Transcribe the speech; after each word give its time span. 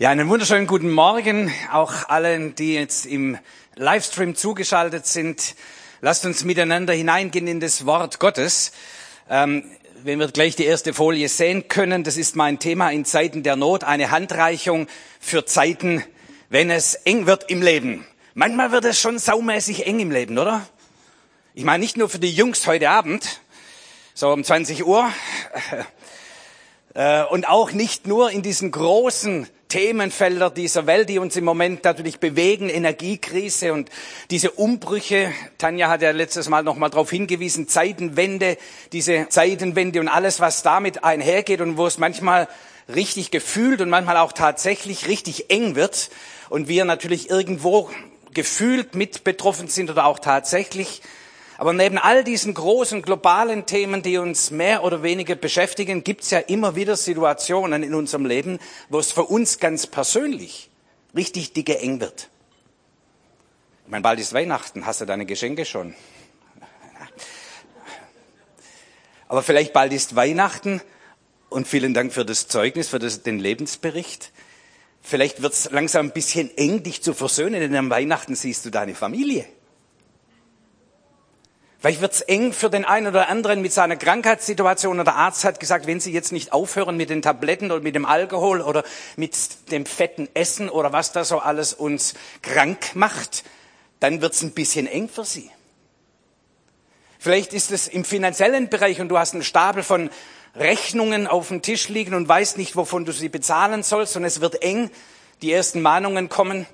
Ja, 0.00 0.08
einen 0.08 0.30
wunderschönen 0.30 0.66
guten 0.66 0.90
Morgen 0.90 1.52
auch 1.70 2.08
allen, 2.08 2.54
die 2.54 2.72
jetzt 2.72 3.04
im 3.04 3.36
Livestream 3.74 4.34
zugeschaltet 4.34 5.04
sind. 5.04 5.54
Lasst 6.00 6.24
uns 6.24 6.42
miteinander 6.42 6.94
hineingehen 6.94 7.46
in 7.46 7.60
das 7.60 7.84
Wort 7.84 8.18
Gottes. 8.18 8.72
Ähm, 9.28 9.62
wenn 10.02 10.18
wir 10.18 10.28
gleich 10.28 10.56
die 10.56 10.64
erste 10.64 10.94
Folie 10.94 11.28
sehen 11.28 11.68
können, 11.68 12.02
das 12.02 12.16
ist 12.16 12.34
mein 12.34 12.58
Thema 12.58 12.90
in 12.90 13.04
Zeiten 13.04 13.42
der 13.42 13.56
Not, 13.56 13.84
eine 13.84 14.10
Handreichung 14.10 14.86
für 15.20 15.44
Zeiten, 15.44 16.02
wenn 16.48 16.70
es 16.70 16.94
eng 16.94 17.26
wird 17.26 17.50
im 17.50 17.60
Leben. 17.60 18.06
Manchmal 18.32 18.72
wird 18.72 18.86
es 18.86 18.98
schon 18.98 19.18
saumäßig 19.18 19.86
eng 19.86 20.00
im 20.00 20.10
Leben, 20.10 20.38
oder? 20.38 20.66
Ich 21.52 21.64
meine 21.64 21.82
nicht 21.82 21.98
nur 21.98 22.08
für 22.08 22.20
die 22.20 22.32
Jungs 22.32 22.66
heute 22.66 22.88
Abend, 22.88 23.42
so 24.14 24.32
um 24.32 24.44
20 24.44 24.86
Uhr, 24.86 25.06
äh, 26.94 27.22
und 27.24 27.46
auch 27.46 27.72
nicht 27.72 28.06
nur 28.06 28.30
in 28.30 28.40
diesen 28.40 28.70
großen 28.70 29.46
Themenfelder 29.70 30.50
dieser 30.50 30.86
Welt, 30.86 31.08
die 31.08 31.18
uns 31.18 31.36
im 31.36 31.44
Moment 31.44 31.84
natürlich 31.84 32.18
bewegen, 32.18 32.68
Energiekrise 32.68 33.72
und 33.72 33.88
diese 34.30 34.50
Umbrüche. 34.50 35.32
Tanja 35.56 35.88
hat 35.88 36.02
ja 36.02 36.10
letztes 36.10 36.48
Mal 36.48 36.62
noch 36.62 36.76
mal 36.76 36.90
darauf 36.90 37.08
hingewiesen, 37.08 37.68
Zeitenwende, 37.68 38.58
diese 38.92 39.28
Zeitenwende 39.30 40.00
und 40.00 40.08
alles, 40.08 40.40
was 40.40 40.62
damit 40.62 41.04
einhergeht 41.04 41.60
und 41.62 41.78
wo 41.78 41.86
es 41.86 41.98
manchmal 41.98 42.48
richtig 42.94 43.30
gefühlt 43.30 43.80
und 43.80 43.88
manchmal 43.88 44.16
auch 44.18 44.32
tatsächlich 44.32 45.08
richtig 45.08 45.50
eng 45.50 45.76
wird 45.76 46.10
und 46.50 46.68
wir 46.68 46.84
natürlich 46.84 47.30
irgendwo 47.30 47.88
gefühlt 48.34 48.94
mit 48.94 49.24
betroffen 49.24 49.68
sind 49.68 49.88
oder 49.88 50.04
auch 50.04 50.18
tatsächlich 50.18 51.00
aber 51.60 51.74
neben 51.74 51.98
all 51.98 52.24
diesen 52.24 52.54
großen 52.54 53.02
globalen 53.02 53.66
Themen, 53.66 54.00
die 54.00 54.16
uns 54.16 54.50
mehr 54.50 54.82
oder 54.82 55.02
weniger 55.02 55.34
beschäftigen, 55.34 56.02
gibt 56.02 56.22
es 56.22 56.30
ja 56.30 56.38
immer 56.38 56.74
wieder 56.74 56.96
Situationen 56.96 57.82
in 57.82 57.92
unserem 57.92 58.24
Leben, 58.24 58.58
wo 58.88 58.98
es 58.98 59.12
für 59.12 59.24
uns 59.24 59.58
ganz 59.58 59.86
persönlich 59.86 60.70
richtig 61.14 61.52
dicke 61.52 61.78
eng 61.78 62.00
wird. 62.00 62.30
Ich 63.84 63.90
meine, 63.90 64.00
bald 64.00 64.20
ist 64.20 64.32
Weihnachten, 64.32 64.86
hast 64.86 65.02
du 65.02 65.04
deine 65.04 65.26
Geschenke 65.26 65.66
schon? 65.66 65.94
Aber 69.28 69.42
vielleicht 69.42 69.74
bald 69.74 69.92
ist 69.92 70.16
Weihnachten 70.16 70.80
und 71.50 71.68
vielen 71.68 71.92
Dank 71.92 72.14
für 72.14 72.24
das 72.24 72.48
Zeugnis, 72.48 72.88
für 72.88 72.98
das, 72.98 73.22
den 73.22 73.38
Lebensbericht. 73.38 74.32
Vielleicht 75.02 75.42
wird 75.42 75.52
es 75.52 75.70
langsam 75.70 76.06
ein 76.06 76.12
bisschen 76.12 76.56
eng, 76.56 76.82
dich 76.82 77.02
zu 77.02 77.12
versöhnen, 77.12 77.60
denn 77.60 77.76
am 77.76 77.90
Weihnachten 77.90 78.34
siehst 78.34 78.64
du 78.64 78.70
deine 78.70 78.94
Familie. 78.94 79.44
Vielleicht 81.80 82.02
wird's 82.02 82.20
eng 82.20 82.52
für 82.52 82.68
den 82.68 82.84
einen 82.84 83.06
oder 83.06 83.28
anderen 83.28 83.62
mit 83.62 83.72
seiner 83.72 83.96
Krankheitssituation 83.96 84.98
und 84.98 85.06
der 85.06 85.16
Arzt 85.16 85.44
hat 85.44 85.60
gesagt, 85.60 85.86
wenn 85.86 85.98
Sie 85.98 86.12
jetzt 86.12 86.30
nicht 86.30 86.52
aufhören 86.52 86.98
mit 86.98 87.08
den 87.08 87.22
Tabletten 87.22 87.72
oder 87.72 87.80
mit 87.80 87.94
dem 87.94 88.04
Alkohol 88.04 88.60
oder 88.60 88.84
mit 89.16 89.34
dem 89.70 89.86
fetten 89.86 90.28
Essen 90.34 90.68
oder 90.68 90.92
was 90.92 91.12
da 91.12 91.24
so 91.24 91.38
alles 91.38 91.72
uns 91.72 92.12
krank 92.42 92.94
macht, 92.94 93.44
dann 93.98 94.20
wird's 94.20 94.42
ein 94.42 94.52
bisschen 94.52 94.86
eng 94.86 95.08
für 95.08 95.24
Sie. 95.24 95.50
Vielleicht 97.18 97.54
ist 97.54 97.70
es 97.70 97.88
im 97.88 98.04
finanziellen 98.04 98.68
Bereich 98.68 99.00
und 99.00 99.08
du 99.08 99.18
hast 99.18 99.32
einen 99.32 99.42
Stapel 99.42 99.82
von 99.82 100.10
Rechnungen 100.56 101.26
auf 101.26 101.48
dem 101.48 101.62
Tisch 101.62 101.88
liegen 101.88 102.14
und 102.14 102.28
weißt 102.28 102.58
nicht, 102.58 102.76
wovon 102.76 103.06
du 103.06 103.12
sie 103.12 103.28
bezahlen 103.28 103.82
sollst 103.82 104.16
und 104.16 104.24
es 104.24 104.40
wird 104.40 104.62
eng. 104.62 104.90
Die 105.42 105.52
ersten 105.52 105.80
Mahnungen 105.80 106.28
kommen 106.28 106.66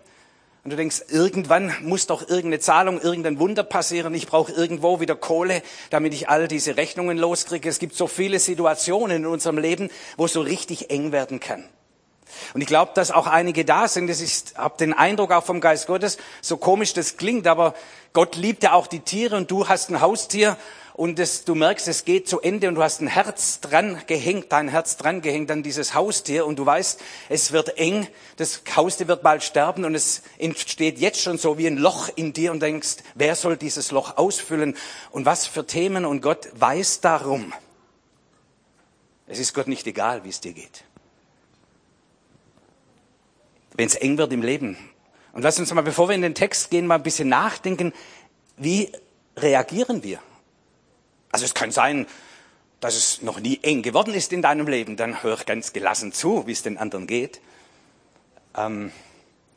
und 0.67 0.71
du 0.71 0.77
denkst, 0.77 1.03
irgendwann 1.11 1.73
muss 1.83 2.09
doch 2.09 2.23
irgendeine 2.23 2.59
Zahlung, 2.59 3.01
irgendein 3.01 3.39
Wunder 3.39 3.63
passieren. 3.63 4.13
Ich 4.15 4.27
brauche 4.27 4.51
irgendwo 4.51 4.99
wieder 4.99 5.15
Kohle, 5.15 5.63
damit 5.91 6.13
ich 6.13 6.29
all 6.29 6.49
diese 6.49 6.77
Rechnungen 6.77 7.19
loskriege. 7.19 7.69
Es 7.69 7.79
gibt 7.79 7.95
so 7.95 8.09
viele 8.09 8.41
Situationen 8.41 9.19
in 9.19 9.27
unserem 9.27 9.59
Leben, 9.59 9.91
wo 10.17 10.25
es 10.25 10.33
so 10.33 10.41
richtig 10.41 10.91
eng 10.91 11.13
werden 11.13 11.39
kann. 11.39 11.63
Und 12.53 12.63
ich 12.63 12.67
glaube, 12.67 12.91
dass 12.97 13.13
auch 13.13 13.29
einige 13.29 13.65
da 13.65 13.87
sind. 13.87 14.09
Das 14.09 14.21
ist, 14.21 14.59
hab 14.59 14.77
den 14.77 14.93
Eindruck 14.93 15.31
auch 15.31 15.45
vom 15.45 15.61
Geist 15.61 15.87
Gottes, 15.87 16.19
so 16.41 16.57
komisch 16.57 16.95
das 16.95 17.17
klingt, 17.17 17.47
aber 17.47 17.75
Gott 18.13 18.35
liebt 18.35 18.65
ja 18.65 18.73
auch 18.73 18.89
die 18.89 18.99
Tiere 18.99 19.37
und 19.37 19.53
du 19.53 19.69
hast 19.69 19.89
ein 19.91 20.01
Haustier 20.01 20.57
und 20.97 21.19
das, 21.19 21.45
du 21.45 21.55
merkst, 21.55 21.89
es 21.89 22.07
geht 22.07 22.27
zu 22.27 22.41
Ende 22.41 22.69
und 22.69 22.77
du 22.77 22.83
hast 22.83 23.03
ein 23.03 23.07
Herz 23.07 23.61
dran 23.61 24.03
gehängt, 24.07 24.47
dein 24.49 24.69
Herz 24.69 24.97
dran 24.97 25.21
gehängt 25.21 25.51
an 25.51 25.63
dieses 25.63 25.93
Haustier 25.93 26.47
und 26.47 26.59
du 26.59 26.65
weißt, 26.65 27.03
es 27.29 27.53
wird 27.53 27.77
eng, 27.77 28.09
das 28.39 28.63
Haustier 28.75 29.07
wird 29.07 29.23
bald 29.23 29.43
sterben 29.43 29.85
und 29.85 29.95
es 29.95 30.23
entsteht 30.39 30.99
jetzt 30.99 31.21
schon 31.21 31.37
so 31.37 31.59
wie 31.59 31.67
ein 31.67 31.77
Loch 31.77 32.09
in 32.17 32.33
dir 32.33 32.51
und 32.51 32.63
denkst, 32.63 32.97
wer 33.15 33.37
soll 33.37 33.59
dieses 33.59 33.91
Loch 33.91 34.17
ausfüllen 34.17 34.75
und 35.11 35.27
was 35.27 35.47
für 35.47 35.67
Themen 35.67 36.07
und 36.07 36.23
Gott 36.23 36.49
weiß 36.55 37.03
darum. 37.03 37.53
Es 39.27 39.39
ist 39.39 39.53
Gott 39.53 39.69
nicht 39.69 39.87
egal, 39.87 40.25
wie 40.25 40.31
es 40.31 40.41
dir 40.41 40.55
geht. 40.55 40.85
Wenn 43.75 43.87
es 43.87 43.97
eng 43.97 44.17
wird 44.17 44.33
im 44.33 44.41
Leben. 44.41 44.79
Und 45.35 45.43
lass 45.43 45.59
uns 45.59 45.75
mal, 45.75 45.83
bevor 45.83 46.09
wir 46.09 46.15
in 46.15 46.23
den 46.23 46.35
Text 46.35 46.71
gehen, 46.71 46.87
mal 46.87 46.95
ein 46.95 47.03
bisschen 47.03 47.29
nachdenken, 47.29 47.93
wie 48.57 48.91
reagieren 49.37 50.03
wir? 50.03 50.21
Also 51.37 51.45
es 51.45 51.53
kann 51.53 51.71
sein, 51.71 52.07
dass 52.81 52.97
es 52.97 53.21
noch 53.21 53.41
nie 53.41 53.61
eng 53.61 53.83
geworden 53.83 54.15
ist 54.15 54.33
in 54.33 54.41
deinem 54.41 54.67
Leben, 54.69 54.97
dann 54.97 55.23
hör 55.23 55.37
ganz 55.45 55.75
gelassen 55.75 56.11
zu, 56.11 56.47
wie 56.47 56.53
es 56.53 56.63
den 56.63 56.79
anderen 56.79 57.07
geht. 57.07 57.43
Ähm, 58.57 58.91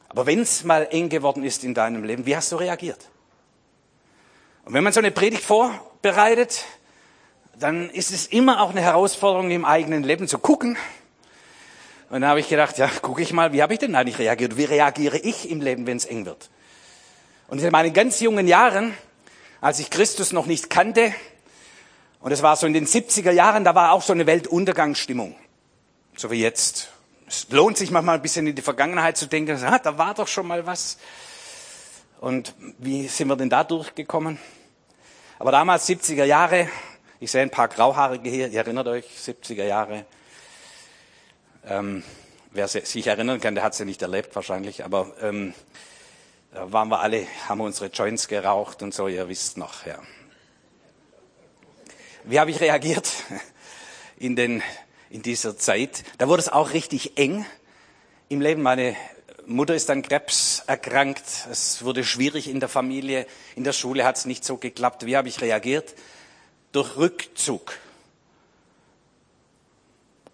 aber 0.09 0.25
wenn 0.25 0.41
es 0.41 0.66
mal 0.66 0.89
eng 0.91 1.07
geworden 1.07 1.41
ist 1.45 1.63
in 1.63 1.73
deinem 1.73 2.03
Leben, 2.03 2.25
wie 2.25 2.35
hast 2.35 2.51
du 2.51 2.57
reagiert? 2.57 3.07
Und 4.66 4.73
wenn 4.73 4.84
man 4.84 4.91
so 4.91 5.00
eine 5.00 5.09
Predigt 5.09 5.41
vorbereitet, 5.41 6.66
dann 7.57 7.89
ist 7.91 8.12
es 8.12 8.28
immer 8.28 8.62
auch 8.62 8.72
eine 8.72 8.81
Herausforderung 8.81 9.50
im 9.50 9.63
eigenen 9.63 10.03
Leben 10.03 10.28
zu 10.28 10.38
gucken. 10.38 10.75
Und 12.09 12.19
dann 12.19 12.29
habe 12.29 12.41
ich 12.41 12.50
gedacht, 12.50 12.78
ja, 12.78 12.89
gucke 13.01 13.22
ich 13.22 13.31
mal, 13.31 13.53
wie 13.53 13.62
habe 13.62 13.72
ich 13.72 13.79
denn 13.79 13.95
eigentlich 13.95 14.19
reagiert? 14.19 14.57
Wie 14.57 14.66
reagiere 14.66 15.18
ich 15.18 15.50
im 15.50 15.62
Leben, 15.62 15.88
wenn 15.88 15.95
es 15.95 16.03
eng 16.03 16.25
wird? 16.25 16.50
Und 17.47 17.62
in 17.62 17.72
meinen 17.72 17.94
ganz 17.94 18.19
jungen 18.19 18.50
Jahren, 18.50 18.94
als 19.62 19.79
ich 19.79 19.89
Christus 19.89 20.34
noch 20.34 20.45
nicht 20.45 20.69
kannte, 20.69 21.13
und 22.22 22.31
es 22.31 22.41
war 22.41 22.56
so 22.56 22.68
in 22.68 22.74
den 22.74 22.85
70er 22.85 23.31
Jahren, 23.31 23.63
da 23.63 23.75
war 23.75 23.91
auch 23.91 24.02
so 24.02 24.13
eine 24.13 24.25
Weltuntergangsstimmung. 24.25 25.35
So 26.16 26.30
wie 26.31 26.41
jetzt. 26.41 26.90
Es 27.28 27.47
lohnt 27.50 27.78
sich 27.78 27.91
manchmal 27.91 28.16
ein 28.16 28.22
bisschen 28.22 28.47
in 28.47 28.56
die 28.56 28.62
Vergangenheit 28.62 29.16
zu 29.16 29.28
denken, 29.28 29.63
ah, 29.63 29.80
da 29.80 29.97
war 29.97 30.16
doch 30.16 30.28
schon 30.28 30.47
mal 30.47 30.66
was. 30.66 30.97
Und 32.19 32.53
wie 32.80 33.07
sind 33.07 33.28
wir 33.28 33.35
denn 33.35 33.50
da 33.50 33.63
durchgekommen? 33.63 34.40
Aber 35.38 35.52
damals 35.52 35.88
70er 35.88 36.25
Jahre, 36.25 36.68
ich 37.19 37.31
sehe 37.31 37.41
ein 37.41 37.52
paar 37.52 37.69
Grauhaarige 37.69 38.30
hier, 38.30 38.47
ihr 38.50 38.59
erinnert 38.59 38.88
euch, 38.88 39.06
70er 39.06 39.63
Jahre. 39.63 40.06
Ähm, 41.66 42.03
wer 42.51 42.68
sich 42.68 43.07
erinnern 43.07 43.40
kann, 43.40 43.56
der 43.56 43.63
hat 43.63 43.74
es 43.74 43.80
ja 43.80 43.86
nicht 43.86 44.01
erlebt 44.01 44.36
wahrscheinlich, 44.36 44.84
aber 44.84 45.13
ähm, 45.22 45.53
da 46.51 46.72
waren 46.74 46.90
wir 46.90 47.00
alle, 47.00 47.28
haben 47.47 47.62
unsere 47.62 47.90
Joints 47.91 48.28
geraucht 48.28 48.81
und 48.81 48.94
so, 48.94 49.07
ihr 49.07 49.30
wisst 49.30 49.57
noch, 49.57 49.86
ja. 49.86 50.00
Wie 52.25 52.40
habe 52.40 52.52
ich 52.52 52.59
reagiert 52.59 53.09
in, 54.18 54.35
den, 54.35 54.62
in 55.09 55.22
dieser 55.22 55.57
Zeit? 55.57 56.03
Da 56.18 56.28
wurde 56.28 56.41
es 56.41 56.50
auch 56.50 56.74
richtig 56.74 57.18
eng 57.18 57.46
im 58.28 58.41
Leben. 58.41 58.62
Meine 58.62 58.96
Mutter 59.46 59.74
ist 59.74 59.90
an 59.90 60.02
Krebs 60.02 60.62
erkrankt. 60.68 61.24
Es 61.50 61.84
wurde 61.85 62.03
schwierig 62.03 62.50
in 62.50 62.59
der 62.59 62.68
Familie. 62.68 63.25
In 63.56 63.63
der 63.63 63.72
Schule 63.72 64.03
hat 64.03 64.18
es 64.18 64.25
nicht 64.25 64.44
so 64.44 64.57
geklappt. 64.57 65.06
Wie 65.06 65.16
habe 65.16 65.30
ich 65.30 65.40
reagiert? 65.40 65.96
Durch 66.74 66.97
Rückzug. 66.97 67.78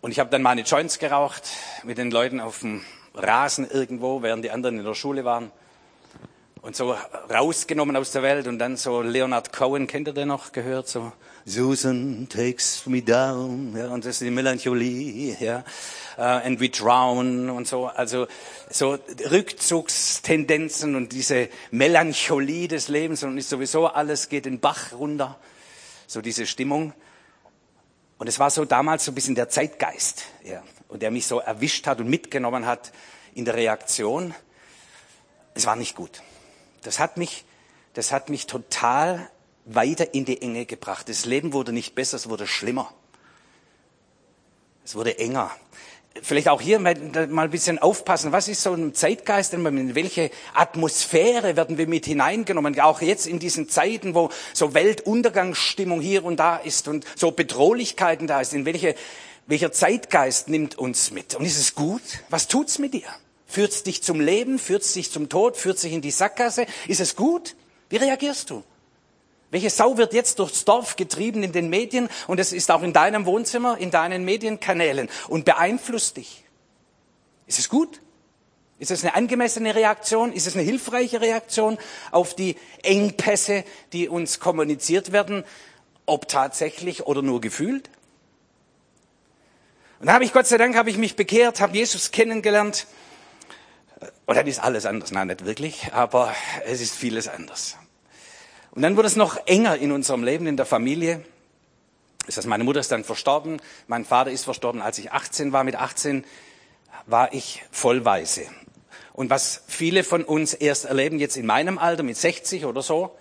Und 0.02 0.12
ich 0.12 0.19
habe 0.19 0.31
dann 0.31 0.41
meine 0.41 0.62
Joints 0.62 0.97
geraucht 0.97 1.44
mit 1.84 2.00
den 2.00 2.09
Leuten 2.09 2.40
auf 2.40 2.62
dem 2.62 2.84
Rasen 3.13 3.69
irgendwo, 3.69 4.23
während 4.23 4.44
die 4.44 4.52
anderen 4.52 4.79
in 4.79 4.85
der 4.85 4.96
Schule 4.96 5.23
waren. 5.23 5.52
Und 6.66 6.76
so 6.76 6.98
rausgenommen 7.30 7.96
aus 7.96 8.09
der 8.09 8.24
Welt 8.24 8.48
und 8.48 8.58
dann 8.58 8.76
so 8.76 9.03
Leonard 9.03 9.53
Cohen, 9.53 9.86
kennt 9.86 10.08
ihr 10.08 10.14
den 10.14 10.30
noch 10.30 10.52
gehört? 10.52 10.88
So 10.88 11.12
Susan 11.46 12.28
takes 12.28 12.88
me 12.88 13.03
down, 13.03 13.76
ja, 13.78 13.90
und 13.90 14.03
das 14.03 14.14
ist 14.14 14.22
die 14.22 14.31
Melancholie, 14.31 15.38
ja, 15.40 15.64
uh, 16.18 16.22
and 16.44 16.59
we 16.59 16.70
drown 16.70 17.52
und 17.52 17.68
so, 17.68 17.86
also 17.86 18.26
so 18.72 18.98
Rückzugstendenzen 19.30 20.96
und 20.96 21.12
diese 21.12 21.50
Melancholie 21.70 22.68
des 22.68 22.88
Lebens 22.88 23.22
und 23.22 23.38
ist 23.38 23.50
sowieso 23.50 23.85
alles 23.85 24.28
geht 24.28 24.46
den 24.46 24.59
Bach 24.59 24.91
runter, 24.94 25.38
so 26.08 26.20
diese 26.20 26.47
Stimmung. 26.47 26.94
Und 28.18 28.26
es 28.26 28.40
war 28.40 28.50
so 28.50 28.66
damals 28.66 29.06
so 29.06 29.11
ein 29.11 29.16
bisschen 29.16 29.35
der 29.35 29.50
Zeitgeist, 29.50 30.23
ja, 30.44 30.64
und 30.88 31.03
der 31.03 31.11
mich 31.11 31.28
so 31.28 31.38
erwischt 31.38 31.85
hat 31.85 32.00
und 32.00 32.09
mitgenommen 32.09 32.66
hat 32.66 32.91
in 33.35 33.46
der 33.46 33.53
Reaktion. 33.53 34.34
Es 35.53 35.68
war 35.68 35.76
nicht 35.76 35.96
gut. 35.96 36.23
Das 36.85 36.99
hat 36.99 37.17
mich, 37.17 37.46
das 37.93 38.11
hat 38.11 38.29
mich 38.29 38.47
total 38.47 39.29
weiter 39.66 40.14
in 40.14 40.26
die 40.26 40.41
Enge 40.41 40.66
gebracht. 40.66 41.09
Das 41.09 41.26
Leben 41.26 41.53
wurde 41.53 41.73
nicht 41.73 41.96
besser, 41.96 42.17
es 42.17 42.29
wurde 42.29 42.47
schlimmer. 42.47 42.93
Es 44.84 44.96
wurde 44.96 45.17
enger. 45.17 45.52
Vielleicht 46.22 46.47
auch 46.47 46.61
hier 46.61 46.79
mal 46.79 46.96
ein 46.96 47.49
bisschen 47.49 47.79
aufpassen. 47.79 48.32
Was 48.32 48.47
ist 48.47 48.61
so 48.61 48.73
ein 48.73 48.93
Zeitgeist? 48.93 49.53
In 49.53 49.96
welche 49.96 50.32
Atmosphäre 50.53 51.58
werden 51.58 51.78
wir 51.78 51.87
mit 51.87 52.05
hineingenommen? 52.05 52.79
Auch 52.79 53.02
jetzt 53.02 53.28
in 53.28 53.40
diesen 53.40 53.67
Zeiten, 53.67 54.14
wo 54.14 54.29
so 54.53 54.73
Weltuntergangsstimmung 54.73 55.99
hier 55.99 56.23
und 56.23 56.37
da 56.37 56.55
ist 56.55 56.87
und 56.87 57.05
so 57.16 57.32
Bedrohlichkeiten 57.32 58.28
da 58.28 58.40
ist. 58.40 58.53
In 58.53 58.66
welche, 58.66 58.96
welcher 59.47 59.73
Zeitgeist 59.73 60.47
nimmt 60.47 60.78
uns 60.78 61.11
mit? 61.11 61.35
Und 61.35 61.43
ist 61.43 61.58
es 61.59 61.76
gut? 61.76 62.03
Was 62.29 62.47
tut's 62.47 62.79
mit 62.79 62.93
dir? 62.93 63.09
Führt 63.55 63.72
es 63.72 63.84
dich 63.84 64.03
zum 64.03 64.19
Leben? 64.19 64.59
Führt 64.59 64.81
es 64.81 64.91
dich 64.91 65.09
zum 65.13 65.29
Tod? 65.29 65.55
Führt 65.55 65.78
es 65.78 65.84
dich 65.84 65.93
in 65.93 66.02
die 66.02 66.11
Sackgasse? 66.11 66.66
Ist 66.90 66.99
es 66.99 67.16
gut? 67.16 67.55
Wie 67.87 67.96
reagierst 67.96 68.49
du? 68.49 68.66
Welche 69.49 69.69
Sau 69.69 69.96
wird 69.96 70.11
jetzt 70.11 70.40
durchs 70.40 70.66
Dorf 70.66 70.97
getrieben 70.97 71.41
in 71.41 71.53
den 71.53 71.69
Medien 71.69 72.09
und 72.28 72.41
es 72.41 72.52
ist 72.52 72.69
auch 72.69 72.84
in 72.84 72.91
deinem 72.91 73.25
Wohnzimmer, 73.25 73.78
in 73.78 73.91
deinen 73.91 74.25
Medienkanälen 74.25 75.07
und 75.29 75.46
beeinflusst 75.46 76.17
dich? 76.17 76.43
Ist 77.47 77.59
es 77.59 77.69
gut? 77.69 78.02
Ist 78.78 78.91
es 78.91 79.05
eine 79.05 79.16
angemessene 79.16 79.73
Reaktion? 79.73 80.34
Ist 80.34 80.47
es 80.47 80.55
eine 80.55 80.63
hilfreiche 80.63 81.22
Reaktion 81.22 81.78
auf 82.11 82.35
die 82.35 82.58
Engpässe, 82.84 83.63
die 83.93 84.09
uns 84.09 84.41
kommuniziert 84.41 85.13
werden, 85.13 85.46
ob 86.05 86.28
tatsächlich 86.28 87.05
oder 87.05 87.22
nur 87.22 87.40
gefühlt? 87.40 87.90
Und 90.01 90.08
dann 90.08 90.16
habe 90.16 90.25
ich, 90.25 90.34
Gott 90.34 90.46
sei 90.46 90.58
Dank, 90.58 90.75
habe 90.75 90.90
ich 90.90 90.97
mich 90.97 91.16
bekehrt, 91.16 91.61
habe 91.61 91.78
Jesus 91.78 92.11
kennengelernt. 92.11 92.85
Und 94.25 94.35
dann 94.35 94.47
ist 94.47 94.59
alles 94.59 94.85
anders. 94.85 95.11
Nein, 95.11 95.28
nicht 95.28 95.46
wirklich, 95.46 95.93
aber 95.93 96.34
es 96.66 96.81
ist 96.81 96.96
vieles 96.96 97.28
anders. 97.28 97.78
Und 98.72 98.81
dann 98.81 98.97
wurde 98.97 99.07
es 99.07 99.16
noch 99.16 99.47
enger 99.47 99.78
in 99.78 99.91
unserem 99.91 100.23
Leben, 100.23 100.47
in 100.47 100.57
der 100.57 100.66
Familie. 100.66 101.23
Das 102.25 102.37
heißt, 102.37 102.47
meine 102.47 102.63
Mutter 102.63 102.79
ist 102.79 102.91
dann 102.91 103.03
verstorben, 103.03 103.61
mein 103.87 104.03
Vater 104.03 104.31
ist 104.31 104.43
verstorben, 104.43 104.81
als 104.81 104.97
ich 104.97 105.11
18 105.11 105.53
war. 105.53 105.63
Mit 105.63 105.75
18 105.75 106.25
war 107.05 107.34
ich 107.34 107.63
vollweise. 107.72 108.41
Und 109.13 109.29
was 109.29 109.63
viele 109.67 110.03
von 110.03 110.23
uns 110.23 110.53
erst 110.53 110.85
erleben, 110.85 111.19
jetzt 111.19 111.37
in 111.37 111.46
meinem 111.46 111.78
Alter, 111.78 112.03
mit 112.03 112.17
60 112.17 112.66
oder 112.66 112.81
so, 112.81 113.16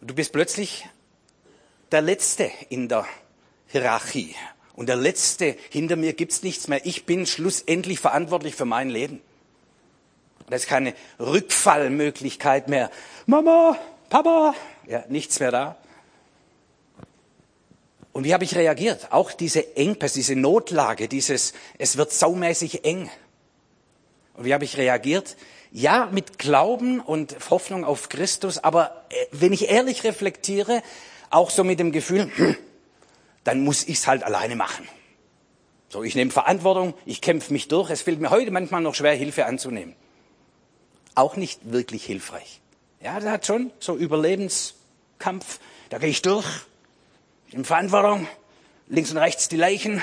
du 0.00 0.14
bist 0.14 0.32
plötzlich 0.32 0.88
der 1.92 2.02
Letzte 2.02 2.50
in 2.70 2.88
der 2.88 3.06
Hierarchie. 3.68 4.34
Und 4.74 4.88
der 4.88 4.96
Letzte, 4.96 5.56
hinter 5.70 5.96
mir 5.96 6.14
gibt's 6.14 6.42
nichts 6.42 6.66
mehr. 6.66 6.84
Ich 6.84 7.06
bin 7.06 7.26
schlussendlich 7.26 8.00
verantwortlich 8.00 8.54
für 8.56 8.64
mein 8.64 8.90
Leben. 8.90 9.20
Da 10.52 10.56
ist 10.56 10.66
keine 10.66 10.92
Rückfallmöglichkeit 11.18 12.68
mehr. 12.68 12.90
Mama, 13.24 13.78
Papa, 14.10 14.54
ja, 14.86 15.02
nichts 15.08 15.40
mehr 15.40 15.50
da. 15.50 15.76
Und 18.12 18.24
wie 18.24 18.34
habe 18.34 18.44
ich 18.44 18.54
reagiert? 18.54 19.12
Auch 19.12 19.32
diese 19.32 19.78
Engpässe, 19.78 20.16
diese 20.16 20.36
Notlage, 20.36 21.08
dieses, 21.08 21.54
es 21.78 21.96
wird 21.96 22.12
saumäßig 22.12 22.84
eng. 22.84 23.08
Und 24.34 24.44
wie 24.44 24.52
habe 24.52 24.64
ich 24.64 24.76
reagiert? 24.76 25.38
Ja, 25.70 26.10
mit 26.12 26.38
Glauben 26.38 27.00
und 27.00 27.34
Hoffnung 27.48 27.86
auf 27.86 28.10
Christus, 28.10 28.58
aber 28.58 29.06
äh, 29.08 29.14
wenn 29.32 29.54
ich 29.54 29.70
ehrlich 29.70 30.04
reflektiere, 30.04 30.82
auch 31.30 31.48
so 31.48 31.64
mit 31.64 31.80
dem 31.80 31.92
Gefühl, 31.92 32.30
dann 33.44 33.64
muss 33.64 33.88
ich 33.88 33.96
es 33.96 34.06
halt 34.06 34.22
alleine 34.22 34.56
machen. 34.56 34.86
So, 35.88 36.02
ich 36.02 36.14
nehme 36.14 36.30
Verantwortung, 36.30 36.92
ich 37.06 37.22
kämpfe 37.22 37.54
mich 37.54 37.68
durch. 37.68 37.88
Es 37.88 38.02
fällt 38.02 38.20
mir 38.20 38.28
heute 38.28 38.50
manchmal 38.50 38.82
noch 38.82 38.94
schwer, 38.94 39.14
Hilfe 39.14 39.46
anzunehmen. 39.46 39.96
Auch 41.14 41.36
nicht 41.36 41.72
wirklich 41.72 42.04
hilfreich. 42.04 42.60
Ja, 43.00 43.20
der 43.20 43.32
hat 43.32 43.46
schon 43.46 43.72
so 43.80 43.96
Überlebenskampf. 43.96 45.58
Da 45.90 45.98
gehe 45.98 46.08
ich 46.08 46.22
durch, 46.22 46.46
in 47.50 47.64
Verantwortung, 47.64 48.26
links 48.88 49.10
und 49.10 49.18
rechts 49.18 49.48
die 49.48 49.56
Leichen, 49.56 50.02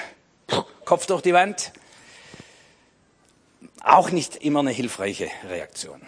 Kopf 0.85 1.06
durch 1.06 1.21
die 1.21 1.33
Wand. 1.33 1.71
Auch 3.81 4.11
nicht 4.11 4.35
immer 4.38 4.59
eine 4.59 4.71
hilfreiche 4.71 5.29
Reaktion. 5.47 6.01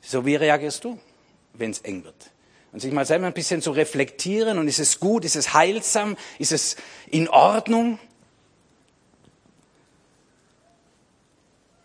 So 0.00 0.24
wie 0.24 0.36
reagierst 0.36 0.84
du, 0.84 0.98
wenn 1.54 1.72
es 1.72 1.80
eng 1.80 2.04
wird? 2.04 2.30
Und 2.72 2.80
sich 2.80 2.92
mal 2.92 3.06
selber 3.06 3.26
ein 3.26 3.32
bisschen 3.32 3.60
zu 3.60 3.72
reflektieren 3.72 4.58
und 4.58 4.68
ist 4.68 4.78
es 4.78 5.00
gut, 5.00 5.24
ist 5.24 5.34
es 5.36 5.52
heilsam, 5.52 6.16
ist 6.38 6.52
es 6.52 6.76
in 7.08 7.28
Ordnung? 7.28 7.98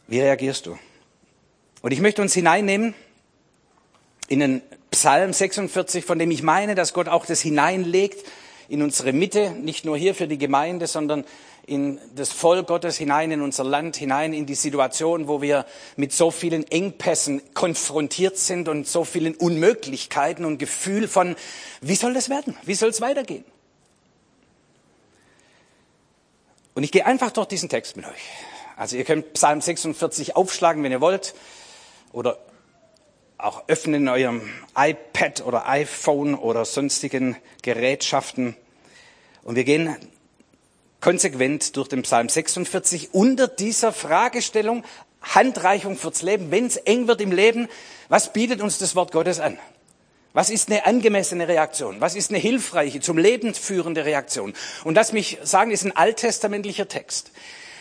Wie 0.07 0.19
reagierst 0.19 0.65
du? 0.65 0.77
Und 1.81 1.91
ich 1.91 2.01
möchte 2.01 2.21
uns 2.21 2.33
hineinnehmen 2.33 2.93
in 4.27 4.39
den 4.39 4.61
Psalm 4.91 5.33
46, 5.33 6.05
von 6.05 6.19
dem 6.19 6.31
ich 6.31 6.43
meine, 6.43 6.75
dass 6.75 6.93
Gott 6.93 7.07
auch 7.07 7.25
das 7.25 7.41
hineinlegt 7.41 8.25
in 8.69 8.81
unsere 8.81 9.13
Mitte, 9.13 9.51
nicht 9.51 9.83
nur 9.83 9.97
hier 9.97 10.15
für 10.15 10.27
die 10.27 10.37
Gemeinde, 10.37 10.87
sondern 10.87 11.25
in 11.65 11.99
das 12.15 12.31
Volk 12.31 12.67
Gottes 12.67 12.97
hinein, 12.97 13.31
in 13.31 13.41
unser 13.41 13.63
Land 13.63 13.95
hinein, 13.95 14.33
in 14.33 14.45
die 14.45 14.55
Situation, 14.55 15.27
wo 15.27 15.41
wir 15.41 15.65
mit 15.95 16.11
so 16.11 16.31
vielen 16.31 16.69
Engpässen 16.69 17.41
konfrontiert 17.53 18.37
sind 18.37 18.67
und 18.67 18.87
so 18.87 19.03
vielen 19.03 19.35
Unmöglichkeiten 19.35 20.45
und 20.45 20.57
Gefühl 20.57 21.07
von, 21.07 21.35
wie 21.81 21.95
soll 21.95 22.13
das 22.13 22.29
werden? 22.29 22.55
Wie 22.63 22.75
soll 22.75 22.89
es 22.89 23.01
weitergehen? 23.01 23.45
Und 26.73 26.83
ich 26.83 26.91
gehe 26.91 27.05
einfach 27.05 27.31
durch 27.31 27.47
diesen 27.47 27.69
Text 27.69 27.95
mit 27.95 28.05
euch. 28.05 28.29
Also 28.77 28.97
ihr 28.97 29.03
könnt 29.03 29.33
Psalm 29.33 29.61
46 29.61 30.35
aufschlagen, 30.35 30.83
wenn 30.83 30.91
ihr 30.91 31.01
wollt, 31.01 31.33
oder 32.11 32.37
auch 33.37 33.67
öffnen 33.67 34.03
in 34.03 34.07
eurem 34.09 34.49
iPad 34.75 35.43
oder 35.45 35.67
iPhone 35.67 36.35
oder 36.35 36.65
sonstigen 36.65 37.35
Gerätschaften. 37.63 38.55
Und 39.43 39.55
wir 39.55 39.63
gehen 39.63 39.95
konsequent 40.99 41.75
durch 41.75 41.87
den 41.87 42.03
Psalm 42.03 42.29
46 42.29 43.13
unter 43.13 43.47
dieser 43.47 43.91
Fragestellung 43.91 44.83
Handreichung 45.21 45.97
fürs 45.97 46.21
Leben. 46.21 46.51
Wenn 46.51 46.65
es 46.65 46.77
eng 46.77 47.07
wird 47.07 47.21
im 47.21 47.31
Leben, 47.31 47.67
was 48.09 48.33
bietet 48.33 48.61
uns 48.61 48.77
das 48.77 48.95
Wort 48.95 49.11
Gottes 49.11 49.39
an? 49.39 49.57
Was 50.33 50.49
ist 50.49 50.69
eine 50.69 50.85
angemessene 50.85 51.47
Reaktion? 51.47 51.99
Was 51.99 52.15
ist 52.15 52.29
eine 52.29 52.39
hilfreiche, 52.39 53.01
zum 53.01 53.17
Leben 53.17 53.53
führende 53.53 54.05
Reaktion? 54.05 54.53
Und 54.83 54.95
das 54.95 55.11
mich 55.11 55.39
sagen, 55.43 55.71
ist 55.71 55.83
ein 55.83 55.95
alttestamentlicher 55.95 56.87
Text. 56.87 57.31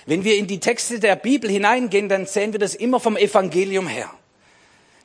Wenn 0.07 0.25
wir 0.25 0.37
in 0.37 0.47
die 0.47 0.59
Texte 0.59 0.99
der 0.99 1.15
Bibel 1.15 1.49
hineingehen, 1.49 2.09
dann 2.09 2.27
sehen 2.27 2.53
wir 2.53 2.59
das 2.59 2.75
immer 2.75 2.99
vom 2.99 3.17
Evangelium 3.17 3.87
her. 3.87 4.11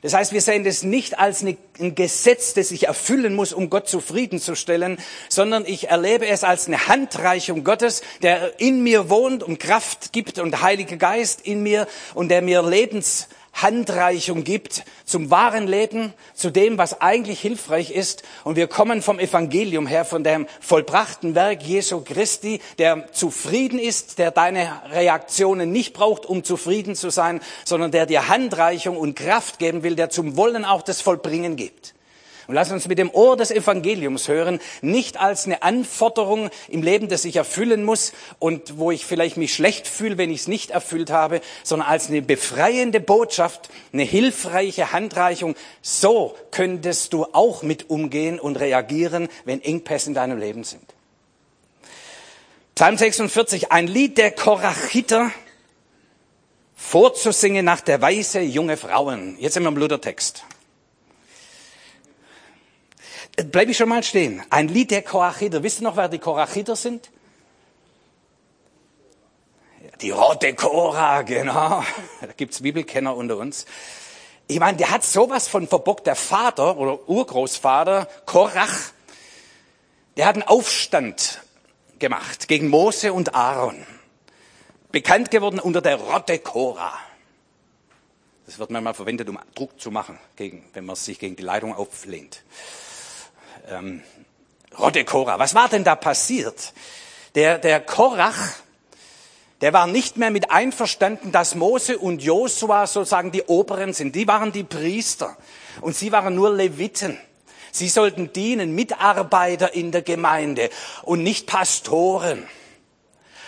Das 0.02 0.12
heißt, 0.12 0.32
wir 0.32 0.42
sehen 0.42 0.62
das 0.62 0.82
nicht 0.82 1.18
als 1.18 1.42
ein 1.42 1.56
Gesetz, 1.94 2.54
das 2.54 2.70
ich 2.70 2.86
erfüllen 2.86 3.34
muss, 3.34 3.52
um 3.52 3.70
Gott 3.70 3.88
zufriedenzustellen, 3.88 4.98
sondern 5.28 5.64
ich 5.64 5.88
erlebe 5.88 6.26
es 6.26 6.44
als 6.44 6.66
eine 6.66 6.86
Handreichung 6.86 7.64
Gottes, 7.64 8.02
der 8.22 8.60
in 8.60 8.82
mir 8.82 9.08
wohnt 9.08 9.42
und 9.42 9.58
Kraft 9.58 10.12
gibt 10.12 10.38
und 10.38 10.62
Heiliger 10.62 10.96
Geist 10.96 11.40
in 11.42 11.62
mir 11.62 11.88
und 12.14 12.28
der 12.28 12.42
mir 12.42 12.62
Lebens 12.62 13.28
Handreichung 13.56 14.44
gibt 14.44 14.84
zum 15.04 15.30
wahren 15.30 15.66
Leben, 15.66 16.12
zu 16.34 16.50
dem, 16.50 16.76
was 16.78 17.00
eigentlich 17.00 17.40
hilfreich 17.40 17.90
ist. 17.90 18.22
Und 18.44 18.56
wir 18.56 18.68
kommen 18.68 19.02
vom 19.02 19.18
Evangelium 19.18 19.86
her, 19.86 20.04
von 20.04 20.22
dem 20.22 20.46
vollbrachten 20.60 21.34
Werk 21.34 21.62
Jesu 21.62 22.02
Christi, 22.02 22.60
der 22.78 23.10
zufrieden 23.12 23.78
ist, 23.78 24.18
der 24.18 24.30
deine 24.30 24.82
Reaktionen 24.90 25.72
nicht 25.72 25.94
braucht, 25.94 26.26
um 26.26 26.44
zufrieden 26.44 26.94
zu 26.94 27.10
sein, 27.10 27.40
sondern 27.64 27.90
der 27.90 28.06
dir 28.06 28.28
Handreichung 28.28 28.96
und 28.96 29.16
Kraft 29.16 29.58
geben 29.58 29.82
will, 29.82 29.96
der 29.96 30.10
zum 30.10 30.36
Wollen 30.36 30.64
auch 30.64 30.82
das 30.82 31.00
Vollbringen 31.00 31.56
gibt. 31.56 31.95
Und 32.46 32.54
lass 32.54 32.70
uns 32.70 32.86
mit 32.86 32.98
dem 32.98 33.10
Ohr 33.10 33.36
des 33.36 33.50
Evangeliums 33.50 34.28
hören, 34.28 34.60
nicht 34.80 35.18
als 35.18 35.46
eine 35.46 35.62
Anforderung 35.62 36.50
im 36.68 36.82
Leben, 36.82 37.08
das 37.08 37.24
ich 37.24 37.36
erfüllen 37.36 37.84
muss 37.84 38.12
und 38.38 38.78
wo 38.78 38.90
ich 38.90 39.04
vielleicht 39.04 39.36
mich 39.36 39.54
schlecht 39.54 39.88
fühle, 39.88 40.18
wenn 40.18 40.30
ich 40.30 40.40
es 40.40 40.48
nicht 40.48 40.70
erfüllt 40.70 41.10
habe, 41.10 41.40
sondern 41.64 41.88
als 41.88 42.08
eine 42.08 42.22
befreiende 42.22 43.00
Botschaft, 43.00 43.68
eine 43.92 44.04
hilfreiche 44.04 44.92
Handreichung. 44.92 45.56
So 45.82 46.36
könntest 46.50 47.12
du 47.12 47.24
auch 47.32 47.62
mit 47.62 47.90
umgehen 47.90 48.38
und 48.38 48.60
reagieren, 48.60 49.28
wenn 49.44 49.62
Engpässe 49.62 50.10
in 50.10 50.14
deinem 50.14 50.38
Leben 50.38 50.64
sind. 50.64 50.84
Psalm 52.76 52.98
46, 52.98 53.72
ein 53.72 53.86
Lied 53.86 54.18
der 54.18 54.30
Korachiter, 54.30 55.30
vorzusingen 56.74 57.64
nach 57.64 57.80
der 57.80 58.02
Weise 58.02 58.40
junge 58.40 58.76
Frauen. 58.76 59.36
Jetzt 59.40 59.54
sind 59.54 59.62
wir 59.62 59.70
im 59.70 59.78
Luthertext. 59.78 60.44
Bleibe 63.36 63.70
ich 63.70 63.76
schon 63.76 63.90
mal 63.90 64.02
stehen. 64.02 64.42
Ein 64.48 64.68
Lied 64.68 64.90
der 64.90 65.02
Korachiter. 65.02 65.62
Wisst 65.62 65.80
ihr 65.80 65.84
noch, 65.84 65.96
wer 65.96 66.08
die 66.08 66.18
Korachiter 66.18 66.74
sind? 66.74 67.10
Die 70.00 70.10
rote 70.10 70.54
Kora, 70.54 71.22
genau. 71.22 71.84
Da 72.20 72.32
gibt's 72.34 72.62
Bibelkenner 72.62 73.14
unter 73.14 73.36
uns. 73.36 73.66
Ich 74.46 74.58
meine, 74.58 74.78
der 74.78 74.90
hat 74.90 75.04
sowas 75.04 75.48
von 75.48 75.68
verbockt. 75.68 76.06
Der 76.06 76.16
Vater 76.16 76.78
oder 76.78 77.06
Urgroßvater 77.08 78.08
Korach, 78.24 78.92
der 80.16 80.26
hat 80.26 80.36
einen 80.36 80.44
Aufstand 80.44 81.42
gemacht 81.98 82.48
gegen 82.48 82.68
Mose 82.68 83.12
und 83.12 83.34
Aaron. 83.34 83.86
Bekannt 84.92 85.30
geworden 85.30 85.60
unter 85.60 85.82
der 85.82 85.96
rote 85.96 86.38
Kora. 86.38 86.92
Das 88.46 88.58
wird 88.58 88.70
manchmal 88.70 88.94
verwendet, 88.94 89.28
um 89.28 89.38
Druck 89.54 89.78
zu 89.78 89.90
machen, 89.90 90.18
gegen, 90.36 90.64
wenn 90.72 90.86
man 90.86 90.96
sich 90.96 91.18
gegen 91.18 91.36
die 91.36 91.42
Leitung 91.42 91.74
auflehnt 91.74 92.42
ähm, 93.68 94.02
Rote 94.78 95.04
Korah. 95.04 95.38
Was 95.38 95.54
war 95.54 95.68
denn 95.68 95.84
da 95.84 95.96
passiert? 95.96 96.72
Der, 97.34 97.58
der 97.58 97.80
Korach, 97.80 98.52
der 99.60 99.72
war 99.72 99.86
nicht 99.86 100.16
mehr 100.16 100.30
mit 100.30 100.50
einverstanden, 100.50 101.32
dass 101.32 101.54
Mose 101.54 101.98
und 101.98 102.22
Josua 102.22 102.86
sozusagen 102.86 103.30
die 103.30 103.42
Oberen 103.44 103.92
sind. 103.94 104.14
Die 104.14 104.28
waren 104.28 104.52
die 104.52 104.64
Priester 104.64 105.36
und 105.80 105.96
sie 105.96 106.12
waren 106.12 106.34
nur 106.34 106.50
Leviten. 106.50 107.18
Sie 107.72 107.88
sollten 107.88 108.32
dienen, 108.32 108.74
Mitarbeiter 108.74 109.74
in 109.74 109.92
der 109.92 110.02
Gemeinde 110.02 110.70
und 111.02 111.22
nicht 111.22 111.46
Pastoren. 111.46 112.48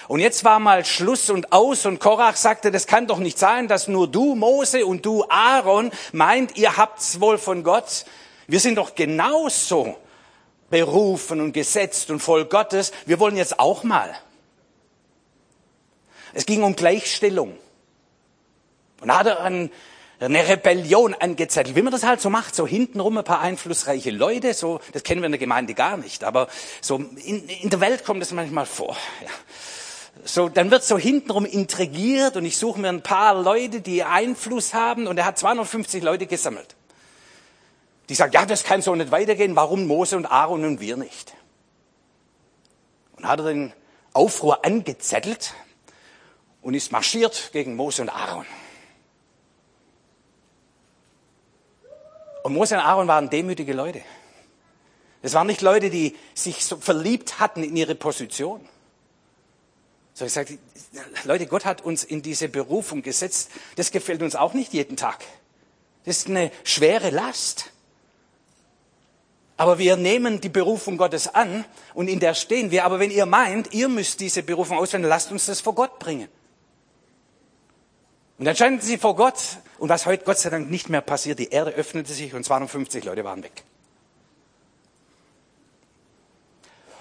Und 0.06 0.20
jetzt 0.20 0.44
war 0.44 0.58
mal 0.58 0.86
Schluss 0.86 1.28
und 1.28 1.52
aus 1.52 1.84
und 1.84 2.00
Korach 2.00 2.36
sagte, 2.36 2.70
das 2.70 2.86
kann 2.86 3.06
doch 3.06 3.18
nicht 3.18 3.38
sein, 3.38 3.68
dass 3.68 3.88
nur 3.88 4.08
du, 4.08 4.34
Mose 4.34 4.86
und 4.86 5.04
du, 5.04 5.24
Aaron, 5.28 5.90
meint, 6.12 6.56
ihr 6.56 6.78
habt's 6.78 7.20
wohl 7.20 7.36
von 7.36 7.62
Gott. 7.62 8.06
Wir 8.46 8.60
sind 8.60 8.76
doch 8.76 8.94
genauso 8.94 9.98
berufen 10.70 11.40
und 11.40 11.52
gesetzt 11.52 12.10
und 12.10 12.20
voll 12.20 12.44
Gottes. 12.44 12.92
Wir 13.06 13.18
wollen 13.18 13.36
jetzt 13.36 13.58
auch 13.58 13.82
mal. 13.84 14.14
Es 16.34 16.46
ging 16.46 16.62
um 16.62 16.76
Gleichstellung. 16.76 17.56
Und 19.00 19.08
da 19.08 19.18
hat 19.18 19.26
er 19.26 19.40
eine 19.40 19.70
Rebellion 20.20 21.14
angezettelt, 21.14 21.76
wie 21.76 21.82
man 21.82 21.92
das 21.92 22.04
halt 22.04 22.20
so 22.20 22.30
macht, 22.30 22.54
so 22.54 22.66
hintenrum 22.66 23.18
ein 23.18 23.24
paar 23.24 23.40
einflussreiche 23.40 24.10
Leute, 24.10 24.54
so, 24.54 24.80
das 24.92 25.04
kennen 25.04 25.20
wir 25.20 25.26
in 25.26 25.32
der 25.32 25.38
Gemeinde 25.38 25.74
gar 25.74 25.96
nicht, 25.96 26.24
aber 26.24 26.48
so 26.80 26.96
in, 26.96 27.48
in 27.48 27.70
der 27.70 27.80
Welt 27.80 28.04
kommt 28.04 28.20
das 28.20 28.32
manchmal 28.32 28.66
vor. 28.66 28.96
Ja. 29.22 29.30
So, 30.24 30.48
dann 30.48 30.72
wird 30.72 30.82
so 30.82 30.98
hintenrum 30.98 31.46
intrigiert 31.46 32.36
und 32.36 32.44
ich 32.44 32.58
suche 32.58 32.80
mir 32.80 32.88
ein 32.88 33.02
paar 33.02 33.40
Leute, 33.40 33.80
die 33.80 34.02
Einfluss 34.02 34.74
haben 34.74 35.06
und 35.06 35.16
er 35.16 35.24
hat 35.24 35.38
250 35.38 36.02
Leute 36.02 36.26
gesammelt. 36.26 36.74
Die 38.08 38.14
sagen, 38.14 38.32
ja, 38.32 38.46
das 38.46 38.64
kann 38.64 38.80
so 38.80 38.94
nicht 38.94 39.10
weitergehen, 39.10 39.54
warum 39.56 39.86
Mose 39.86 40.16
und 40.16 40.26
Aaron 40.26 40.64
und 40.64 40.80
wir 40.80 40.96
nicht? 40.96 41.34
Und 43.16 43.26
hat 43.26 43.40
er 43.40 43.46
den 43.46 43.72
Aufruhr 44.12 44.64
angezettelt 44.64 45.54
und 46.62 46.74
ist 46.74 46.92
marschiert 46.92 47.50
gegen 47.52 47.76
Mose 47.76 48.02
und 48.02 48.08
Aaron. 48.08 48.46
Und 52.44 52.54
Mose 52.54 52.76
und 52.76 52.80
Aaron 52.80 53.08
waren 53.08 53.28
demütige 53.28 53.74
Leute. 53.74 54.02
Es 55.20 55.34
waren 55.34 55.46
nicht 55.46 55.60
Leute, 55.60 55.90
die 55.90 56.16
sich 56.34 56.64
so 56.64 56.76
verliebt 56.76 57.40
hatten 57.40 57.62
in 57.62 57.76
ihre 57.76 57.94
Position. 57.94 58.66
So 60.14 60.24
ich 60.24 60.32
sage, 60.32 60.58
Leute, 61.24 61.46
Gott 61.46 61.64
hat 61.64 61.82
uns 61.82 62.04
in 62.04 62.22
diese 62.22 62.48
Berufung 62.48 63.02
gesetzt. 63.02 63.50
Das 63.76 63.90
gefällt 63.90 64.22
uns 64.22 64.34
auch 64.34 64.54
nicht 64.54 64.72
jeden 64.72 64.96
Tag. 64.96 65.24
Das 66.04 66.18
ist 66.18 66.28
eine 66.28 66.50
schwere 66.64 67.10
Last. 67.10 67.70
Aber 69.58 69.78
wir 69.78 69.96
nehmen 69.96 70.40
die 70.40 70.48
Berufung 70.48 70.96
Gottes 70.96 71.34
an 71.34 71.64
und 71.92 72.08
in 72.08 72.20
der 72.20 72.34
stehen 72.34 72.70
wir. 72.70 72.84
Aber 72.84 73.00
wenn 73.00 73.10
ihr 73.10 73.26
meint, 73.26 73.74
ihr 73.74 73.88
müsst 73.88 74.20
diese 74.20 74.44
Berufung 74.44 74.78
auswählen, 74.78 75.02
lasst 75.02 75.32
uns 75.32 75.46
das 75.46 75.60
vor 75.60 75.74
Gott 75.74 75.98
bringen. 75.98 76.28
Und 78.38 78.44
dann 78.44 78.54
standen 78.54 78.80
sie 78.80 78.98
vor 78.98 79.16
Gott 79.16 79.58
und 79.78 79.88
was 79.88 80.06
heute 80.06 80.24
Gott 80.24 80.38
sei 80.38 80.50
Dank 80.50 80.70
nicht 80.70 80.88
mehr 80.88 81.00
passiert, 81.00 81.40
die 81.40 81.48
Erde 81.48 81.72
öffnete 81.72 82.12
sich 82.12 82.34
und 82.34 82.44
250 82.44 83.04
Leute 83.04 83.24
waren 83.24 83.42
weg. 83.42 83.64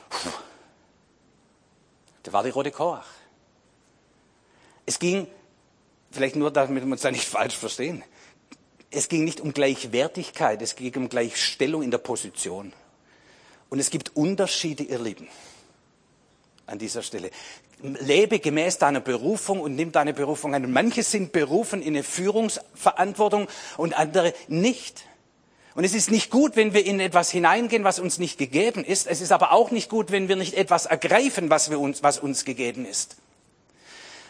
Puh. 0.09 0.29
Da 2.23 2.33
war 2.33 2.41
die 2.41 2.49
rote 2.49 2.71
Korach. 2.71 3.07
Es 4.87 4.97
ging, 4.97 5.27
vielleicht 6.09 6.35
nur 6.35 6.49
damit 6.49 6.83
wir 6.83 6.91
uns 6.91 7.01
da 7.01 7.11
nicht 7.11 7.25
falsch 7.27 7.55
verstehen, 7.55 8.03
es 8.91 9.09
ging 9.09 9.23
nicht 9.23 9.41
um 9.41 9.53
Gleichwertigkeit, 9.53 10.61
es 10.61 10.75
ging 10.75 10.95
um 10.95 11.09
Gleichstellung 11.09 11.83
in 11.83 11.91
der 11.91 11.97
Position. 11.97 12.73
Und 13.69 13.79
es 13.79 13.89
gibt 13.89 14.15
Unterschiede, 14.15 14.83
ihr 14.83 14.99
Lieben, 14.99 15.27
an 16.65 16.79
dieser 16.79 17.01
Stelle 17.01 17.31
lebe 17.81 18.39
gemäß 18.39 18.77
deiner 18.79 19.01
Berufung 19.01 19.61
und 19.61 19.75
nimm 19.75 19.91
deine 19.91 20.13
Berufung 20.13 20.55
an. 20.55 20.65
Und 20.65 20.71
manche 20.71 21.03
sind 21.03 21.31
berufen 21.31 21.81
in 21.81 21.89
eine 21.89 22.03
Führungsverantwortung 22.03 23.47
und 23.77 23.97
andere 23.97 24.33
nicht. 24.47 25.05
Und 25.75 25.83
es 25.83 25.93
ist 25.93 26.09
nicht 26.09 26.31
gut, 26.31 26.55
wenn 26.55 26.73
wir 26.73 26.85
in 26.85 26.99
etwas 26.99 27.29
hineingehen, 27.29 27.83
was 27.83 27.99
uns 27.99 28.17
nicht 28.17 28.39
gegeben 28.39 28.83
ist. 28.83 29.05
Es 29.05 29.21
ist 29.21 29.31
aber 29.31 29.51
auch 29.51 29.69
nicht 29.69 29.89
gut, 29.89 30.11
wenn 30.11 30.27
wir 30.27 30.35
nicht 30.35 30.55
etwas 30.55 30.87
ergreifen, 30.87 31.51
was, 31.51 31.67
uns, 31.69 32.01
was 32.01 32.17
uns 32.17 32.45
gegeben 32.45 32.85
ist. 32.85 33.17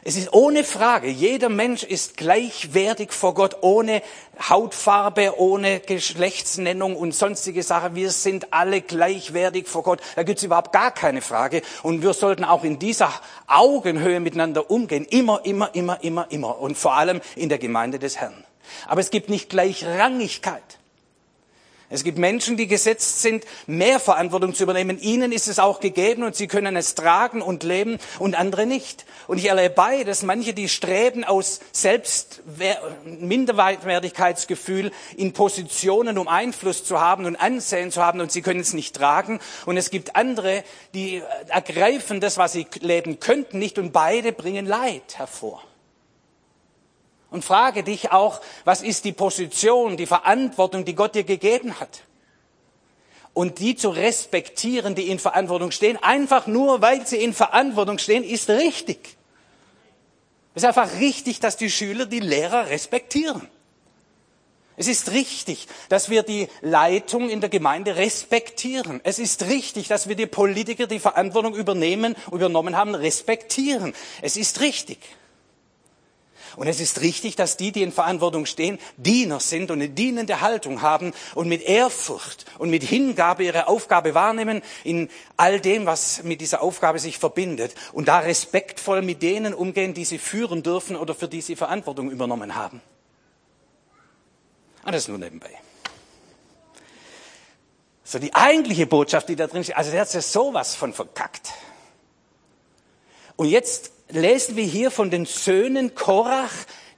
Es 0.08 0.16
ist 0.16 0.32
ohne 0.32 0.64
Frage, 0.64 1.10
jeder 1.10 1.50
Mensch 1.50 1.84
ist 1.84 2.16
gleichwertig 2.16 3.12
vor 3.12 3.34
Gott, 3.34 3.58
ohne 3.60 4.02
Hautfarbe, 4.40 5.38
ohne 5.38 5.82
Geschlechtsnennung 5.82 6.96
und 6.96 7.14
sonstige 7.14 7.62
Sachen. 7.62 7.94
Wir 7.96 8.12
sind 8.12 8.54
alle 8.54 8.80
gleichwertig 8.80 9.68
vor 9.68 9.84
Gott. 9.84 10.00
Da 10.16 10.24
gibt 10.24 10.38
es 10.38 10.46
überhaupt 10.46 10.72
gar 10.72 10.92
keine 10.92 11.20
Frage. 11.20 11.62
Und 11.84 12.04
wir 12.04 12.14
sollten 12.14 12.46
auch 12.46 12.64
in 12.64 12.80
dieser 12.80 13.12
Augenhöhe 13.48 14.22
miteinander 14.22 14.72
umgehen. 14.72 15.04
Immer, 15.04 15.42
immer, 15.44 15.76
immer, 15.76 16.02
immer, 16.02 16.32
immer. 16.32 16.58
Und 16.58 16.78
vor 16.78 16.94
allem 16.94 17.20
in 17.36 17.50
der 17.50 17.58
Gemeinde 17.58 18.00
des 18.00 18.16
Herrn. 18.16 18.46
Aber 18.88 19.02
es 19.02 19.10
gibt 19.10 19.28
nicht 19.28 19.50
Gleichrangigkeit. 19.50 20.80
Es 21.90 22.04
gibt 22.04 22.18
Menschen, 22.18 22.58
die 22.58 22.68
gesetzt 22.68 23.22
sind, 23.22 23.46
mehr 23.66 24.02
Verantwortung 24.02 24.54
zu 24.54 24.64
übernehmen. 24.64 25.00
Ihnen 25.00 25.32
ist 25.32 25.48
es 25.48 25.58
auch 25.58 25.80
gegeben 25.80 26.24
und 26.24 26.36
sie 26.36 26.48
können 26.48 26.76
es 26.76 26.96
tragen 26.96 27.42
und 27.42 27.64
leben 27.64 27.98
und 28.20 28.38
andere 28.38 28.66
nicht. 28.66 29.06
Und 29.28 29.38
ich 29.38 29.46
erlebe 29.46 29.74
beides. 29.74 30.22
Manche, 30.22 30.54
die 30.54 30.68
streben 30.68 31.24
aus 31.24 31.62
selbst 31.72 32.42
Minderwertigkeitsgefühl 33.06 34.92
in 35.16 35.32
Positionen, 35.32 36.18
um 36.18 36.28
Einfluss 36.28 36.84
zu 36.84 37.00
haben 37.00 37.26
und 37.26 37.38
Ansehen 37.38 37.90
zu 37.90 38.04
haben 38.04 38.20
und 38.20 38.34
sie 38.34 38.42
können 38.42 38.60
es 38.60 38.74
nicht 38.74 38.94
tragen. 38.94 39.40
Und 39.66 39.78
es 39.78 39.90
gibt 39.90 40.18
andere, 40.18 40.66
die 40.94 41.24
ergreifen 41.48 42.20
das, 42.20 42.38
was 42.38 42.52
sie 42.52 42.68
leben 42.82 43.22
könnten, 43.22 43.60
nicht 43.60 43.80
und 43.80 43.94
beide 43.94 44.34
bringen 44.34 44.66
Leid 44.66 45.18
hervor. 45.18 45.64
Und 47.30 47.44
frage 47.44 47.84
dich 47.84 48.12
auch, 48.12 48.42
was 48.64 48.82
ist 48.82 49.06
die 49.06 49.12
Position, 49.12 49.98
die 49.98 50.06
Verantwortung, 50.06 50.86
die 50.86 50.96
Gott 50.96 51.16
dir 51.16 51.24
gegeben 51.24 51.80
hat? 51.80 52.04
Und 53.34 53.60
die 53.60 53.76
zu 53.76 53.90
respektieren, 53.90 54.96
die 54.96 55.10
in 55.10 55.20
Verantwortung 55.20 55.72
stehen, 55.72 55.98
einfach 56.02 56.48
nur, 56.48 56.82
weil 56.82 57.06
sie 57.06 57.18
in 57.18 57.34
Verantwortung 57.34 58.00
stehen, 58.00 58.24
ist 58.24 58.50
richtig. 58.50 59.18
Es 60.56 60.64
ist 60.64 60.68
einfach 60.68 61.00
richtig, 61.00 61.40
dass 61.40 61.58
die 61.58 61.70
Schüler 61.70 62.08
die 62.08 62.20
Lehrer 62.20 62.70
respektieren. 62.70 63.48
Es 64.80 64.88
ist 64.88 65.12
richtig, 65.12 65.68
dass 65.90 66.10
wir 66.10 66.24
die 66.24 66.48
Leitung 66.62 67.30
in 67.30 67.42
der 67.42 67.50
Gemeinde 67.50 67.96
respektieren. 67.96 69.02
Es 69.04 69.20
ist 69.20 69.48
richtig, 69.48 69.88
dass 69.88 70.08
wir 70.08 70.16
die 70.16 70.28
Politiker, 70.28 70.86
die 70.86 71.00
Verantwortung 71.00 71.56
übernehmen, 71.56 72.16
übernommen 72.32 72.76
haben, 72.76 72.94
respektieren. 72.94 73.94
Es 74.22 74.38
ist 74.38 74.62
richtig. 74.62 75.00
Und 76.58 76.66
es 76.66 76.80
ist 76.80 77.02
richtig, 77.02 77.36
dass 77.36 77.56
die, 77.56 77.72
die 77.72 77.84
in 77.84 77.92
Verantwortung 77.92 78.48
stehen, 78.48 78.80
Diener 78.98 79.40
sind 79.40 79.70
und 79.70 79.80
eine 79.80 79.90
dienende 79.90 80.42
Haltung 80.42 80.82
haben 80.82 81.14
und 81.36 81.48
mit 81.48 81.62
Ehrfurcht 81.62 82.46
und 82.58 82.72
mit 82.72 82.84
Hingabe 82.84 83.44
ihre 83.44 83.68
Aufgabe 83.68 84.16
wahrnehmen 84.16 84.64
in 84.84 85.08
all 85.38 85.62
dem, 85.62 85.86
was 85.86 86.24
mit 86.24 86.42
dieser 86.42 86.64
Aufgabe 86.64 86.98
sich 86.98 87.20
verbindet 87.20 87.76
und 87.94 88.08
da 88.08 88.20
respektvoll 88.20 89.04
mit 89.04 89.22
denen 89.22 89.54
umgehen, 89.54 89.94
die 89.94 90.04
sie 90.04 90.18
führen 90.18 90.64
dürfen 90.64 90.96
oder 90.96 91.14
für 91.14 91.28
die 91.28 91.42
sie 91.42 91.56
Verantwortung 91.56 92.10
übernommen 92.10 92.56
haben. 92.56 92.82
Und 94.84 94.96
ah, 94.96 95.00
nur 95.10 95.20
nebenbei. 95.20 95.52
So 98.04 98.18
die 98.18 98.34
eigentliche 98.34 98.88
Botschaft, 98.88 99.30
die 99.30 99.36
da 99.36 99.46
drin 99.46 99.64
steht, 99.64 99.78
also 99.78 99.92
der 99.92 100.02
hat 100.02 100.12
ja 100.12 100.22
sowas 100.22 100.74
von 100.74 100.92
verkackt. 100.92 101.52
Und 103.36 103.50
jetzt 103.50 103.92
lesen 104.10 104.56
wir 104.56 104.64
hier 104.64 104.92
von 104.92 105.10
den 105.10 105.26
Söhnen 105.26 105.96
Korach, 105.96 106.54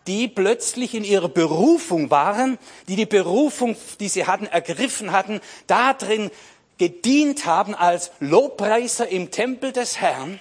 die 0.08 0.28
plötzlich 0.28 0.96
in 0.96 1.04
ihrer 1.04 1.30
Berufung 1.30 2.10
waren, 2.10 2.58
die 2.88 2.96
die 2.96 3.06
Berufung, 3.06 3.75
die 4.00 4.10
sie 4.10 4.25
hatten, 4.25 4.46
ergriffen 4.48 5.12
hatten, 5.12 5.39
darin 5.68 6.32
gedient 6.78 7.46
haben 7.46 7.75
als 7.75 8.12
Lobpreiser 8.20 9.08
im 9.10 9.32
Tempel 9.32 9.72
des 9.72 10.00
Herrn 10.00 10.39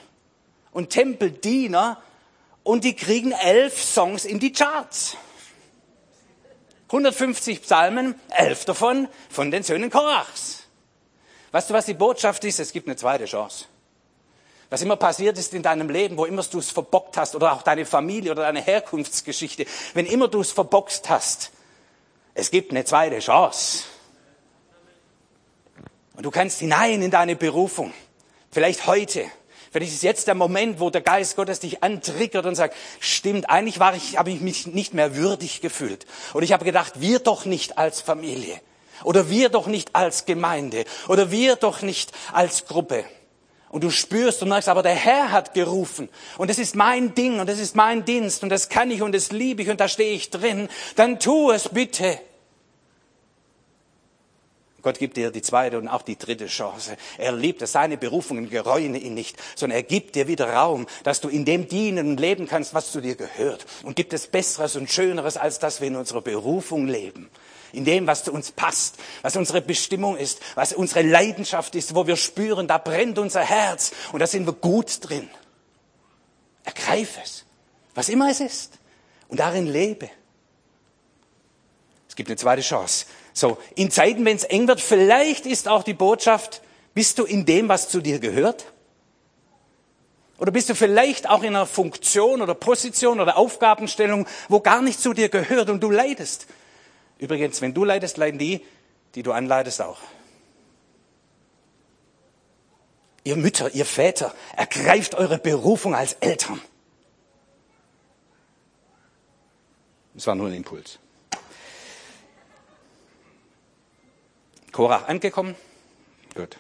und 0.72 0.90
Tempeldiener 0.90 2.00
und 2.62 2.84
die 2.84 2.94
kriegen 2.94 3.32
elf 3.32 3.82
Songs 3.82 4.24
in 4.24 4.38
die 4.38 4.52
Charts. 4.52 5.16
150 6.86 7.62
Psalmen, 7.62 8.14
elf 8.30 8.64
davon 8.64 9.08
von 9.28 9.50
den 9.50 9.62
Söhnen 9.62 9.90
Korachs. 9.90 10.64
Weißt 11.50 11.68
du, 11.68 11.74
was 11.74 11.86
die 11.86 11.94
Botschaft 11.94 12.44
ist? 12.44 12.60
Es 12.60 12.72
gibt 12.72 12.86
eine 12.86 12.96
zweite 12.96 13.24
Chance. 13.24 13.66
Was 14.70 14.82
immer 14.82 14.96
passiert 14.96 15.38
ist 15.38 15.54
in 15.54 15.62
deinem 15.62 15.88
Leben, 15.88 16.18
wo 16.18 16.26
immer 16.26 16.42
du 16.42 16.58
es 16.58 16.70
verbockt 16.70 17.16
hast, 17.16 17.34
oder 17.34 17.52
auch 17.52 17.62
deine 17.62 17.86
Familie 17.86 18.32
oder 18.32 18.42
deine 18.42 18.60
Herkunftsgeschichte, 18.60 19.64
wenn 19.94 20.06
immer 20.06 20.28
du 20.28 20.40
es 20.40 20.52
verbockt 20.52 21.08
hast, 21.08 21.52
es 22.34 22.50
gibt 22.50 22.70
eine 22.70 22.84
zweite 22.84 23.18
Chance. 23.18 23.84
Und 26.14 26.24
du 26.24 26.30
kannst 26.30 26.60
hinein 26.60 27.00
in 27.00 27.10
deine 27.10 27.36
Berufung. 27.36 27.92
Vielleicht 28.50 28.86
heute. 28.86 29.24
Vielleicht 29.70 29.92
ist 29.92 30.02
jetzt 30.02 30.26
der 30.26 30.34
Moment, 30.34 30.80
wo 30.80 30.90
der 30.90 31.00
Geist 31.00 31.36
Gottes 31.36 31.60
dich 31.60 31.82
antriggert 31.82 32.44
und 32.44 32.54
sagt, 32.54 32.76
stimmt, 33.00 33.48
eigentlich 33.48 33.80
war 33.80 33.94
ich, 33.94 34.18
habe 34.18 34.30
ich 34.30 34.40
mich 34.40 34.66
nicht 34.66 34.94
mehr 34.94 35.16
würdig 35.16 35.60
gefühlt. 35.60 36.06
Und 36.34 36.42
ich 36.42 36.52
habe 36.52 36.64
gedacht, 36.64 37.00
wir 37.00 37.20
doch 37.20 37.44
nicht 37.44 37.78
als 37.78 38.00
Familie. 38.00 38.60
Oder 39.04 39.30
wir 39.30 39.48
doch 39.48 39.66
nicht 39.66 39.94
als 39.94 40.24
Gemeinde. 40.26 40.84
Oder 41.08 41.30
wir 41.30 41.56
doch 41.56 41.82
nicht 41.82 42.12
als 42.32 42.66
Gruppe 42.66 43.04
und 43.70 43.84
du 43.84 43.90
spürst 43.90 44.42
und 44.42 44.48
merkst, 44.48 44.68
aber 44.68 44.82
der 44.82 44.94
Herr 44.94 45.32
hat 45.32 45.54
gerufen 45.54 46.08
und 46.38 46.50
das 46.50 46.58
ist 46.58 46.74
mein 46.74 47.14
Ding 47.14 47.40
und 47.40 47.48
das 47.48 47.58
ist 47.58 47.76
mein 47.76 48.04
Dienst 48.04 48.42
und 48.42 48.48
das 48.48 48.68
kann 48.68 48.90
ich 48.90 49.02
und 49.02 49.14
das 49.14 49.32
liebe 49.32 49.62
ich 49.62 49.70
und 49.70 49.80
da 49.80 49.88
stehe 49.88 50.14
ich 50.14 50.30
drin, 50.30 50.68
dann 50.96 51.18
tu 51.18 51.50
es 51.50 51.68
bitte. 51.68 52.20
Gott 54.80 54.98
gibt 54.98 55.16
dir 55.16 55.30
die 55.30 55.42
zweite 55.42 55.76
und 55.76 55.88
auch 55.88 56.02
die 56.02 56.16
dritte 56.16 56.46
Chance. 56.46 56.96
Er 57.18 57.32
liebt 57.32 57.60
es, 57.62 57.72
seine 57.72 57.96
Berufungen 57.96 58.48
gereuen 58.48 58.94
ihn 58.94 59.12
nicht, 59.12 59.36
sondern 59.56 59.76
er 59.76 59.82
gibt 59.82 60.14
dir 60.14 60.28
wieder 60.28 60.50
Raum, 60.52 60.86
dass 61.02 61.20
du 61.20 61.28
in 61.28 61.44
dem 61.44 61.68
dienen 61.68 62.10
und 62.10 62.20
leben 62.20 62.46
kannst, 62.46 62.74
was 62.74 62.92
zu 62.92 63.00
dir 63.00 63.16
gehört. 63.16 63.66
Und 63.82 63.96
gibt 63.96 64.12
es 64.12 64.28
Besseres 64.28 64.76
und 64.76 64.88
Schöneres, 64.88 65.36
als 65.36 65.58
dass 65.58 65.80
wir 65.80 65.88
in 65.88 65.96
unserer 65.96 66.22
Berufung 66.22 66.86
leben. 66.86 67.28
In 67.72 67.84
dem, 67.84 68.06
was 68.06 68.24
zu 68.24 68.32
uns 68.32 68.50
passt, 68.50 68.96
was 69.22 69.36
unsere 69.36 69.60
Bestimmung 69.60 70.16
ist, 70.16 70.40
was 70.54 70.72
unsere 70.72 71.02
Leidenschaft 71.02 71.74
ist, 71.74 71.94
wo 71.94 72.06
wir 72.06 72.16
spüren, 72.16 72.66
da 72.66 72.78
brennt 72.78 73.18
unser 73.18 73.42
Herz 73.42 73.92
und 74.12 74.20
da 74.20 74.26
sind 74.26 74.46
wir 74.46 74.54
gut 74.54 74.98
drin. 75.02 75.28
Ergreif 76.64 77.18
es, 77.22 77.44
was 77.94 78.08
immer 78.08 78.30
es 78.30 78.40
ist, 78.40 78.78
und 79.28 79.40
darin 79.40 79.66
lebe. 79.66 80.10
Es 82.08 82.16
gibt 82.16 82.30
eine 82.30 82.36
zweite 82.36 82.62
Chance. 82.62 83.06
So, 83.32 83.58
in 83.74 83.90
Zeiten, 83.90 84.24
wenn 84.24 84.36
es 84.36 84.44
eng 84.44 84.66
wird, 84.66 84.80
vielleicht 84.80 85.46
ist 85.46 85.68
auch 85.68 85.82
die 85.82 85.94
Botschaft, 85.94 86.62
bist 86.94 87.18
du 87.18 87.24
in 87.24 87.46
dem, 87.46 87.68
was 87.68 87.88
zu 87.88 88.00
dir 88.00 88.18
gehört? 88.18 88.64
Oder 90.38 90.52
bist 90.52 90.68
du 90.68 90.74
vielleicht 90.74 91.28
auch 91.28 91.42
in 91.42 91.54
einer 91.54 91.66
Funktion 91.66 92.42
oder 92.42 92.54
Position 92.54 93.20
oder 93.20 93.36
Aufgabenstellung, 93.36 94.26
wo 94.48 94.60
gar 94.60 94.82
nicht 94.82 95.00
zu 95.00 95.12
dir 95.12 95.28
gehört 95.28 95.68
und 95.68 95.80
du 95.80 95.90
leidest? 95.90 96.46
Übrigens, 97.18 97.60
wenn 97.60 97.74
du 97.74 97.84
leidest, 97.84 98.16
leiden 98.16 98.38
die, 98.38 98.64
die 99.14 99.22
du 99.22 99.32
anleidest 99.32 99.82
auch. 99.82 99.98
Ihr 103.24 103.36
Mütter, 103.36 103.74
ihr 103.74 103.84
Väter, 103.84 104.34
ergreift 104.56 105.14
eure 105.14 105.38
Berufung 105.38 105.94
als 105.94 106.14
Eltern. 106.14 106.60
Das 110.14 110.26
war 110.26 110.34
nur 110.34 110.48
ein 110.48 110.54
Impuls. 110.54 110.98
Korach 114.72 115.08
angekommen? 115.08 115.56
Gut. 116.34 116.56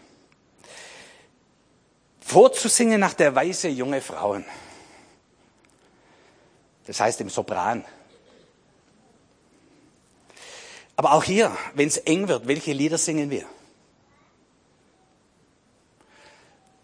Vorzusingen 2.20 3.00
nach 3.00 3.14
der 3.14 3.34
Weise 3.34 3.68
junge 3.68 4.00
Frauen. 4.00 4.44
Das 6.86 7.00
heißt 7.00 7.20
im 7.20 7.30
Sopran. 7.30 7.84
Aber 10.98 11.12
auch 11.12 11.22
hier, 11.22 11.56
wenn 11.74 11.86
es 11.86 11.96
eng 11.96 12.26
wird, 12.26 12.48
welche 12.48 12.72
Lieder 12.72 12.98
singen 12.98 13.30
wir? 13.30 13.44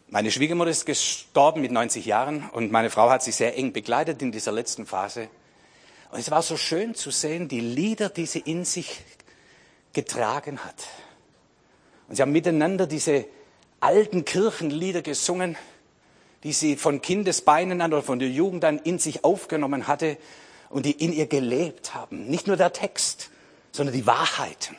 Meine 0.07 0.31
Schwiegermutter 0.31 0.71
ist 0.71 0.87
gestorben 0.87 1.61
mit 1.63 1.73
90 1.73 2.07
Jahren 2.07 2.49
und 2.51 2.71
meine 2.71 2.91
Frau 2.91 3.11
hat 3.11 3.25
sich 3.25 3.35
sehr 3.35 3.59
eng 3.59 3.73
begleitet 3.73 4.23
in 4.23 4.31
dieser 4.31 4.53
letzten 4.53 4.87
Phase. 4.87 5.27
Und 6.13 6.21
es 6.21 6.31
war 6.31 6.43
so 6.43 6.57
schön 6.57 6.95
zu 6.95 7.11
sehen, 7.11 7.49
die 7.49 7.59
Lieder, 7.59 8.09
die 8.09 8.27
sie 8.27 8.39
in 8.39 8.65
sich 8.65 9.01
getragen 9.93 10.61
hat. 10.61 10.87
Und 12.07 12.15
sie 12.15 12.23
haben 12.23 12.31
miteinander 12.31 12.87
diese 12.87 13.25
alten 13.81 14.25
Kirchenlieder 14.25 15.03
gesungen, 15.03 15.57
die 16.45 16.53
sie 16.53 16.77
von 16.77 17.03
Kindesbeinen 17.03 17.81
an 17.81 17.93
oder 17.93 18.05
von 18.05 18.21
der 18.21 18.29
Jugend 18.29 18.65
an 18.65 18.79
in 18.79 19.01
sich 19.01 19.25
aufgenommen 19.25 19.89
hatte 19.89 20.19
und 20.71 20.87
die 20.87 20.93
in 20.93 21.13
ihr 21.13 21.27
gelebt 21.27 21.97
haben. 21.97 22.27
Nicht 22.29 22.47
nur 22.47 22.57
der 22.57 22.73
Text, 22.73 23.33
sondern 23.75 23.93
die 23.93 24.07
Wahrheiten. 24.07 24.77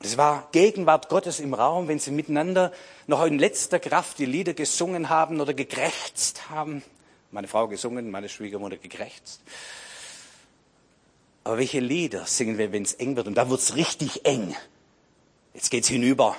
Es 0.00 0.16
war 0.16 0.48
Gegenwart 0.50 1.10
Gottes 1.10 1.40
im 1.40 1.52
Raum, 1.52 1.86
wenn 1.86 1.98
sie 1.98 2.10
miteinander 2.10 2.72
noch 3.06 3.22
in 3.26 3.38
letzter 3.38 3.78
Kraft 3.78 4.18
die 4.18 4.24
Lieder 4.24 4.54
gesungen 4.54 5.10
haben 5.10 5.38
oder 5.38 5.52
gekrächzt 5.52 6.48
haben. 6.48 6.82
Meine 7.30 7.48
Frau 7.48 7.68
gesungen, 7.68 8.10
meine 8.10 8.30
Schwiegermutter 8.30 8.78
gekrächzt. 8.78 9.42
Aber 11.44 11.58
welche 11.58 11.80
Lieder 11.80 12.24
singen 12.24 12.56
wir, 12.56 12.72
wenn 12.72 12.82
es 12.82 12.94
eng 12.94 13.14
wird? 13.14 13.26
Und 13.26 13.34
da 13.34 13.50
wird 13.50 13.60
es 13.60 13.76
richtig 13.76 14.24
eng. 14.24 14.56
Jetzt 15.52 15.70
geht's 15.70 15.88
hinüber 15.88 16.34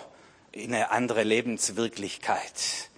in 0.51 0.74
eine 0.74 0.89
andere 0.89 1.22
Lebenswirklichkeit. 1.22 2.89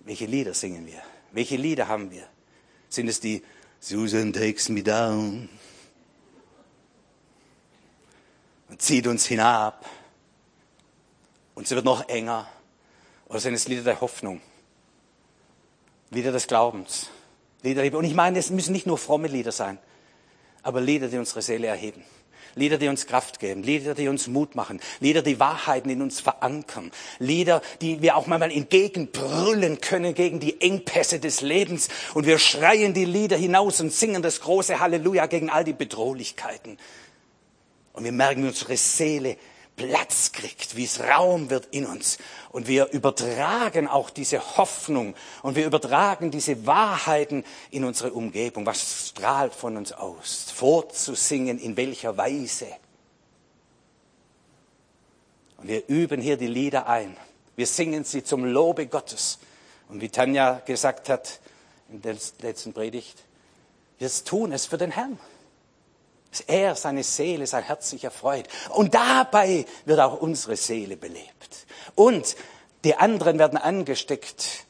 Welche 0.00 0.26
Lieder 0.26 0.54
singen 0.54 0.86
wir? 0.86 1.02
Welche 1.32 1.56
Lieder 1.56 1.88
haben 1.88 2.12
wir? 2.12 2.28
Sind 2.88 3.08
es 3.08 3.18
die 3.18 3.42
Susan 3.80 4.32
takes 4.32 4.68
me 4.68 4.84
down 4.84 5.48
und 8.68 8.82
zieht 8.82 9.06
uns 9.06 9.26
hinab 9.26 9.84
und 11.54 11.64
es 11.64 11.70
wird 11.70 11.84
noch 11.84 12.08
enger? 12.08 12.48
Oder 13.28 13.40
sind 13.40 13.54
es 13.54 13.68
Lieder 13.68 13.82
der 13.82 14.00
Hoffnung? 14.00 14.40
Lieder 16.10 16.32
des 16.32 16.46
Glaubens? 16.46 17.10
Lieder, 17.62 17.98
und 17.98 18.04
ich 18.04 18.14
meine, 18.14 18.38
es 18.38 18.50
müssen 18.50 18.72
nicht 18.72 18.86
nur 18.86 18.98
fromme 18.98 19.28
Lieder 19.28 19.52
sein, 19.52 19.78
aber 20.62 20.80
Lieder, 20.80 21.08
die 21.08 21.18
unsere 21.18 21.42
Seele 21.42 21.66
erheben. 21.66 22.04
Lieder, 22.54 22.78
die 22.78 22.88
uns 22.88 23.06
Kraft 23.06 23.40
geben, 23.40 23.62
Lieder, 23.62 23.94
die 23.94 24.08
uns 24.08 24.26
Mut 24.26 24.54
machen, 24.54 24.80
Lieder, 25.00 25.22
die 25.22 25.38
Wahrheiten 25.38 25.90
in 25.90 26.02
uns 26.02 26.20
verankern, 26.20 26.90
Lieder, 27.18 27.62
die 27.80 28.02
wir 28.02 28.16
auch 28.16 28.26
manchmal 28.26 28.50
entgegenbrüllen 28.50 29.80
können 29.80 30.14
gegen 30.14 30.40
die 30.40 30.60
Engpässe 30.60 31.20
des 31.20 31.40
Lebens 31.40 31.88
und 32.14 32.26
wir 32.26 32.38
schreien 32.38 32.94
die 32.94 33.04
Lieder 33.04 33.36
hinaus 33.36 33.80
und 33.80 33.92
singen 33.92 34.22
das 34.22 34.40
große 34.40 34.80
Halleluja 34.80 35.26
gegen 35.26 35.50
all 35.50 35.64
die 35.64 35.72
Bedrohlichkeiten. 35.72 36.78
Und 37.98 38.04
wir 38.04 38.12
merken, 38.12 38.44
wie 38.44 38.46
unsere 38.46 38.76
Seele 38.76 39.36
Platz 39.74 40.30
kriegt, 40.30 40.76
wie 40.76 40.84
es 40.84 41.00
Raum 41.00 41.50
wird 41.50 41.66
in 41.72 41.84
uns. 41.84 42.18
Und 42.52 42.68
wir 42.68 42.92
übertragen 42.92 43.88
auch 43.88 44.10
diese 44.10 44.56
Hoffnung 44.56 45.16
und 45.42 45.56
wir 45.56 45.66
übertragen 45.66 46.30
diese 46.30 46.64
Wahrheiten 46.64 47.42
in 47.72 47.82
unsere 47.82 48.12
Umgebung. 48.12 48.64
Was 48.66 49.08
strahlt 49.08 49.52
von 49.52 49.76
uns 49.76 49.90
aus? 49.90 50.52
Vorzusingen, 50.54 51.58
in 51.58 51.76
welcher 51.76 52.16
Weise? 52.16 52.68
Und 55.56 55.66
wir 55.66 55.88
üben 55.88 56.20
hier 56.20 56.36
die 56.36 56.46
Lieder 56.46 56.86
ein. 56.86 57.16
Wir 57.56 57.66
singen 57.66 58.04
sie 58.04 58.22
zum 58.22 58.44
Lobe 58.44 58.86
Gottes. 58.86 59.40
Und 59.88 60.00
wie 60.00 60.08
Tanja 60.08 60.62
gesagt 60.64 61.08
hat 61.08 61.40
in 61.88 62.00
der 62.00 62.16
letzten 62.42 62.72
Predigt, 62.72 63.24
wir 63.98 64.08
tun 64.24 64.52
es 64.52 64.66
für 64.66 64.78
den 64.78 64.92
Herrn 64.92 65.18
er 66.46 66.74
seine 66.74 67.02
Seele, 67.02 67.46
sein 67.46 67.64
Herz 67.64 67.90
sich 67.90 68.04
erfreut. 68.04 68.46
Und 68.70 68.94
dabei 68.94 69.64
wird 69.84 70.00
auch 70.00 70.20
unsere 70.20 70.56
Seele 70.56 70.96
belebt. 70.96 71.66
Und 71.94 72.36
die 72.84 72.94
anderen 72.94 73.38
werden 73.38 73.58
angesteckt 73.58 74.64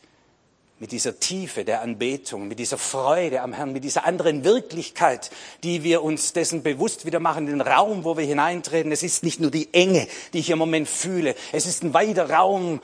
mit 0.81 0.93
dieser 0.93 1.19
Tiefe 1.19 1.65
der 1.65 1.83
Anbetung, 1.83 2.47
mit 2.47 2.59
dieser 2.61 2.79
Freude 2.79 3.41
am 3.43 3.53
Herrn, 3.53 3.73
mit 3.73 3.83
dieser 3.83 4.07
anderen 4.07 4.45
Wirklichkeit, 4.45 5.31
die 5.65 5.83
wir 5.83 6.05
uns 6.05 6.33
dessen 6.33 6.63
bewusst 6.63 7.05
wieder 7.05 7.19
machen, 7.19 7.47
den 7.47 7.61
Raum, 7.61 8.05
wo 8.05 8.17
wir 8.17 8.25
hineintreten. 8.25 8.93
Es 8.93 9.03
ist 9.03 9.25
nicht 9.25 9.41
nur 9.41 9.51
die 9.51 9.75
Enge, 9.75 10.07
die 10.33 10.39
ich 10.39 10.51
im 10.51 10.59
Moment 10.59 10.89
fühle. 10.89 11.35
Es 11.53 11.67
ist 11.67 11.83
ein 11.83 11.95
weiter 11.95 12.31
Raum. 12.31 12.81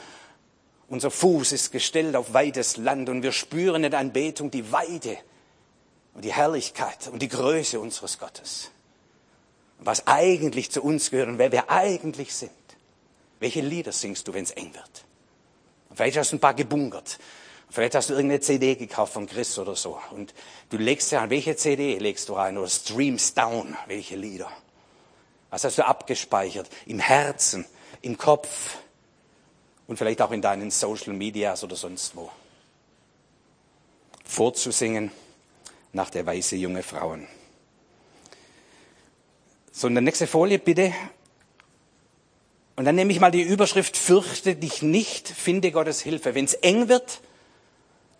Unser 0.88 1.10
Fuß 1.10 1.52
ist 1.52 1.70
gestellt 1.70 2.16
auf 2.16 2.34
weites 2.34 2.76
Land 2.76 3.08
und 3.08 3.22
wir 3.22 3.32
spüren 3.32 3.84
in 3.84 3.92
der 3.92 4.00
Anbetung 4.00 4.50
die 4.50 4.70
Weide 4.72 5.16
und 6.14 6.24
die 6.24 6.32
Herrlichkeit 6.32 7.08
und 7.08 7.20
die 7.20 7.28
Größe 7.28 7.78
unseres 7.78 8.18
Gottes. 8.18 8.70
Und 9.78 9.86
was 9.86 10.06
eigentlich 10.06 10.70
zu 10.70 10.82
uns 10.82 11.10
gehört 11.10 11.28
und 11.28 11.38
wer 11.38 11.52
wir 11.52 11.70
eigentlich 11.70 12.34
sind. 12.34 12.50
Welche 13.40 13.60
Lieder 13.60 13.92
singst 13.92 14.26
du, 14.28 14.32
wenn 14.32 14.44
es 14.44 14.52
eng 14.52 14.72
wird? 14.74 15.04
Vielleicht 15.94 16.16
hast 16.16 16.32
du 16.32 16.36
ein 16.36 16.40
paar 16.40 16.54
gebunkert. 16.54 17.18
Vielleicht 17.70 17.94
hast 17.94 18.10
du 18.10 18.14
irgendeine 18.14 18.40
CD 18.40 18.76
gekauft 18.76 19.12
von 19.12 19.26
Chris 19.26 19.58
oder 19.58 19.74
so. 19.74 19.98
Und 20.12 20.32
du 20.70 20.76
legst 20.76 21.10
ja 21.12 21.22
an, 21.22 21.30
welche 21.30 21.56
CD 21.56 21.98
legst 21.98 22.28
du 22.28 22.34
rein? 22.34 22.56
Oder 22.56 22.68
streamst 22.68 23.36
down, 23.36 23.76
welche 23.86 24.16
Lieder? 24.16 24.50
Was 25.50 25.64
hast 25.64 25.78
du 25.78 25.86
abgespeichert? 25.86 26.68
Im 26.86 26.98
Herzen, 27.00 27.64
im 28.02 28.16
Kopf 28.16 28.78
und 29.86 29.96
vielleicht 29.96 30.22
auch 30.22 30.30
in 30.30 30.42
deinen 30.42 30.70
Social 30.70 31.14
Medias 31.14 31.64
oder 31.64 31.76
sonst 31.76 32.16
wo. 32.16 32.30
Vorzusingen 34.24 35.10
nach 35.94 36.10
der 36.10 36.26
Weise 36.26 36.56
junge 36.56 36.82
Frauen. 36.82 37.26
So, 39.72 39.88
in 39.88 39.94
der 39.94 40.02
nächste 40.02 40.26
Folie 40.26 40.58
bitte. 40.58 40.92
Und 42.76 42.84
dann 42.84 42.96
nehme 42.96 43.12
ich 43.12 43.20
mal 43.20 43.30
die 43.30 43.42
Überschrift, 43.42 43.96
fürchte 43.96 44.56
dich 44.56 44.82
nicht, 44.82 45.28
finde 45.28 45.70
Gottes 45.70 46.00
Hilfe. 46.00 46.34
Wenn 46.34 46.44
es 46.44 46.54
eng 46.54 46.88
wird, 46.88 47.20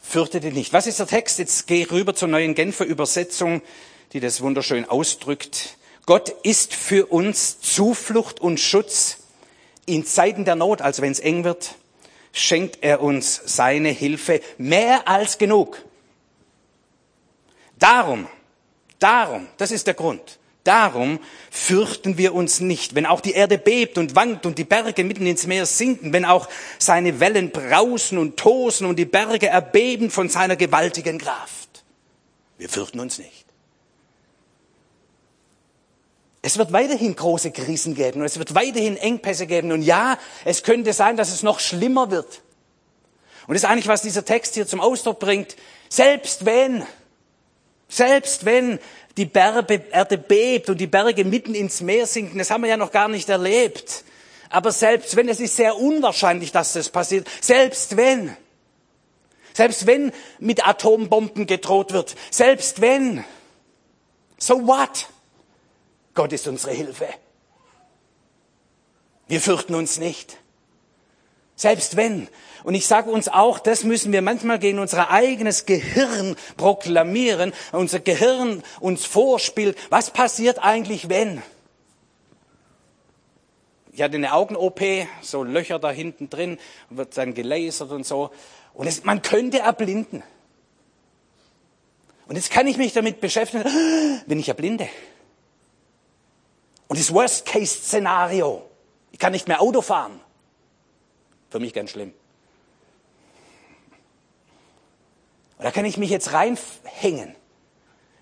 fürchte 0.01 0.41
dich 0.41 0.55
nicht. 0.55 0.73
Was 0.73 0.87
ist 0.87 1.01
der 1.01 1.09
Text? 1.09 1.39
Jetzt 1.39 1.67
gehe 1.67 1.83
ich 1.83 1.91
rüber 1.91 2.15
zur 2.15 2.29
neuen 2.29 2.55
Genfer 2.55 2.85
Übersetzung, 2.85 3.63
die 4.13 4.21
das 4.21 4.41
wunderschön 4.41 4.89
ausdrückt. 4.89 5.77
Gott 6.07 6.29
ist 6.45 6.75
für 6.75 7.07
uns 7.07 7.61
Zuflucht 7.61 8.41
und 8.41 8.61
Schutz 8.61 9.19
in 9.87 10.07
Zeiten 10.07 10.45
der 10.45 10.55
Not, 10.55 10.81
also 10.81 11.03
wenn 11.03 11.13
es 11.13 11.21
eng 11.21 11.45
wird, 11.45 11.75
schenkt 12.33 12.79
er 12.83 13.01
uns 13.03 13.41
seine 13.45 13.91
Hilfe 13.91 14.41
mehr 14.59 15.09
als 15.09 15.39
genug. 15.39 15.83
Darum, 17.79 18.27
darum, 18.99 19.49
das 19.57 19.71
ist 19.71 19.87
der 19.87 19.95
Grund. 19.95 20.39
Darum 20.65 21.21
fürchten 21.51 22.17
wir 22.17 22.35
uns 22.35 22.61
nicht, 22.61 22.95
wenn 22.95 23.05
auch 23.05 23.21
die 23.21 23.33
Erde 23.33 23.59
bebt 23.59 23.99
und 23.99 24.17
wankt 24.17 24.47
und 24.47 24.57
die 24.57 24.65
Berge 24.65 25.05
mitten 25.05 25.27
ins 25.27 25.47
Meer 25.47 25.67
sinken, 25.67 26.15
wenn 26.15 26.25
auch 26.25 26.49
seine 26.79 27.21
Wellen 27.21 27.51
brausen 27.51 28.17
und 28.17 28.39
tosen 28.39 28.87
und 28.87 28.97
die 28.97 29.05
Berge 29.05 29.49
erbeben 29.49 30.11
von 30.11 30.31
seiner 30.31 30.57
gewaltigen 30.57 31.19
Kraft. 31.19 31.85
Wir 32.57 32.71
fürchten 32.71 32.99
uns 32.99 33.19
nicht. 33.19 33.45
Es 36.41 36.59
wird 36.59 36.73
weiterhin 36.73 37.17
große 37.17 37.53
Krisen 37.53 37.95
geben 37.95 38.21
und 38.21 38.27
es 38.27 38.39
wird 38.39 38.55
weiterhin 38.55 38.97
Engpässe 38.97 39.47
geben. 39.47 39.73
Und 39.73 39.83
ja, 39.83 40.19
es 40.45 40.63
könnte 40.63 40.93
sein, 40.93 41.17
dass 41.17 41.33
es 41.33 41.43
noch 41.43 41.59
schlimmer 41.59 42.11
wird. 42.11 42.43
Und 43.47 43.55
das 43.55 43.65
ist 43.65 43.69
eigentlich, 43.69 43.89
was 43.89 44.03
dieser 44.03 44.25
Text 44.25 44.55
hier 44.55 44.67
zum 44.67 44.81
Ausdruck 44.81 45.19
bringt. 45.19 45.57
Selbst 45.89 46.45
wenn, 46.45 46.85
selbst 47.95 48.45
wenn 48.45 48.81
die 49.17 49.31
Erde 49.33 50.19
bebt 50.19 50.69
und 50.69 50.79
die 50.79 50.89
Berge 50.89 51.25
mitten 51.25 51.55
ins 51.55 51.81
Meer 51.81 52.07
sinken, 52.07 52.39
das 52.39 52.51
haben 52.51 52.65
wir 52.65 52.71
ja 52.71 52.77
noch 52.77 52.91
gar 52.91 53.07
nicht 53.07 53.29
erlebt. 53.29 54.03
Aber 54.51 54.73
selbst 54.73 55.15
wenn, 55.15 55.29
es 55.29 55.39
ist 55.39 55.55
sehr 55.55 55.77
unwahrscheinlich, 55.77 56.51
dass 56.51 56.73
das 56.73 56.89
passiert, 56.89 57.29
selbst 57.41 57.97
wenn, 57.97 58.37
selbst 59.53 59.87
wenn 59.87 60.13
mit 60.41 60.67
Atombomben 60.67 61.47
gedroht 61.47 61.93
wird, 61.93 62.17
selbst 62.31 62.81
wenn, 62.81 63.25
so 64.39 64.67
what? 64.67 65.09
Gott 66.15 66.33
ist 66.33 66.49
unsere 66.49 66.73
Hilfe. 66.73 67.09
Wir 69.29 69.41
fürchten 69.41 69.77
uns 69.77 69.99
nicht. 69.99 70.37
Selbst 71.55 71.97
wenn. 71.97 72.29
Und 72.65 72.75
ich 72.75 72.87
sage 72.87 73.11
uns 73.11 73.29
auch, 73.29 73.59
das 73.59 73.85
müssen 73.85 74.11
wir 74.11 74.23
manchmal 74.23 74.59
gegen 74.59 74.79
unser 74.79 75.11
eigenes 75.11 75.67
Gehirn 75.67 76.35
proklamieren, 76.57 77.53
unser 77.73 78.01
Gehirn 78.01 78.63
uns 78.81 79.05
vorspielt, 79.05 79.77
was 79.91 80.11
passiert 80.11 80.59
eigentlich, 80.61 81.11
wenn? 81.11 81.43
Ich 83.93 84.01
hatte 84.01 84.17
eine 84.17 84.33
Augen-OP, 84.33 84.81
so 85.21 85.45
Löcher 85.45 85.79
da 85.79 85.91
hinten 85.91 86.31
drin, 86.31 86.59
wird 86.89 87.17
dann 87.19 87.35
gelasert 87.35 87.93
und 87.93 88.07
so. 88.07 88.31
Und 88.73 88.87
es, 88.87 89.05
man 89.05 89.21
könnte 89.21 89.59
erblinden. 89.59 90.23
Und 92.27 92.37
jetzt 92.37 92.51
kann 92.51 92.67
ich 92.67 92.79
mich 92.79 92.95
damit 92.95 93.21
beschäftigen, 93.21 93.65
wenn 94.27 94.39
ich 94.41 94.49
erblinde. 94.49 94.89
Und 96.89 96.99
das 96.99 97.13
Worst-Case-Szenario, 97.13 98.63
ich 99.13 99.19
kann 99.19 99.33
nicht 99.33 99.49
mehr 99.49 99.61
Auto 99.61 99.83
fahren. 99.83 100.19
Für 101.51 101.61
mich 101.61 101.75
ganz 101.75 101.91
schlimm. 101.91 102.15
Und 105.59 105.65
da 105.65 105.71
kann 105.71 105.85
ich 105.85 105.97
mich 105.97 106.11
jetzt 106.11 106.33
reinhängen 106.33 107.35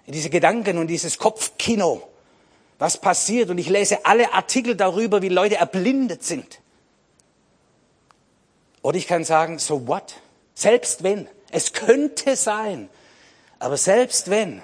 in 0.06 0.12
diese 0.12 0.30
Gedanken 0.30 0.78
und 0.78 0.88
dieses 0.88 1.18
Kopfkino. 1.18 2.08
Was 2.78 2.98
passiert? 2.98 3.50
Und 3.50 3.58
ich 3.58 3.68
lese 3.68 4.04
alle 4.04 4.32
Artikel 4.32 4.76
darüber, 4.76 5.22
wie 5.22 5.28
Leute 5.28 5.56
erblindet 5.56 6.24
sind. 6.24 6.60
Oder 8.82 8.98
ich 8.98 9.06
kann 9.06 9.24
sagen, 9.24 9.58
so 9.58 9.86
what? 9.86 10.14
Selbst 10.54 11.02
wenn. 11.02 11.28
Es 11.50 11.72
könnte 11.72 12.34
sein. 12.36 12.88
Aber 13.58 13.76
selbst 13.76 14.28
wenn, 14.28 14.60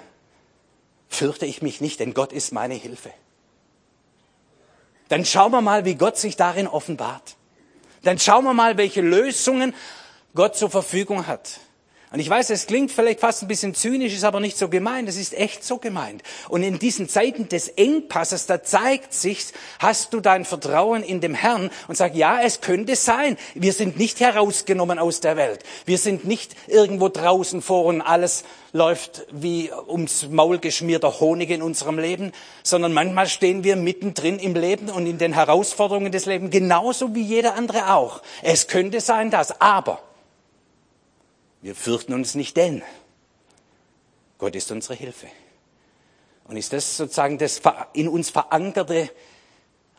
fürchte 1.07 1.45
ich 1.45 1.61
mich 1.61 1.79
nicht, 1.79 1.99
denn 2.01 2.13
Gott 2.13 2.33
ist 2.33 2.51
meine 2.51 2.73
Hilfe. 2.73 3.11
Dann 5.07 5.25
schauen 5.25 5.51
wir 5.51 5.61
mal, 5.61 5.85
wie 5.85 5.95
Gott 5.95 6.17
sich 6.17 6.35
darin 6.35 6.67
offenbart. 6.67 7.35
Dann 8.03 8.19
schauen 8.19 8.43
wir 8.43 8.53
mal, 8.53 8.77
welche 8.77 9.01
Lösungen 9.01 9.73
Gott 10.35 10.55
zur 10.55 10.69
Verfügung 10.69 11.27
hat. 11.27 11.59
Und 12.11 12.19
ich 12.19 12.29
weiß, 12.29 12.49
es 12.49 12.65
klingt 12.65 12.91
vielleicht 12.91 13.19
fast 13.19 13.43
ein 13.43 13.47
bisschen 13.47 13.75
zynisch, 13.75 14.15
ist 14.15 14.23
aber 14.23 14.39
nicht 14.39 14.57
so 14.57 14.67
gemeint. 14.67 15.07
Es 15.07 15.15
ist 15.15 15.37
echt 15.37 15.63
so 15.63 15.77
gemeint. 15.77 16.23
Und 16.47 16.63
in 16.63 16.79
diesen 16.79 17.07
Zeiten 17.07 17.49
des 17.49 17.67
Engpasses, 17.67 18.47
da 18.47 18.63
zeigt 18.63 19.13
sich, 19.13 19.45
hast 19.77 20.11
du 20.13 20.19
dein 20.19 20.43
Vertrauen 20.43 21.03
in 21.03 21.21
dem 21.21 21.35
Herrn 21.35 21.69
und 21.87 21.95
sag, 21.95 22.15
ja, 22.15 22.41
es 22.41 22.61
könnte 22.61 22.95
sein. 22.95 23.37
Wir 23.53 23.73
sind 23.73 23.99
nicht 23.99 24.21
herausgenommen 24.21 24.97
aus 24.97 25.19
der 25.19 25.37
Welt. 25.37 25.59
Wir 25.85 25.99
sind 25.99 26.25
nicht 26.25 26.55
irgendwo 26.65 27.09
draußen 27.09 27.61
vor 27.61 27.85
und 27.85 28.01
alles 28.01 28.43
läuft 28.73 29.27
wie 29.31 29.69
ums 29.87 30.29
Maul 30.29 30.57
geschmierter 30.57 31.19
Honig 31.19 31.51
in 31.51 31.61
unserem 31.61 31.99
Leben, 31.99 32.31
sondern 32.63 32.91
manchmal 32.91 33.27
stehen 33.27 33.63
wir 33.63 33.75
mittendrin 33.75 34.39
im 34.39 34.55
Leben 34.55 34.89
und 34.89 35.05
in 35.05 35.19
den 35.19 35.33
Herausforderungen 35.33 36.11
des 36.11 36.25
Lebens, 36.25 36.49
genauso 36.49 37.13
wie 37.13 37.21
jeder 37.21 37.53
andere 37.53 37.93
auch. 37.93 38.23
Es 38.41 38.67
könnte 38.67 38.99
sein, 38.99 39.29
dass, 39.29 39.61
aber 39.61 40.01
wir 41.61 41.75
fürchten 41.75 42.13
uns 42.13 42.35
nicht, 42.35 42.55
denn 42.57 42.81
Gott 44.37 44.55
ist 44.55 44.71
unsere 44.71 44.95
Hilfe. 44.95 45.27
Und 46.45 46.57
ist 46.57 46.73
das 46.73 46.97
sozusagen 46.97 47.37
das 47.37 47.61
in 47.93 48.07
uns 48.07 48.29
verankerte 48.29 49.11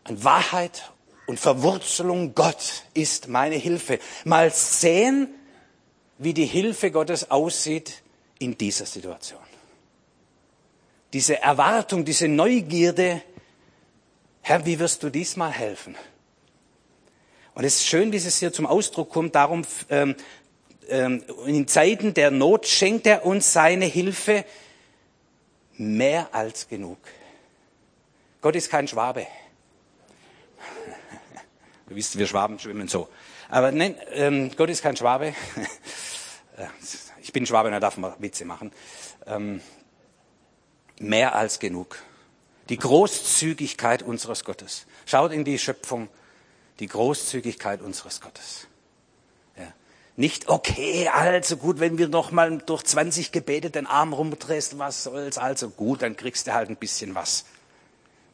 an 0.05 0.25
Wahrheit 0.25 0.91
und 1.27 1.39
Verwurzelung, 1.39 2.35
Gott 2.35 2.85
ist 2.93 3.29
meine 3.29 3.55
Hilfe. 3.55 4.01
Mal 4.25 4.51
sehen, 4.51 5.29
wie 6.19 6.35
die 6.35 6.47
Hilfe 6.47 6.91
Gottes 6.91 7.31
aussieht 7.31 8.03
in 8.39 8.59
dieser 8.59 8.87
Situation. 8.87 9.41
Diese 11.13 11.41
Erwartung, 11.41 12.05
diese 12.05 12.27
Neugierde, 12.29 13.23
Herr, 14.43 14.65
wie 14.67 14.79
wirst 14.79 15.03
du 15.03 15.11
diesmal 15.11 15.53
helfen? 15.53 15.95
Und 17.55 17.65
es 17.65 17.77
ist 17.77 17.87
schön, 17.87 18.13
wie 18.13 18.17
es 18.17 18.39
hier 18.39 18.53
zum 18.53 18.67
Ausdruck 18.67 19.11
kommt. 19.11 19.35
Darum 19.35 19.65
ähm, 19.89 20.17
ähm, 20.91 21.25
in 21.47 21.67
Zeiten 21.69 22.15
der 22.15 22.31
Not 22.31 22.67
schenkt 22.67 23.07
er 23.07 23.25
uns 23.25 23.53
seine 23.53 23.87
Hilfe 23.87 24.45
mehr 25.77 26.35
als 26.35 26.69
genug. 26.69 26.99
Gott 28.41 28.57
ist 28.57 28.71
kein 28.71 28.89
Schwabe. 28.89 29.27
Du 31.89 31.97
wisst, 31.97 32.17
wir 32.17 32.29
Schwaben 32.29 32.57
schwimmen 32.61 32.87
so. 32.87 33.09
Aber 33.49 33.73
nein, 33.73 33.97
ähm, 34.13 34.53
Gott 34.57 34.71
ist 34.71 34.81
kein 34.81 34.97
Schwabe. 34.97 35.35
ich 37.21 37.33
bin 37.33 37.47
Schwabe, 37.47 37.69
da 37.73 37.81
darf 37.81 37.97
man 37.97 38.15
Witze 38.21 38.45
machen. 38.45 38.71
Ähm, 39.27 39.61
mehr 41.01 41.35
als 41.35 41.59
genug. 41.59 41.99
Die 42.69 42.77
Großzügigkeit 42.77 44.05
unseres 44.05 44.45
Gottes. 44.45 44.87
Schaut 45.05 45.33
in 45.33 45.45
die 45.45 45.59
Schöpfung, 45.59 46.09
die 46.79 46.87
Großzügigkeit 46.87 47.81
unseres 47.81 48.21
Gottes. 48.21 48.69
Nicht, 50.21 50.51
okay, 50.51 51.09
also 51.09 51.57
gut, 51.57 51.81
wenn 51.81 51.97
wir 51.97 52.07
noch 52.07 52.31
mal 52.31 52.59
durch 52.59 52.83
20 52.83 53.33
Gebete 53.33 53.71
den 53.71 53.87
Arm 53.87 54.13
rumdrehst, 54.13 54.79
was 54.79 55.05
soll's, 55.05 55.39
also 55.39 55.71
gut, 55.71 56.03
dann 56.03 56.15
kriegst 56.15 56.47
du 56.47 56.53
halt 56.53 56.69
ein 56.69 56.77
bisschen 56.77 57.15
was. 57.15 57.47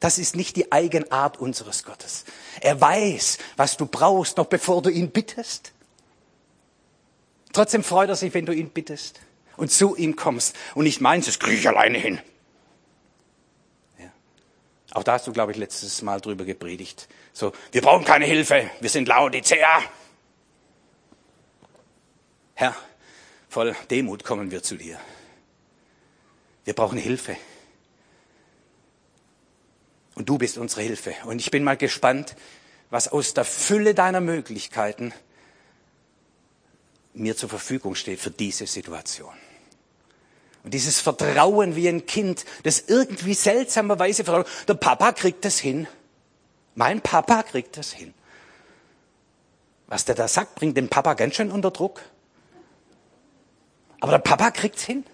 Das 0.00 0.18
ist 0.18 0.34
nicht 0.34 0.56
die 0.56 0.72
Eigenart 0.72 1.38
unseres 1.38 1.84
Gottes. 1.84 2.24
Er 2.60 2.80
weiß, 2.80 3.38
was 3.56 3.76
du 3.76 3.86
brauchst, 3.86 4.36
noch 4.36 4.46
bevor 4.46 4.82
du 4.82 4.90
ihn 4.90 5.12
bittest. 5.12 5.70
Trotzdem 7.52 7.84
freut 7.84 8.08
er 8.08 8.16
sich, 8.16 8.34
wenn 8.34 8.46
du 8.46 8.52
ihn 8.52 8.70
bittest 8.70 9.20
und 9.56 9.70
zu 9.70 9.94
ihm 9.94 10.16
kommst 10.16 10.56
und 10.74 10.82
nicht 10.82 11.00
meinst, 11.00 11.28
das 11.28 11.38
kriege 11.38 11.56
ich 11.56 11.68
alleine 11.68 11.98
hin. 11.98 12.18
Ja. 13.96 14.10
Auch 14.90 15.04
da 15.04 15.12
hast 15.12 15.28
du, 15.28 15.32
glaube 15.32 15.52
ich, 15.52 15.58
letztes 15.58 16.02
Mal 16.02 16.20
drüber 16.20 16.44
gepredigt. 16.44 17.06
So, 17.32 17.52
wir 17.70 17.80
brauchen 17.80 18.04
keine 18.04 18.24
Hilfe, 18.24 18.68
wir 18.80 18.90
sind 18.90 19.06
Laodicea. 19.06 19.84
Herr, 22.58 22.74
voll 23.50 23.76
Demut 23.90 24.24
kommen 24.24 24.50
wir 24.50 24.62
zu 24.62 24.76
dir. 24.76 24.98
Wir 26.64 26.72
brauchen 26.72 26.98
Hilfe. 26.98 27.36
Und 30.14 30.30
du 30.30 30.38
bist 30.38 30.56
unsere 30.56 30.80
Hilfe. 30.80 31.14
Und 31.26 31.38
ich 31.38 31.50
bin 31.50 31.62
mal 31.62 31.76
gespannt, 31.76 32.34
was 32.88 33.08
aus 33.08 33.34
der 33.34 33.44
Fülle 33.44 33.94
deiner 33.94 34.22
Möglichkeiten 34.22 35.12
mir 37.12 37.36
zur 37.36 37.50
Verfügung 37.50 37.94
steht 37.94 38.20
für 38.20 38.30
diese 38.30 38.66
Situation. 38.66 39.34
Und 40.64 40.72
dieses 40.72 40.98
Vertrauen 40.98 41.76
wie 41.76 41.88
ein 41.88 42.06
Kind, 42.06 42.46
das 42.62 42.84
irgendwie 42.88 43.34
seltsamerweise 43.34 44.24
vertraut, 44.24 44.48
der 44.66 44.74
Papa 44.74 45.12
kriegt 45.12 45.44
das 45.44 45.58
hin. 45.58 45.86
Mein 46.74 47.02
Papa 47.02 47.42
kriegt 47.42 47.76
das 47.76 47.92
hin. 47.92 48.14
Was 49.88 50.06
der 50.06 50.14
da 50.14 50.26
sagt, 50.26 50.54
bringt 50.54 50.78
den 50.78 50.88
Papa 50.88 51.12
ganz 51.12 51.34
schön 51.34 51.52
unter 51.52 51.70
Druck. 51.70 52.00
Aber 54.00 54.12
der 54.12 54.18
Papa 54.18 54.50
kriegt's 54.50 54.84
hin. 54.84 55.04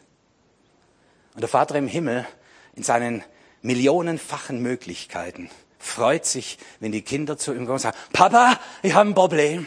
Und 1.34 1.40
der 1.40 1.48
Vater 1.48 1.76
im 1.76 1.88
Himmel 1.88 2.26
in 2.74 2.82
seinen 2.82 3.22
millionenfachen 3.62 4.60
Möglichkeiten 4.60 5.50
freut 5.78 6.24
sich, 6.24 6.58
wenn 6.80 6.92
die 6.92 7.02
Kinder 7.02 7.36
zu 7.36 7.52
ihm 7.52 7.60
kommen 7.60 7.72
und 7.72 7.78
sagen, 7.80 7.96
Papa, 8.12 8.58
ich 8.82 8.94
habe 8.94 9.10
ein 9.10 9.14
Problem. 9.14 9.66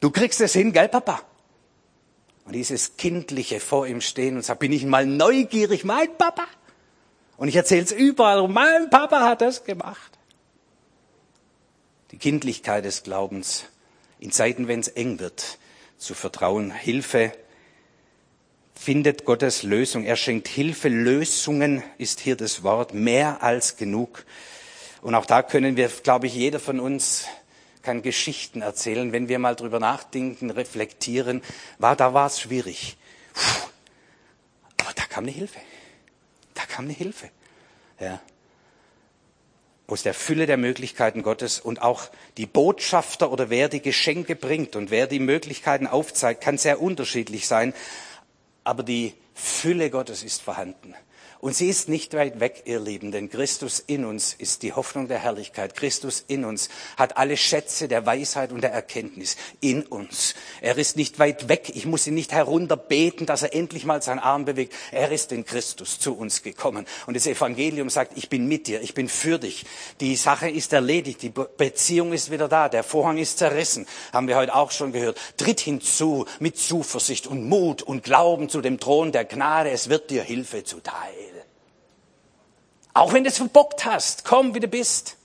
Du 0.00 0.10
kriegst 0.10 0.40
es 0.40 0.52
hin, 0.52 0.72
gell, 0.72 0.88
Papa? 0.88 1.20
Und 2.44 2.52
dieses 2.52 2.96
Kindliche 2.96 3.60
vor 3.60 3.86
ihm 3.86 4.00
stehen 4.00 4.36
und 4.36 4.42
sagt, 4.42 4.60
bin 4.60 4.72
ich 4.72 4.84
mal 4.84 5.06
neugierig, 5.06 5.84
mein 5.84 6.16
Papa? 6.16 6.46
Und 7.36 7.48
ich 7.48 7.56
erzähle 7.56 7.84
es 7.84 7.92
überall, 7.92 8.46
mein 8.48 8.90
Papa 8.90 9.20
hat 9.20 9.40
das 9.40 9.64
gemacht. 9.64 10.18
Die 12.10 12.18
Kindlichkeit 12.18 12.84
des 12.84 13.02
Glaubens, 13.02 13.64
in 14.18 14.32
Zeiten, 14.32 14.66
wenn 14.66 14.80
es 14.80 14.88
eng 14.88 15.18
wird, 15.18 15.58
zu 15.98 16.14
vertrauen, 16.14 16.70
Hilfe 16.70 17.32
findet 18.78 19.24
Gottes 19.24 19.64
Lösung. 19.64 20.04
Er 20.04 20.16
schenkt 20.16 20.46
Hilfe. 20.46 20.88
Lösungen 20.88 21.82
ist 21.98 22.20
hier 22.20 22.36
das 22.36 22.62
Wort 22.62 22.94
mehr 22.94 23.42
als 23.42 23.76
genug. 23.76 24.24
Und 25.02 25.14
auch 25.14 25.26
da 25.26 25.42
können 25.42 25.76
wir, 25.76 25.88
glaube 25.88 26.28
ich, 26.28 26.34
jeder 26.34 26.60
von 26.60 26.78
uns 26.78 27.26
kann 27.82 28.02
Geschichten 28.02 28.62
erzählen, 28.62 29.12
wenn 29.12 29.28
wir 29.28 29.38
mal 29.38 29.56
drüber 29.56 29.80
nachdenken, 29.80 30.50
reflektieren. 30.50 31.42
War, 31.78 31.96
da 31.96 32.14
war 32.14 32.26
es 32.26 32.40
schwierig. 32.40 32.96
Puh. 33.34 33.68
Aber 34.78 34.92
da 34.94 35.02
kam 35.04 35.24
eine 35.24 35.32
Hilfe. 35.32 35.58
Da 36.54 36.62
kam 36.64 36.84
eine 36.84 36.94
Hilfe. 36.94 37.30
Ja. 38.00 38.20
aus 39.88 40.04
der 40.04 40.14
Fülle 40.14 40.46
der 40.46 40.56
Möglichkeiten 40.56 41.22
Gottes 41.22 41.58
und 41.58 41.82
auch 41.82 42.10
die 42.36 42.46
Botschafter 42.46 43.32
oder 43.32 43.50
wer 43.50 43.68
die 43.68 43.82
Geschenke 43.82 44.36
bringt 44.36 44.76
und 44.76 44.90
wer 44.92 45.08
die 45.08 45.18
Möglichkeiten 45.18 45.88
aufzeigt, 45.88 46.42
kann 46.42 46.58
sehr 46.58 46.80
unterschiedlich 46.80 47.48
sein, 47.48 47.74
aber 48.68 48.82
die 48.82 49.14
Fülle 49.32 49.88
Gottes 49.88 50.22
ist 50.22 50.42
vorhanden. 50.42 50.94
Und 51.40 51.54
sie 51.54 51.68
ist 51.68 51.88
nicht 51.88 52.14
weit 52.14 52.40
weg, 52.40 52.62
ihr 52.64 52.80
Lieben, 52.80 53.12
denn 53.12 53.30
Christus 53.30 53.78
in 53.78 54.04
uns 54.04 54.34
ist 54.34 54.64
die 54.64 54.72
Hoffnung 54.72 55.06
der 55.06 55.20
Herrlichkeit. 55.20 55.76
Christus 55.76 56.24
in 56.26 56.44
uns 56.44 56.68
hat 56.96 57.16
alle 57.16 57.36
Schätze 57.36 57.86
der 57.86 58.04
Weisheit 58.06 58.50
und 58.50 58.60
der 58.60 58.72
Erkenntnis 58.72 59.36
in 59.60 59.82
uns. 59.84 60.34
Er 60.60 60.76
ist 60.76 60.96
nicht 60.96 61.20
weit 61.20 61.48
weg. 61.48 61.70
Ich 61.74 61.86
muss 61.86 62.08
ihn 62.08 62.14
nicht 62.14 62.32
herunterbeten, 62.32 63.24
dass 63.24 63.44
er 63.44 63.54
endlich 63.54 63.84
mal 63.84 64.02
seinen 64.02 64.18
Arm 64.18 64.46
bewegt. 64.46 64.74
Er 64.90 65.12
ist 65.12 65.30
in 65.30 65.44
Christus 65.44 66.00
zu 66.00 66.16
uns 66.16 66.42
gekommen. 66.42 66.86
Und 67.06 67.14
das 67.14 67.26
Evangelium 67.26 67.88
sagt, 67.88 68.18
ich 68.18 68.28
bin 68.28 68.48
mit 68.48 68.66
dir, 68.66 68.82
ich 68.82 68.94
bin 68.94 69.08
für 69.08 69.38
dich. 69.38 69.64
Die 70.00 70.16
Sache 70.16 70.50
ist 70.50 70.72
erledigt, 70.72 71.22
die 71.22 71.30
Beziehung 71.30 72.12
ist 72.12 72.32
wieder 72.32 72.48
da, 72.48 72.68
der 72.68 72.82
Vorhang 72.82 73.16
ist 73.16 73.38
zerrissen. 73.38 73.86
Haben 74.12 74.26
wir 74.26 74.36
heute 74.36 74.56
auch 74.56 74.72
schon 74.72 74.90
gehört. 74.90 75.18
Tritt 75.36 75.60
hinzu 75.60 76.26
mit 76.40 76.58
Zuversicht 76.58 77.28
und 77.28 77.48
Mut 77.48 77.82
und 77.82 78.02
Glauben 78.02 78.48
zu 78.48 78.60
dem 78.60 78.80
Thron 78.80 79.12
der 79.12 79.24
Gnade. 79.24 79.70
Es 79.70 79.88
wird 79.88 80.10
dir 80.10 80.24
Hilfe 80.24 80.64
zuteil. 80.64 81.28
Auch 82.98 83.12
wenn 83.12 83.22
du 83.22 83.30
es 83.30 83.36
verbockt 83.36 83.84
hast, 83.84 84.24
komm, 84.24 84.56
wie 84.56 84.60
du 84.60 84.66
bist. 84.66 85.16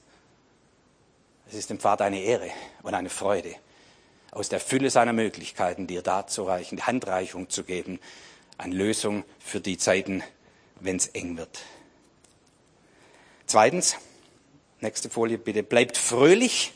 Es 1.47 1.55
ist 1.55 1.71
dem 1.71 1.79
Vater 1.79 2.05
eine 2.05 2.21
Ehre 2.21 2.51
und 2.83 2.93
eine 2.93 3.09
Freude, 3.09 3.55
aus 4.29 4.47
der 4.47 4.59
Fülle 4.59 4.91
seiner 4.91 5.11
Möglichkeiten 5.11 5.87
dir 5.87 6.03
darzureichen, 6.03 6.77
die 6.77 6.83
Handreichung 6.83 7.49
zu 7.49 7.63
geben, 7.63 7.99
eine 8.59 8.75
Lösung 8.75 9.23
für 9.39 9.59
die 9.59 9.79
Zeiten, 9.79 10.21
wenn 10.81 10.97
es 10.97 11.07
eng 11.07 11.35
wird. 11.35 11.61
Zweitens, 13.47 13.95
nächste 14.79 15.09
Folie 15.09 15.39
bitte, 15.39 15.63
bleibt 15.63 15.97
fröhlich 15.97 16.73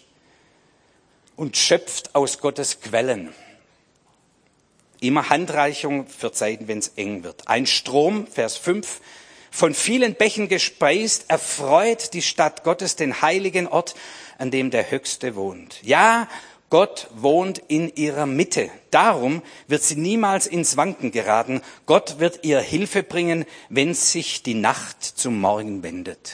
und 1.36 1.58
schöpft 1.58 2.16
aus 2.16 2.40
Gottes 2.40 2.82
Quellen. 2.82 3.36
Immer 5.00 5.30
Handreichung 5.30 6.08
für 6.08 6.32
Zeiten, 6.32 6.68
wenn 6.68 6.80
es 6.80 6.88
eng 6.96 7.24
wird. 7.24 7.48
Ein 7.48 7.68
Strom, 7.68 8.26
Vers 8.26 8.58
5, 8.58 9.00
von 9.52 9.74
vielen 9.74 10.16
Bächen 10.16 10.48
gespeist, 10.48 11.26
erfreut 11.30 12.14
die 12.14 12.22
Stadt 12.22 12.64
Gottes 12.64 12.96
den 12.96 13.22
heiligen 13.22 13.68
Ort, 13.68 13.96
an 14.38 14.52
dem 14.52 14.72
der 14.72 14.92
Höchste 14.92 15.36
wohnt. 15.36 15.80
Ja, 15.84 16.28
Gott 16.70 17.08
wohnt 17.16 17.60
in 17.70 17.96
ihrer 17.96 18.26
Mitte. 18.26 18.70
Darum 18.92 19.42
wird 19.68 19.84
sie 19.84 19.96
niemals 19.96 20.48
ins 20.48 20.76
Wanken 20.76 21.12
geraten. 21.12 21.62
Gott 21.86 22.20
wird 22.20 22.44
ihr 22.44 22.60
Hilfe 22.60 23.04
bringen, 23.04 23.46
wenn 23.70 23.94
sich 23.94 24.44
die 24.44 24.54
Nacht 24.54 25.02
zum 25.04 25.40
Morgen 25.40 25.82
wendet. 25.82 26.34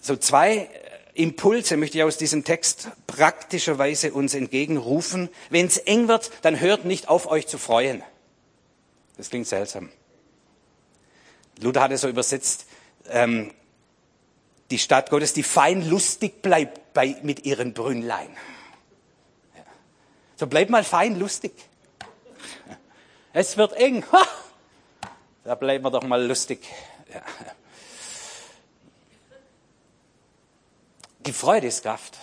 So 0.00 0.16
zwei 0.16 0.68
Impulse 1.14 1.76
möchte 1.76 1.98
ich 1.98 2.04
aus 2.04 2.18
diesem 2.18 2.44
Text 2.44 2.90
praktischerweise 3.06 4.12
uns 4.12 4.34
entgegenrufen. 4.34 5.30
Wenn 5.48 5.66
es 5.66 5.78
eng 5.78 6.08
wird, 6.08 6.30
dann 6.42 6.60
hört 6.60 6.84
nicht 6.84 7.08
auf, 7.08 7.26
euch 7.26 7.46
zu 7.46 7.58
freuen. 7.58 8.02
Das 9.16 9.30
klingt 9.30 9.48
seltsam. 9.48 9.88
Luther 11.60 11.82
hat 11.82 11.92
es 11.92 12.02
so 12.02 12.08
übersetzt, 12.08 12.66
ähm, 13.08 13.52
die 14.70 14.78
Stadt 14.78 15.10
Gottes, 15.10 15.32
die 15.32 15.42
fein 15.42 15.88
lustig 15.88 16.42
bleibt 16.42 16.92
bei, 16.92 17.16
mit 17.22 17.44
ihren 17.44 17.72
Brünnlein. 17.72 18.30
Ja. 19.56 19.62
So 20.36 20.46
bleib 20.46 20.68
mal 20.70 20.84
fein 20.84 21.18
lustig. 21.18 21.52
Es 23.32 23.56
wird 23.56 23.74
eng. 23.74 24.04
Ha! 24.10 24.26
Da 25.44 25.54
bleiben 25.54 25.84
wir 25.84 25.90
doch 25.90 26.02
mal 26.02 26.24
lustig. 26.24 26.60
Ja. 27.12 27.22
Die 31.26 31.32
Freude 31.32 31.66
ist 31.66 31.82
Kraft. 31.82 32.18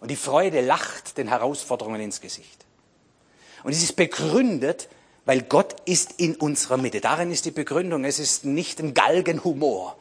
Und 0.00 0.10
die 0.10 0.16
Freude 0.16 0.60
lacht 0.62 1.18
den 1.18 1.28
Herausforderungen 1.28 2.00
ins 2.00 2.20
Gesicht. 2.20 2.64
Und 3.62 3.72
es 3.72 3.82
ist 3.82 3.96
begründet 3.96 4.88
weil 5.26 5.42
Gott 5.42 5.76
ist 5.84 6.14
in 6.18 6.36
unserer 6.36 6.76
Mitte. 6.76 7.00
Darin 7.00 7.30
ist 7.32 7.44
die 7.44 7.50
Begründung. 7.50 8.04
Es 8.04 8.18
ist 8.20 8.44
nicht 8.44 8.80
ein 8.80 8.94
Galgenhumor, 8.94 9.98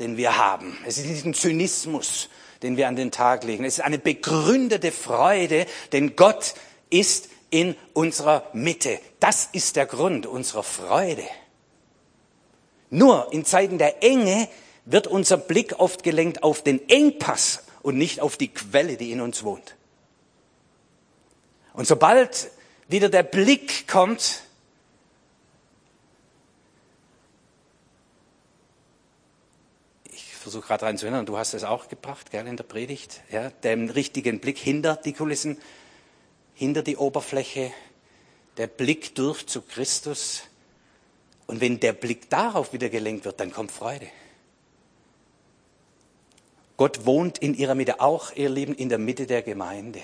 den 0.00 0.16
wir 0.16 0.38
haben. 0.38 0.76
Es 0.86 0.96
ist 0.98 1.06
nicht 1.06 1.24
ein 1.26 1.34
Zynismus, 1.34 2.30
den 2.62 2.78
wir 2.78 2.88
an 2.88 2.96
den 2.96 3.10
Tag 3.10 3.44
legen. 3.44 3.64
Es 3.64 3.78
ist 3.78 3.84
eine 3.84 3.98
begründete 3.98 4.90
Freude, 4.90 5.66
denn 5.92 6.16
Gott 6.16 6.54
ist 6.88 7.28
in 7.50 7.76
unserer 7.92 8.48
Mitte. 8.54 8.98
Das 9.20 9.50
ist 9.52 9.76
der 9.76 9.84
Grund 9.84 10.26
unserer 10.26 10.62
Freude. 10.62 11.24
Nur 12.88 13.32
in 13.32 13.44
Zeiten 13.44 13.76
der 13.76 14.02
Enge 14.02 14.48
wird 14.86 15.06
unser 15.06 15.36
Blick 15.36 15.78
oft 15.78 16.02
gelenkt 16.02 16.42
auf 16.42 16.62
den 16.62 16.88
Engpass 16.88 17.64
und 17.82 17.98
nicht 17.98 18.20
auf 18.20 18.38
die 18.38 18.48
Quelle, 18.48 18.96
die 18.96 19.12
in 19.12 19.20
uns 19.20 19.44
wohnt. 19.44 19.76
Und 21.74 21.86
sobald 21.86 22.50
wieder 22.88 23.10
der 23.10 23.24
Blick 23.24 23.86
kommt 23.88 24.42
versuche 30.44 30.66
gerade 30.66 30.80
daran 30.82 30.98
zu 30.98 31.06
erinnern, 31.06 31.26
du 31.26 31.38
hast 31.38 31.54
es 31.54 31.64
auch 31.64 31.88
gebracht, 31.88 32.30
gell, 32.30 32.46
in 32.46 32.56
der 32.56 32.64
Predigt, 32.64 33.22
ja, 33.30 33.50
den 33.50 33.88
richtigen 33.88 34.40
Blick 34.40 34.58
hinter 34.58 34.94
die 34.94 35.14
Kulissen, 35.14 35.56
hinter 36.54 36.82
die 36.82 36.98
Oberfläche, 36.98 37.72
der 38.58 38.66
Blick 38.66 39.14
durch 39.14 39.46
zu 39.46 39.62
Christus. 39.62 40.42
Und 41.46 41.62
wenn 41.62 41.80
der 41.80 41.94
Blick 41.94 42.28
darauf 42.28 42.74
wieder 42.74 42.90
gelenkt 42.90 43.24
wird, 43.24 43.40
dann 43.40 43.52
kommt 43.52 43.72
Freude. 43.72 44.06
Gott 46.76 47.06
wohnt 47.06 47.38
in 47.38 47.54
ihrer 47.54 47.74
Mitte, 47.74 48.00
auch 48.00 48.30
ihr 48.34 48.50
Lieben, 48.50 48.74
in 48.74 48.90
der 48.90 48.98
Mitte 48.98 49.26
der 49.26 49.40
Gemeinde. 49.40 50.02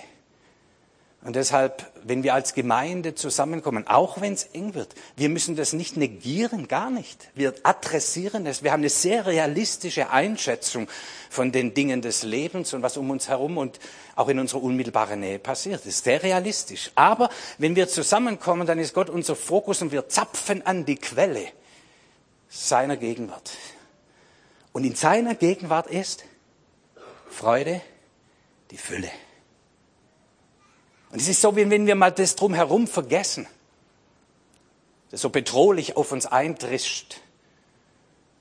Und 1.23 1.37
deshalb, 1.37 1.93
wenn 2.03 2.23
wir 2.23 2.33
als 2.33 2.55
Gemeinde 2.55 3.15
zusammenkommen, 3.15 3.87
auch 3.87 4.23
wenn 4.23 4.33
es 4.33 4.45
eng 4.55 4.73
wird, 4.73 4.95
wir 5.17 5.29
müssen 5.29 5.55
das 5.55 5.75
nicht 5.75 5.99
negieren, 5.99 6.67
gar 6.67 6.91
nicht. 6.91 7.29
Wir 7.35 7.53
adressieren 7.63 8.47
es. 8.47 8.63
Wir 8.63 8.73
haben 8.73 8.81
eine 8.81 8.89
sehr 8.89 9.27
realistische 9.27 10.09
Einschätzung 10.09 10.89
von 11.29 11.53
den 11.53 11.75
Dingen 11.75 12.01
des 12.01 12.23
Lebens 12.23 12.73
und 12.73 12.83
was 12.83 12.97
um 12.97 13.11
uns 13.11 13.29
herum 13.29 13.59
und 13.59 13.81
auch 14.17 14.29
in 14.29 14.39
unserer 14.39 14.63
unmittelbaren 14.63 15.21
Nähe 15.21 15.39
passiert. 15.39 15.81
Das 15.81 15.87
ist 15.87 16.05
sehr 16.05 16.23
realistisch. 16.23 16.91
Aber 16.95 17.29
wenn 17.59 17.77
wir 17.77 17.87
zusammenkommen, 17.87 18.67
dann 18.67 18.79
ist 18.79 18.95
Gott 18.95 19.11
unser 19.11 19.37
Fokus 19.37 19.83
und 19.83 19.93
wir 19.93 20.09
zapfen 20.09 20.65
an 20.65 20.87
die 20.87 20.97
Quelle 20.97 21.49
seiner 22.49 22.97
Gegenwart. 22.97 23.51
Und 24.73 24.85
in 24.85 24.95
seiner 24.95 25.35
Gegenwart 25.35 25.89
ist 25.89 26.25
Freude, 27.29 27.83
die 28.71 28.79
Fülle. 28.79 29.11
Und 31.11 31.21
es 31.21 31.29
ist 31.29 31.41
so, 31.41 31.57
wie 31.57 31.69
wenn 31.69 31.87
wir 31.87 31.95
mal 31.95 32.13
das 32.13 32.37
drumherum 32.37 32.87
vergessen, 32.87 33.47
das 35.11 35.23
so 35.23 35.31
bedrohlich 35.31 35.97
auf 35.97 36.13
uns 36.13 36.27
eindrischt. 36.27 37.21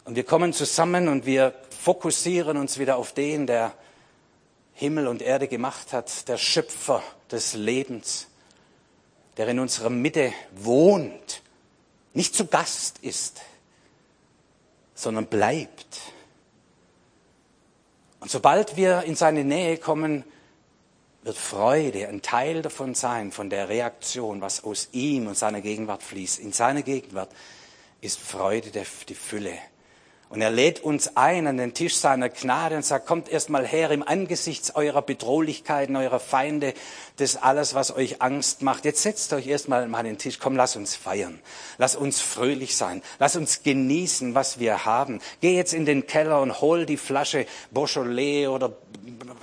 Und 0.05 0.15
wir 0.15 0.23
kommen 0.23 0.53
zusammen 0.53 1.07
und 1.07 1.25
wir 1.25 1.53
fokussieren 1.69 2.57
uns 2.57 2.77
wieder 2.77 2.97
auf 2.97 3.13
den, 3.13 3.47
der 3.47 3.73
Himmel 4.73 5.07
und 5.07 5.21
Erde 5.21 5.47
gemacht 5.47 5.93
hat, 5.93 6.27
der 6.27 6.37
Schöpfer 6.37 7.01
des 7.31 7.53
Lebens, 7.53 8.27
der 9.37 9.47
in 9.47 9.59
unserer 9.59 9.89
Mitte 9.89 10.31
wohnt, 10.51 11.41
nicht 12.13 12.35
zu 12.35 12.45
Gast 12.45 12.99
ist, 12.99 13.41
sondern 14.93 15.25
bleibt. 15.25 15.99
Und 18.19 18.29
sobald 18.29 18.75
wir 18.77 19.03
in 19.03 19.15
seine 19.15 19.43
Nähe 19.43 19.77
kommen, 19.77 20.23
wird 21.21 21.37
Freude 21.37 22.07
ein 22.07 22.21
Teil 22.21 22.61
davon 22.61 22.95
sein, 22.95 23.31
von 23.31 23.49
der 23.49 23.69
Reaktion, 23.69 24.41
was 24.41 24.63
aus 24.63 24.89
ihm 24.91 25.27
und 25.27 25.37
seiner 25.37 25.61
Gegenwart 25.61 26.03
fließt. 26.03 26.39
In 26.39 26.53
seiner 26.53 26.81
Gegenwart 26.81 27.31
ist 28.01 28.19
Freude 28.19 28.71
die 28.71 29.15
Fülle. 29.15 29.57
Und 30.29 30.41
er 30.41 30.51
lädt 30.51 30.83
uns 30.83 31.17
ein 31.17 31.47
an 31.47 31.57
den 31.57 31.73
Tisch 31.73 31.95
seiner 31.95 32.29
Gnade 32.29 32.75
und 32.75 32.85
sagt, 32.85 33.07
kommt 33.07 33.29
erst 33.29 33.49
mal 33.49 33.65
her 33.65 33.89
im 33.89 34.07
Angesicht 34.07 34.75
eurer 34.75 35.01
Bedrohlichkeiten, 35.01 35.95
eurer 35.95 36.19
Feinde, 36.19 36.75
das 37.17 37.35
alles, 37.35 37.73
was 37.73 37.95
euch 37.95 38.21
Angst 38.21 38.61
macht. 38.61 38.85
Jetzt 38.85 39.01
setzt 39.01 39.33
euch 39.33 39.47
erst 39.47 39.69
mal 39.69 39.83
an 39.91 40.05
den 40.05 40.19
Tisch. 40.19 40.37
Komm, 40.37 40.55
lass 40.55 40.75
uns 40.75 40.95
feiern. 40.95 41.39
Lass 41.79 41.95
uns 41.95 42.21
fröhlich 42.21 42.77
sein. 42.77 43.01
Lass 43.17 43.35
uns 43.35 43.63
genießen, 43.63 44.35
was 44.35 44.59
wir 44.59 44.85
haben. 44.85 45.19
Geh 45.41 45.55
jetzt 45.55 45.73
in 45.73 45.87
den 45.87 46.05
Keller 46.05 46.41
und 46.41 46.61
hol 46.61 46.85
die 46.85 46.97
Flasche 46.97 47.47
Beaujolais 47.71 48.47
oder 48.47 48.73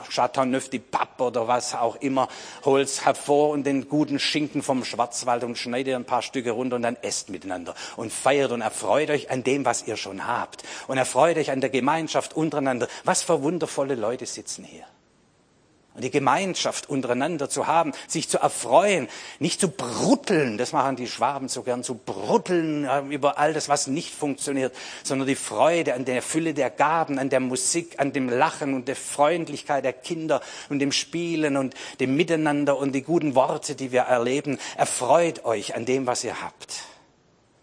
Chateauneuf 0.09 0.69
du 0.69 0.79
Pape 0.79 1.25
oder 1.25 1.49
was 1.49 1.75
auch 1.75 1.97
immer. 1.97 2.29
Hol's 2.65 3.05
hervor 3.05 3.51
und 3.51 3.65
den 3.65 3.89
guten 3.89 4.21
Schinken 4.21 4.63
vom 4.63 4.85
Schwarzwald 4.85 5.43
und 5.43 5.59
schneidet 5.59 5.97
ein 5.97 6.05
paar 6.05 6.23
Stücke 6.23 6.53
runter 6.53 6.77
und 6.77 6.83
dann 6.83 6.97
esst 7.03 7.29
miteinander 7.29 7.75
und 7.97 8.13
feiert 8.13 8.53
und 8.53 8.61
erfreut 8.61 9.11
euch 9.11 9.31
an 9.31 9.43
dem, 9.43 9.65
was 9.65 9.87
ihr 9.87 9.97
schon 9.97 10.29
habt 10.29 10.63
und 10.87 10.99
erfreut 10.99 11.37
euch 11.37 11.51
an 11.51 11.61
der 11.61 11.71
Gemeinschaft 11.71 12.35
untereinander. 12.35 12.89
Was 13.05 13.23
für 13.23 13.43
wundervolle 13.43 13.95
Leute 13.95 14.27
sitzen 14.27 14.65
hier. 14.65 14.85
und 15.97 16.05
die 16.05 16.11
Gemeinschaft 16.11 16.91
untereinander 16.91 17.49
zu 17.49 17.67
haben, 17.67 17.93
sich 18.07 18.29
zu 18.29 18.39
erfreuen, 18.39 19.09
nicht 19.39 19.61
zu 19.61 19.69
brutteln, 19.69 20.59
das 20.59 20.73
machen 20.73 20.97
die 20.97 21.07
Schwaben 21.07 21.49
so 21.49 21.63
gern, 21.63 21.83
zu 21.83 21.95
brutteln 21.95 22.85
äh, 22.85 23.01
über 23.09 23.39
all 23.39 23.55
das, 23.55 23.71
was 23.71 23.87
nicht 23.87 24.15
funktioniert, 24.15 24.75
sondern 25.03 25.27
die 25.27 25.35
Freude 25.37 25.95
an 25.95 26.05
der 26.05 26.21
Fülle 26.21 26.53
der 26.53 26.69
Gaben, 26.69 27.19
an 27.19 27.31
der 27.31 27.41
Musik, 27.41 27.99
an 27.99 28.13
dem 28.13 28.29
Lachen 28.29 28.75
und 28.75 28.89
der 28.89 28.97
Freundlichkeit 28.97 29.85
der 29.85 29.95
Kinder 29.95 30.43
und 30.69 30.81
dem 30.81 30.93
Spielen 30.93 31.57
und 31.57 31.75
dem 31.99 32.15
Miteinander 32.15 32.77
und 32.77 32.93
die 32.93 33.03
guten 33.03 33.35
Worte, 33.35 33.75
die 33.75 33.91
wir 33.91 34.03
erleben. 34.03 34.59
Erfreut 34.77 35.47
euch 35.47 35.75
an 35.75 35.87
dem, 35.87 36.07
was 36.07 36.25
ihr 36.25 36.43
habt. 36.43 36.75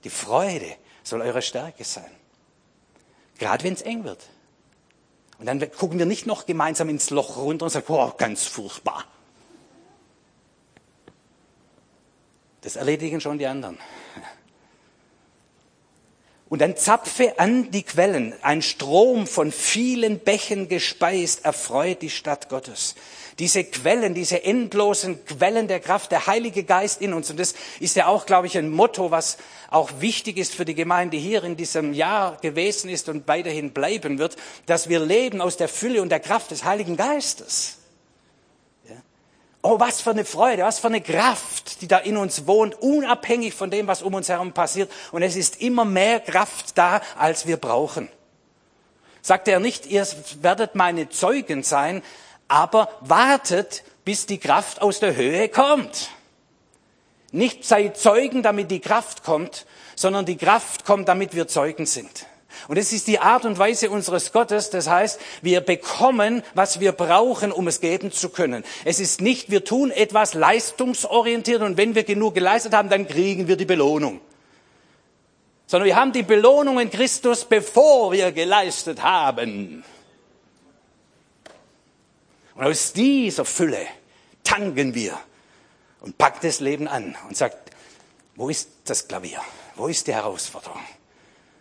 Die 0.03 0.09
Freude 0.09 0.75
soll 1.03 1.21
eure 1.21 1.43
Stärke 1.43 1.83
sein. 1.83 2.22
Gerade 3.43 3.65
wenn 3.65 3.73
es 3.73 3.81
eng 3.81 4.05
wird. 4.05 4.23
Und 5.37 5.47
dann 5.47 5.59
gucken 5.73 5.99
wir 5.99 6.05
nicht 6.05 6.25
noch 6.25 6.45
gemeinsam 6.45 6.87
ins 6.87 7.09
Loch 7.09 7.35
runter 7.35 7.65
und 7.65 7.71
sagen, 7.71 7.85
boah, 7.85 8.15
ganz 8.15 8.45
furchtbar. 8.45 9.03
Das 12.61 12.77
erledigen 12.77 13.19
schon 13.19 13.37
die 13.37 13.45
anderen. 13.45 13.77
Und 16.47 16.61
dann 16.61 16.77
zapfe 16.77 17.37
an 17.37 17.69
die 17.71 17.83
Quellen. 17.83 18.33
Ein 18.43 18.61
Strom 18.61 19.27
von 19.27 19.51
vielen 19.51 20.19
Bächen 20.19 20.69
gespeist 20.69 21.43
erfreut 21.43 22.01
die 22.01 22.11
Stadt 22.11 22.47
Gottes 22.47 22.95
diese 23.39 23.63
Quellen, 23.63 24.13
diese 24.13 24.43
endlosen 24.43 25.25
Quellen 25.25 25.67
der 25.67 25.79
Kraft, 25.79 26.11
der 26.11 26.27
Heilige 26.27 26.63
Geist 26.63 27.01
in 27.01 27.13
uns. 27.13 27.29
Und 27.29 27.39
das 27.39 27.53
ist 27.79 27.95
ja 27.95 28.07
auch, 28.07 28.25
glaube 28.25 28.47
ich, 28.47 28.57
ein 28.57 28.69
Motto, 28.69 29.11
was 29.11 29.37
auch 29.69 29.89
wichtig 29.99 30.37
ist 30.37 30.53
für 30.53 30.65
die 30.65 30.75
Gemeinde 30.75 31.17
hier 31.17 31.43
in 31.43 31.57
diesem 31.57 31.93
Jahr 31.93 32.37
gewesen 32.41 32.89
ist 32.89 33.09
und 33.09 33.27
weiterhin 33.27 33.71
bleiben 33.71 34.19
wird, 34.19 34.35
dass 34.65 34.89
wir 34.89 34.99
leben 34.99 35.41
aus 35.41 35.57
der 35.57 35.67
Fülle 35.67 36.01
und 36.01 36.09
der 36.09 36.19
Kraft 36.19 36.51
des 36.51 36.63
Heiligen 36.63 36.95
Geistes. 36.95 37.79
Oh, 39.65 39.79
was 39.79 40.01
für 40.01 40.09
eine 40.09 40.25
Freude, 40.25 40.63
was 40.63 40.79
für 40.79 40.87
eine 40.87 40.99
Kraft, 40.99 41.81
die 41.81 41.87
da 41.87 41.97
in 41.97 42.17
uns 42.17 42.47
wohnt, 42.47 42.75
unabhängig 42.81 43.53
von 43.53 43.71
dem, 43.71 43.87
was 43.87 44.01
um 44.01 44.13
uns 44.13 44.27
herum 44.27 44.51
passiert. 44.51 44.91
Und 45.13 45.23
es 45.23 45.37
ist 45.37 45.61
immer 45.61 45.85
mehr 45.85 46.19
Kraft 46.19 46.77
da, 46.77 47.01
als 47.17 47.47
wir 47.47 47.55
brauchen. 47.55 48.09
Sagt 49.21 49.47
er 49.47 49.61
nicht, 49.61 49.85
ihr 49.85 50.05
werdet 50.41 50.75
meine 50.75 51.07
Zeugen 51.07 51.63
sein, 51.63 52.03
aber 52.47 52.89
wartet, 53.01 53.83
bis 54.05 54.25
die 54.25 54.37
Kraft 54.37 54.81
aus 54.81 54.99
der 54.99 55.15
Höhe 55.15 55.49
kommt. 55.49 56.09
Nicht 57.31 57.65
seid 57.65 57.97
Zeugen, 57.97 58.43
damit 58.43 58.69
die 58.69 58.79
Kraft 58.79 59.23
kommt, 59.23 59.65
sondern 59.95 60.25
die 60.25 60.37
Kraft 60.37 60.85
kommt, 60.85 61.07
damit 61.07 61.35
wir 61.35 61.47
Zeugen 61.47 61.85
sind. 61.85 62.27
Und 62.67 62.77
es 62.77 62.93
ist 62.93 63.07
die 63.07 63.19
Art 63.19 63.45
und 63.45 63.57
Weise 63.57 63.89
unseres 63.89 64.31
Gottes. 64.31 64.69
Das 64.69 64.87
heißt, 64.87 65.19
wir 65.41 65.61
bekommen, 65.61 66.43
was 66.53 66.79
wir 66.79 66.91
brauchen, 66.91 67.51
um 67.51 67.67
es 67.67 67.81
geben 67.81 68.11
zu 68.11 68.29
können. 68.29 68.63
Es 68.85 68.99
ist 68.99 69.21
nicht, 69.21 69.49
wir 69.49 69.65
tun 69.65 69.91
etwas 69.91 70.33
leistungsorientiert 70.33 71.61
und 71.61 71.77
wenn 71.77 71.95
wir 71.95 72.03
genug 72.03 72.35
geleistet 72.35 72.73
haben, 72.73 72.89
dann 72.89 73.07
kriegen 73.07 73.47
wir 73.47 73.57
die 73.57 73.65
Belohnung. 73.65 74.21
Sondern 75.65 75.87
wir 75.87 75.95
haben 75.95 76.13
die 76.13 76.23
Belohnung 76.23 76.79
in 76.79 76.89
Christus, 76.89 77.45
bevor 77.45 78.11
wir 78.11 78.31
geleistet 78.31 79.01
haben. 79.01 79.83
Und 82.55 82.63
aus 82.63 82.93
dieser 82.93 83.45
Fülle 83.45 83.87
tanken 84.43 84.93
wir 84.93 85.19
und 86.01 86.17
packt 86.17 86.43
das 86.43 86.59
Leben 86.59 86.87
an 86.87 87.15
und 87.27 87.35
sagt, 87.35 87.71
wo 88.35 88.49
ist 88.49 88.69
das 88.85 89.07
Klavier? 89.07 89.41
Wo 89.75 89.87
ist 89.87 90.07
die 90.07 90.13
Herausforderung? 90.13 90.81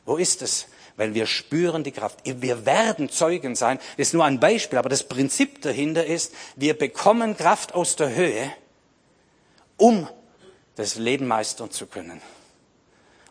Wo 0.04 0.16
ist 0.16 0.42
es? 0.42 0.66
Weil 0.96 1.14
wir 1.14 1.26
spüren 1.26 1.84
die 1.84 1.92
Kraft. 1.92 2.18
Wir 2.24 2.66
werden 2.66 3.08
Zeugen 3.08 3.54
sein. 3.54 3.78
Das 3.96 4.08
ist 4.08 4.14
nur 4.14 4.24
ein 4.24 4.40
Beispiel, 4.40 4.78
aber 4.78 4.88
das 4.88 5.04
Prinzip 5.04 5.62
dahinter 5.62 6.04
ist, 6.04 6.34
wir 6.56 6.76
bekommen 6.76 7.36
Kraft 7.36 7.74
aus 7.74 7.96
der 7.96 8.14
Höhe, 8.14 8.52
um 9.76 10.08
das 10.76 10.96
Leben 10.96 11.26
meistern 11.26 11.70
zu 11.70 11.86
können. 11.86 12.20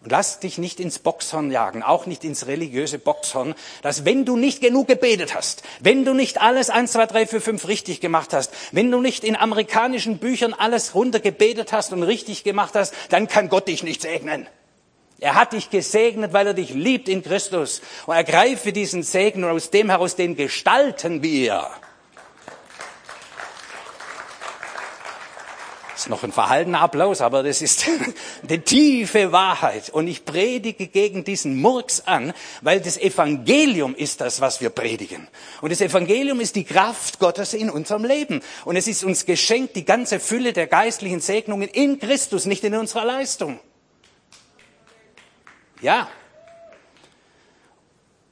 Und 0.03 0.11
lass 0.11 0.39
dich 0.39 0.57
nicht 0.57 0.79
ins 0.79 0.97
Boxhorn 0.97 1.51
jagen, 1.51 1.83
auch 1.83 2.07
nicht 2.07 2.23
ins 2.23 2.47
religiöse 2.47 2.97
Boxhorn, 2.97 3.53
dass 3.83 4.03
wenn 4.03 4.25
du 4.25 4.35
nicht 4.35 4.59
genug 4.59 4.87
gebetet 4.87 5.35
hast, 5.35 5.61
wenn 5.79 6.05
du 6.05 6.15
nicht 6.15 6.41
alles 6.41 6.71
eins, 6.71 6.93
zwei, 6.93 7.05
drei, 7.05 7.27
vier, 7.27 7.39
fünf 7.39 7.67
richtig 7.67 8.01
gemacht 8.01 8.33
hast, 8.33 8.51
wenn 8.71 8.89
du 8.89 8.99
nicht 8.99 9.23
in 9.23 9.35
amerikanischen 9.35 10.17
Büchern 10.17 10.53
alles 10.55 10.95
runtergebetet 10.95 11.71
hast 11.71 11.93
und 11.93 12.01
richtig 12.01 12.43
gemacht 12.43 12.73
hast, 12.73 12.95
dann 13.09 13.27
kann 13.27 13.49
Gott 13.49 13.67
dich 13.67 13.83
nicht 13.83 14.01
segnen. 14.01 14.47
Er 15.19 15.35
hat 15.35 15.53
dich 15.53 15.69
gesegnet, 15.69 16.33
weil 16.33 16.47
er 16.47 16.55
dich 16.55 16.71
liebt 16.73 17.07
in 17.07 17.21
Christus. 17.21 17.83
Und 18.07 18.15
ergreife 18.15 18.73
diesen 18.73 19.03
Segen 19.03 19.43
und 19.43 19.51
aus 19.51 19.69
dem 19.69 19.91
heraus 19.91 20.15
den 20.15 20.35
gestalten 20.35 21.21
wir. 21.21 21.69
Ist 25.95 26.09
noch 26.09 26.23
ein 26.23 26.31
verhaltener 26.31 26.81
Applaus, 26.81 27.21
aber 27.21 27.43
das 27.43 27.61
ist 27.61 27.85
die 28.43 28.59
tiefe 28.59 29.31
Wahrheit. 29.31 29.89
Und 29.89 30.07
ich 30.07 30.25
predige 30.25 30.87
gegen 30.87 31.23
diesen 31.23 31.59
Murks 31.61 32.01
an, 32.05 32.33
weil 32.61 32.81
das 32.81 32.97
Evangelium 32.97 33.95
ist 33.95 34.21
das, 34.21 34.41
was 34.41 34.61
wir 34.61 34.69
predigen. 34.69 35.27
Und 35.61 35.71
das 35.71 35.81
Evangelium 35.81 36.39
ist 36.39 36.55
die 36.55 36.63
Kraft 36.63 37.19
Gottes 37.19 37.53
in 37.53 37.69
unserem 37.69 38.05
Leben. 38.05 38.41
Und 38.65 38.75
es 38.75 38.87
ist 38.87 39.03
uns 39.03 39.25
geschenkt, 39.25 39.75
die 39.75 39.85
ganze 39.85 40.19
Fülle 40.19 40.53
der 40.53 40.67
geistlichen 40.67 41.19
Segnungen 41.19 41.67
in 41.67 41.99
Christus, 41.99 42.45
nicht 42.45 42.63
in 42.63 42.75
unserer 42.75 43.05
Leistung. 43.05 43.59
Ja. 45.81 46.09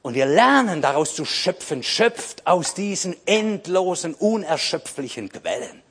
Und 0.02 0.14
wir 0.14 0.26
lernen 0.26 0.80
daraus 0.80 1.14
zu 1.14 1.24
schöpfen, 1.24 1.82
schöpft 1.82 2.46
aus 2.46 2.74
diesen 2.74 3.14
endlosen, 3.26 4.14
unerschöpflichen 4.14 5.28
Quellen. 5.28 5.82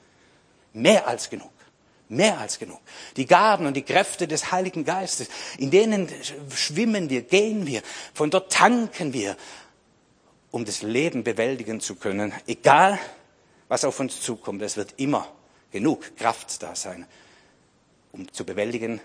Mehr 0.74 1.08
als 1.08 1.30
genug. 1.30 1.52
Mehr 2.10 2.40
als 2.40 2.58
genug. 2.58 2.80
Die 3.18 3.28
Gaben 3.28 3.68
und 3.68 3.76
die 3.76 3.84
Kräfte 3.84 4.28
des 4.28 4.52
Heiligen 4.52 4.84
Geistes, 4.84 5.30
in 5.60 5.70
denen 5.70 6.10
schwimmen 6.54 7.10
wir, 7.10 7.22
gehen 7.22 7.68
wir, 7.68 7.84
von 8.16 8.32
dort 8.32 8.52
tanken 8.52 9.14
wir, 9.14 9.38
um 10.50 10.66
das 10.66 10.82
Leben 10.82 11.24
bewältigen 11.24 11.80
zu 11.80 11.96
können. 11.96 12.34
Egal, 12.48 12.98
was 13.68 13.86
auf 13.86 14.00
uns 14.00 14.22
zukommt, 14.22 14.62
es 14.64 14.76
wird 14.76 14.96
immer 14.98 15.32
genug 15.72 16.16
Kraft 16.18 16.64
da 16.64 16.76
sein, 16.76 17.06
um 18.12 18.32
zu 18.34 18.44
bewältigen, 18.44 19.00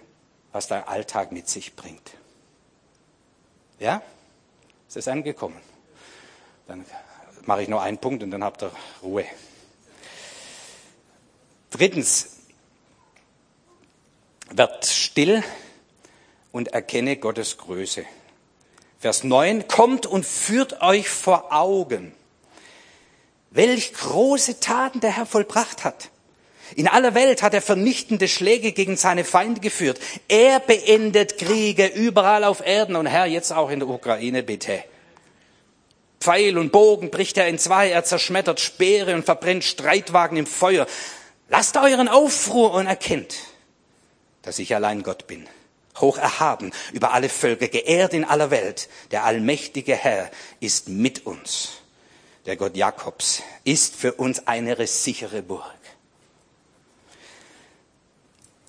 was 0.52 0.68
der 0.68 0.88
Alltag 0.88 1.30
mit 1.30 1.48
sich 1.48 1.76
bringt. 1.76 2.12
Ja? 3.78 4.02
Ist 4.88 4.96
es 4.96 5.08
angekommen? 5.08 5.60
Dann 6.66 6.86
mache 7.44 7.62
ich 7.62 7.68
noch 7.68 7.82
einen 7.82 7.98
Punkt 7.98 8.22
und 8.22 8.30
dann 8.30 8.42
habt 8.42 8.62
ihr 8.62 8.72
Ruhe. 9.02 9.26
Drittens, 11.70 12.33
werd 14.50 14.86
still 14.86 15.42
und 16.52 16.68
erkenne 16.68 17.16
Gottes 17.16 17.58
Größe. 17.58 18.04
Vers 18.98 19.24
9, 19.24 19.68
kommt 19.68 20.06
und 20.06 20.24
führt 20.24 20.80
euch 20.80 21.08
vor 21.08 21.52
Augen, 21.52 22.14
welch 23.50 23.92
große 23.92 24.60
Taten 24.60 25.00
der 25.00 25.16
Herr 25.16 25.26
vollbracht 25.26 25.84
hat. 25.84 26.10
In 26.76 26.88
aller 26.88 27.14
Welt 27.14 27.42
hat 27.42 27.52
er 27.52 27.60
vernichtende 27.60 28.28
Schläge 28.28 28.72
gegen 28.72 28.96
seine 28.96 29.24
Feinde 29.24 29.60
geführt. 29.60 30.00
Er 30.28 30.58
beendet 30.60 31.38
Kriege 31.38 31.86
überall 31.86 32.44
auf 32.44 32.66
Erden 32.66 32.96
und 32.96 33.06
Herr, 33.06 33.26
jetzt 33.26 33.52
auch 33.52 33.70
in 33.70 33.80
der 33.80 33.88
Ukraine, 33.88 34.42
bitte. 34.42 34.82
Pfeil 36.20 36.56
und 36.56 36.72
Bogen 36.72 37.10
bricht 37.10 37.36
er 37.36 37.48
in 37.48 37.58
zwei, 37.58 37.90
er 37.90 38.02
zerschmettert 38.04 38.58
Speere 38.58 39.14
und 39.14 39.26
verbrennt 39.26 39.62
Streitwagen 39.62 40.38
im 40.38 40.46
Feuer. 40.46 40.86
Lasst 41.50 41.76
euren 41.76 42.08
Aufruhr 42.08 42.72
und 42.72 42.86
erkennt, 42.86 43.34
dass 44.44 44.58
ich 44.58 44.74
allein 44.74 45.02
Gott 45.02 45.26
bin, 45.26 45.48
hoch 45.96 46.18
erhaben 46.18 46.72
über 46.92 47.12
alle 47.12 47.28
Völker, 47.28 47.68
geehrt 47.68 48.14
in 48.14 48.24
aller 48.24 48.50
Welt. 48.50 48.88
Der 49.10 49.24
allmächtige 49.24 49.94
Herr 49.94 50.30
ist 50.60 50.88
mit 50.88 51.26
uns. 51.26 51.70
Der 52.46 52.56
Gott 52.56 52.76
Jakobs 52.76 53.42
ist 53.64 53.96
für 53.96 54.12
uns 54.12 54.46
eine 54.46 54.86
sichere 54.86 55.42
Burg. 55.42 55.64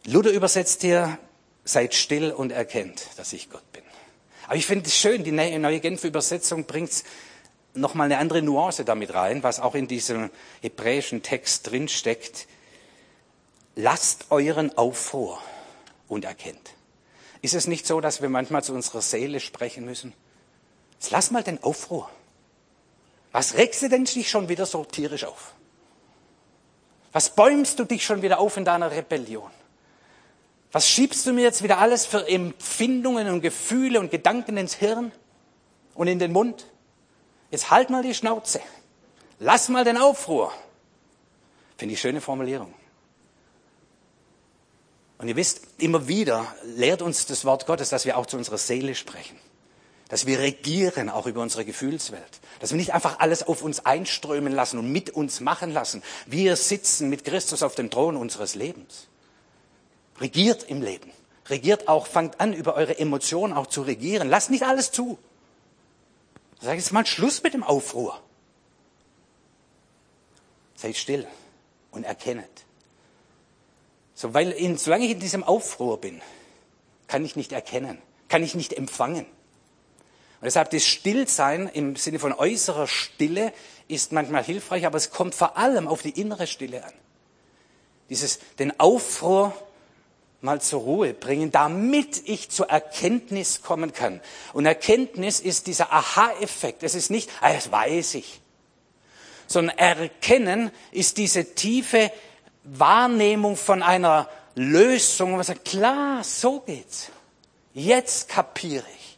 Luther 0.05 0.31
übersetzt 0.31 0.81
hier, 0.81 1.17
seid 1.65 1.93
still 1.95 2.31
und 2.31 2.51
erkennt, 2.51 3.07
dass 3.17 3.33
ich 3.33 3.49
Gott 3.49 3.69
bin. 3.73 3.83
Aber 4.45 4.55
ich 4.55 4.67
finde 4.67 4.85
es 4.85 4.95
schön, 4.95 5.23
die 5.23 5.31
neue 5.31 5.79
Genfer 5.79 6.07
Übersetzung 6.07 6.65
bringt 6.65 7.03
nochmal 7.73 8.05
eine 8.05 8.19
andere 8.19 8.43
Nuance 8.43 8.85
damit 8.85 9.13
rein, 9.13 9.43
was 9.43 9.59
auch 9.59 9.75
in 9.75 9.87
diesem 9.87 10.29
hebräischen 10.61 11.23
Text 11.23 11.69
drinsteckt. 11.69 12.47
Lasst 13.75 14.27
euren 14.29 14.77
Aufruhr 14.77 15.41
und 16.07 16.25
erkennt. 16.25 16.71
Ist 17.41 17.53
es 17.53 17.67
nicht 17.67 17.85
so, 17.85 18.01
dass 18.01 18.21
wir 18.21 18.29
manchmal 18.29 18.63
zu 18.63 18.73
unserer 18.73 19.01
Seele 19.01 19.39
sprechen 19.39 19.85
müssen? 19.85 20.13
Jetzt 20.93 21.11
lass 21.11 21.31
mal 21.31 21.43
den 21.43 21.61
Aufruhr. 21.63 22.09
Was 23.31 23.55
regst 23.57 23.81
du 23.81 23.89
denn 23.89 24.05
dich 24.05 24.29
schon 24.29 24.49
wieder 24.49 24.65
so 24.65 24.83
tierisch 24.85 25.25
auf? 25.25 25.53
Was 27.11 27.29
bäumst 27.29 27.79
du 27.79 27.83
dich 27.83 28.05
schon 28.05 28.21
wieder 28.21 28.39
auf 28.39 28.57
in 28.57 28.65
deiner 28.65 28.91
Rebellion? 28.91 29.51
Was 30.71 30.87
schiebst 30.89 31.25
du 31.25 31.33
mir 31.33 31.43
jetzt 31.43 31.63
wieder 31.63 31.77
alles 31.77 32.05
für 32.05 32.27
Empfindungen 32.27 33.29
und 33.29 33.41
Gefühle 33.41 33.99
und 33.99 34.11
Gedanken 34.11 34.57
ins 34.57 34.73
Hirn 34.73 35.11
und 35.93 36.07
in 36.07 36.19
den 36.19 36.33
Mund? 36.33 36.65
Jetzt 37.51 37.69
halt 37.71 37.89
mal 37.89 38.03
die 38.03 38.13
Schnauze. 38.13 38.59
Lass 39.39 39.69
mal 39.69 39.83
den 39.83 39.97
Aufruhr. 39.97 40.51
Finde 41.77 41.93
ich 41.93 42.01
schöne 42.01 42.21
Formulierung. 42.21 42.73
Und 45.17 45.27
ihr 45.27 45.35
wisst, 45.35 45.61
immer 45.77 46.07
wieder 46.07 46.53
lehrt 46.63 47.01
uns 47.01 47.25
das 47.25 47.45
Wort 47.45 47.65
Gottes, 47.65 47.89
dass 47.89 48.05
wir 48.05 48.17
auch 48.17 48.25
zu 48.25 48.37
unserer 48.37 48.57
Seele 48.57 48.95
sprechen. 48.95 49.37
Dass 50.09 50.25
wir 50.25 50.39
regieren 50.39 51.09
auch 51.09 51.25
über 51.25 51.41
unsere 51.41 51.65
Gefühlswelt. 51.65 52.39
Dass 52.59 52.71
wir 52.71 52.77
nicht 52.77 52.93
einfach 52.93 53.19
alles 53.19 53.47
auf 53.47 53.63
uns 53.63 53.85
einströmen 53.85 54.53
lassen 54.53 54.77
und 54.77 54.91
mit 54.91 55.09
uns 55.09 55.39
machen 55.39 55.71
lassen. 55.71 56.03
Wir 56.25 56.55
sitzen 56.55 57.09
mit 57.09 57.23
Christus 57.23 57.63
auf 57.63 57.75
dem 57.75 57.89
Thron 57.89 58.17
unseres 58.17 58.55
Lebens. 58.55 59.07
Regiert 60.19 60.63
im 60.69 60.81
Leben. 60.81 61.11
Regiert 61.47 61.87
auch, 61.87 62.07
fangt 62.07 62.39
an, 62.39 62.53
über 62.53 62.75
eure 62.75 62.97
Emotionen 62.97 63.53
auch 63.53 63.67
zu 63.67 63.83
regieren. 63.83 64.29
Lasst 64.29 64.49
nicht 64.49 64.63
alles 64.63 64.91
zu. 64.91 65.17
Sag 66.59 66.75
jetzt 66.75 66.91
mal 66.91 67.05
Schluss 67.05 67.41
mit 67.43 67.53
dem 67.53 67.63
Aufruhr. 67.63 68.19
Seid 70.75 70.97
still 70.97 71.27
und 71.91 72.03
erkennet. 72.03 72.64
So, 74.15 74.33
weil 74.33 74.51
in, 74.51 74.77
solange 74.77 75.05
ich 75.05 75.11
in 75.11 75.19
diesem 75.19 75.43
Aufruhr 75.43 75.99
bin, 75.99 76.21
kann 77.07 77.23
ich 77.25 77.35
nicht 77.35 77.51
erkennen, 77.51 78.01
kann 78.29 78.41
ich 78.41 78.55
nicht 78.55 78.73
empfangen. 78.73 79.25
Und 79.25 80.45
deshalb 80.45 80.69
das 80.71 80.85
Stillsein 80.85 81.69
im 81.73 81.95
Sinne 81.97 82.19
von 82.19 82.33
äußerer 82.33 82.87
Stille 82.87 83.53
ist 83.87 84.13
manchmal 84.13 84.43
hilfreich, 84.43 84.85
aber 84.85 84.97
es 84.97 85.11
kommt 85.11 85.35
vor 85.35 85.57
allem 85.57 85.87
auf 85.87 86.01
die 86.01 86.19
innere 86.19 86.47
Stille 86.47 86.83
an. 86.83 86.93
Dieses, 88.09 88.39
den 88.59 88.79
Aufruhr 88.79 89.53
mal 90.41 90.61
zur 90.61 90.81
Ruhe 90.81 91.13
bringen, 91.13 91.51
damit 91.51 92.29
ich 92.29 92.49
zur 92.49 92.69
Erkenntnis 92.69 93.63
kommen 93.63 93.91
kann. 93.91 94.21
Und 94.53 94.65
Erkenntnis 94.65 95.39
ist 95.39 95.67
dieser 95.67 95.91
Aha-Effekt. 95.91 96.83
Es 96.83 96.95
ist 96.95 97.09
nicht, 97.09 97.29
ah, 97.41 97.51
das 97.51 97.71
weiß 97.71 98.15
ich. 98.15 98.41
Sondern 99.47 99.77
Erkennen 99.77 100.71
ist 100.91 101.17
diese 101.17 101.55
tiefe 101.55 102.11
Wahrnehmung 102.65 103.55
von 103.55 103.83
einer 103.83 104.27
Lösung, 104.55 105.31
wo 105.31 105.35
man 105.35 105.45
sagt, 105.45 105.65
klar, 105.65 106.23
so 106.23 106.59
geht's. 106.59 107.09
Jetzt 107.73 108.29
kapiere 108.29 108.85
ich. 108.97 109.17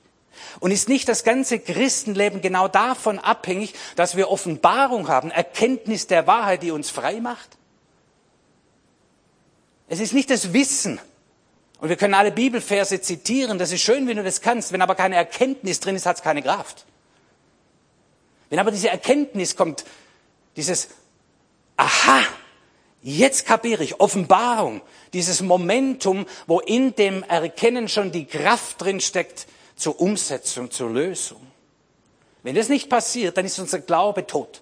Und 0.59 0.71
ist 0.71 0.89
nicht 0.89 1.07
das 1.07 1.23
ganze 1.23 1.59
Christenleben 1.59 2.41
genau 2.41 2.67
davon 2.67 3.19
abhängig, 3.19 3.73
dass 3.95 4.17
wir 4.17 4.29
Offenbarung 4.29 5.07
haben, 5.07 5.29
Erkenntnis 5.29 6.07
der 6.07 6.25
Wahrheit, 6.25 6.63
die 6.63 6.71
uns 6.71 6.89
frei 6.89 7.19
macht? 7.19 7.57
Es 9.87 9.99
ist 9.99 10.13
nicht 10.13 10.29
das 10.29 10.53
Wissen. 10.53 10.99
Und 11.79 11.89
wir 11.89 11.95
können 11.95 12.15
alle 12.15 12.31
Bibelverse 12.31 13.01
zitieren. 13.01 13.59
Das 13.59 13.71
ist 13.71 13.81
schön, 13.81 14.07
wenn 14.07 14.17
du 14.17 14.23
das 14.23 14.41
kannst. 14.41 14.71
Wenn 14.71 14.81
aber 14.81 14.95
keine 14.95 15.15
Erkenntnis 15.15 15.79
drin 15.79 15.95
ist, 15.95 16.05
hat 16.05 16.17
es 16.17 16.23
keine 16.23 16.41
Kraft. 16.41 16.85
Wenn 18.49 18.59
aber 18.59 18.71
diese 18.71 18.89
Erkenntnis 18.89 19.55
kommt, 19.55 19.85
dieses 20.55 20.89
Aha, 21.75 22.23
jetzt 23.15 23.45
kapiere 23.45 23.83
ich, 23.83 23.99
Offenbarung, 23.99 24.81
dieses 25.13 25.41
Momentum, 25.41 26.25
wo 26.45 26.59
in 26.59 26.93
dem 26.95 27.23
Erkennen 27.23 27.87
schon 27.87 28.11
die 28.11 28.25
Kraft 28.25 28.81
drin 28.81 28.99
steckt 28.99 29.47
zur 29.75 29.99
Umsetzung, 30.01 30.71
zur 30.71 30.89
Lösung. 30.89 31.39
Wenn 32.43 32.55
das 32.55 32.69
nicht 32.69 32.89
passiert, 32.89 33.37
dann 33.37 33.45
ist 33.45 33.59
unser 33.59 33.79
Glaube 33.79 34.27
tot. 34.27 34.61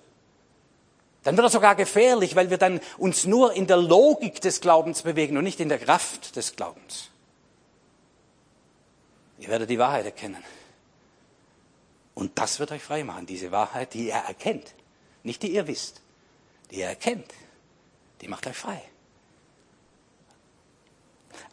Dann 1.23 1.35
wird 1.37 1.47
er 1.47 1.49
sogar 1.49 1.75
gefährlich, 1.75 2.35
weil 2.35 2.51
wir 2.51 2.57
dann 2.57 2.79
uns 2.99 3.25
nur 3.25 3.53
in 3.53 3.65
der 3.65 3.77
Logik 3.77 4.41
des 4.41 4.61
Glaubens 4.61 5.01
bewegen 5.01 5.37
und 5.37 5.43
nicht 5.43 5.59
in 5.59 5.69
der 5.69 5.79
Kraft 5.79 6.35
des 6.35 6.55
Glaubens. 6.55 7.09
Ihr 9.39 9.47
werdet 9.47 9.69
die 9.69 9.79
Wahrheit 9.79 10.05
erkennen. 10.05 10.43
Und 12.13 12.37
das 12.37 12.59
wird 12.59 12.71
euch 12.71 12.83
frei 12.83 13.03
machen, 13.03 13.25
diese 13.25 13.51
Wahrheit, 13.51 13.93
die 13.95 14.07
ihr 14.07 14.13
erkennt. 14.13 14.73
Nicht 15.23 15.41
die 15.41 15.51
ihr 15.51 15.67
wisst, 15.67 16.01
die 16.69 16.77
ihr 16.77 16.87
erkennt. 16.87 17.25
Die 18.21 18.27
macht 18.27 18.47
euch 18.47 18.55
frei. 18.55 18.81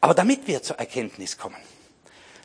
Aber 0.01 0.15
damit 0.15 0.47
wir 0.47 0.63
zur 0.63 0.79
Erkenntnis 0.79 1.39
kommen, 1.39 1.57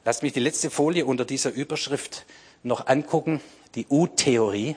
lasst 0.05 0.23
mich 0.23 0.33
die 0.33 0.39
letzte 0.39 0.69
Folie 0.69 1.05
unter 1.05 1.25
dieser 1.25 1.51
Überschrift 1.51 2.25
noch 2.63 2.87
angucken, 2.87 3.41
die 3.75 3.87
U-Theorie 3.87 4.75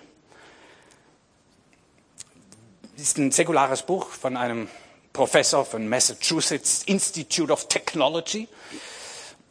ist 2.97 3.17
ein 3.17 3.33
säkulares 3.33 3.83
Buch 3.83 4.09
von 4.09 4.37
einem 4.37 4.69
Professor 5.13 5.65
von 5.65 5.89
Massachusetts 5.89 6.83
Institute 6.85 7.51
of 7.53 7.67
Technology. 7.69 8.47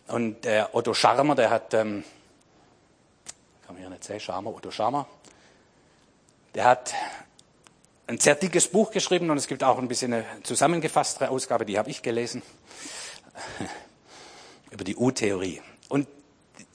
Und 0.08 0.46
der 0.46 0.74
Otto 0.74 0.94
Scharmer, 0.94 1.36
der 1.36 1.50
hat, 1.50 1.74
ähm, 1.74 2.04
kann 3.66 3.76
man 3.76 3.78
hier 3.78 3.90
nicht 3.90 4.04
sehen, 4.04 4.20
Scharmer, 4.20 4.56
Otto 4.56 4.72
Scharmer, 4.72 5.08
der 6.56 6.66
hat 6.66 6.94
ein 8.10 8.18
sehr 8.18 8.34
dickes 8.34 8.68
Buch 8.68 8.90
geschrieben 8.90 9.30
und 9.30 9.38
es 9.38 9.48
gibt 9.48 9.64
auch 9.64 9.78
ein 9.78 9.88
bisschen 9.88 10.12
eine 10.12 10.26
zusammengefasstere 10.42 11.30
Ausgabe, 11.30 11.64
die 11.66 11.78
habe 11.78 11.92
ich 11.92 12.02
gelesen, 12.02 12.42
über 14.72 14.84
die 14.84 14.96
U-Theorie. 14.96 15.62
Und 15.90 16.08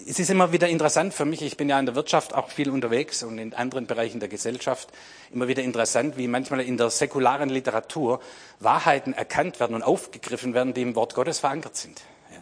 es 0.07 0.21
ist 0.21 0.31
immer 0.31 0.53
wieder 0.53 0.69
interessant 0.69 1.13
für 1.13 1.25
mich, 1.25 1.43
ich 1.43 1.57
bin 1.57 1.69
ja 1.69 1.81
in 1.81 1.87
der 1.87 1.97
Wirtschaft 1.97 2.35
auch 2.35 2.51
viel 2.51 2.71
unterwegs 2.71 3.25
und 3.25 3.39
in 3.39 3.53
anderen 3.53 3.89
Bereichen 3.89 4.21
der 4.21 4.29
Gesellschaft, 4.29 4.91
immer 5.33 5.49
wieder 5.49 5.65
interessant, 5.65 6.17
wie 6.17 6.29
manchmal 6.29 6.61
in 6.61 6.77
der 6.77 6.89
säkularen 6.91 7.49
Literatur 7.49 8.21
Wahrheiten 8.61 9.13
erkannt 9.13 9.59
werden 9.59 9.75
und 9.75 9.83
aufgegriffen 9.83 10.55
werden, 10.55 10.73
die 10.73 10.83
im 10.83 10.95
Wort 10.95 11.17
Gottes 11.17 11.41
verankert 11.41 11.77
sind. 11.77 12.01
Ja. 12.31 12.39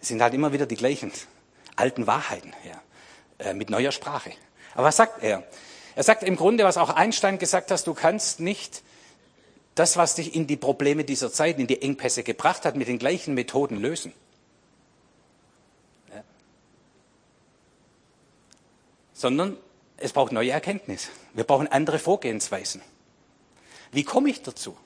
Es 0.00 0.08
sind 0.08 0.22
halt 0.22 0.32
immer 0.32 0.54
wieder 0.54 0.64
die 0.64 0.76
gleichen 0.76 1.12
alten 1.76 2.06
Wahrheiten, 2.06 2.54
ja, 2.64 3.50
äh, 3.50 3.52
mit 3.52 3.68
neuer 3.68 3.92
Sprache. 3.92 4.30
Aber 4.74 4.84
was 4.84 4.96
sagt 4.96 5.22
er? 5.22 5.44
Er 5.94 6.02
sagt 6.02 6.22
im 6.22 6.36
Grunde, 6.36 6.64
was 6.64 6.76
auch 6.76 6.90
Einstein 6.90 7.38
gesagt 7.38 7.70
hat, 7.70 7.86
du 7.86 7.94
kannst 7.94 8.40
nicht 8.40 8.82
das, 9.74 9.96
was 9.96 10.14
dich 10.14 10.34
in 10.34 10.46
die 10.46 10.56
Probleme 10.56 11.04
dieser 11.04 11.32
Zeit, 11.32 11.58
in 11.58 11.66
die 11.66 11.82
Engpässe 11.82 12.22
gebracht 12.22 12.64
hat, 12.64 12.76
mit 12.76 12.88
den 12.88 12.98
gleichen 12.98 13.34
Methoden 13.34 13.76
lösen. 13.80 14.12
sondern 19.22 19.56
es 19.98 20.12
braucht 20.12 20.32
neue 20.32 20.50
Erkenntnis. 20.50 21.08
Wir 21.32 21.44
brauchen 21.44 21.68
andere 21.68 22.00
Vorgehensweisen. 22.00 22.82
Wie 23.92 24.02
komme 24.02 24.28
ich 24.28 24.42
dazu? 24.42 24.76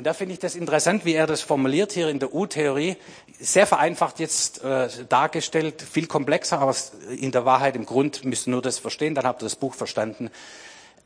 Und 0.00 0.04
da 0.04 0.14
finde 0.14 0.32
ich 0.32 0.38
das 0.38 0.54
interessant, 0.54 1.04
wie 1.04 1.12
er 1.12 1.26
das 1.26 1.42
formuliert 1.42 1.92
hier 1.92 2.08
in 2.08 2.18
der 2.18 2.32
U-Theorie. 2.34 2.96
Sehr 3.38 3.66
vereinfacht 3.66 4.18
jetzt 4.18 4.64
äh, 4.64 4.88
dargestellt, 5.10 5.82
viel 5.82 6.06
komplexer, 6.06 6.58
aber 6.58 6.74
in 7.10 7.32
der 7.32 7.44
Wahrheit 7.44 7.76
im 7.76 7.84
Grund 7.84 8.24
müsst 8.24 8.46
ihr 8.48 8.52
nur 8.52 8.62
das 8.62 8.78
verstehen, 8.78 9.14
dann 9.14 9.26
habt 9.26 9.42
ihr 9.42 9.44
das 9.44 9.56
Buch 9.56 9.74
verstanden. 9.74 10.30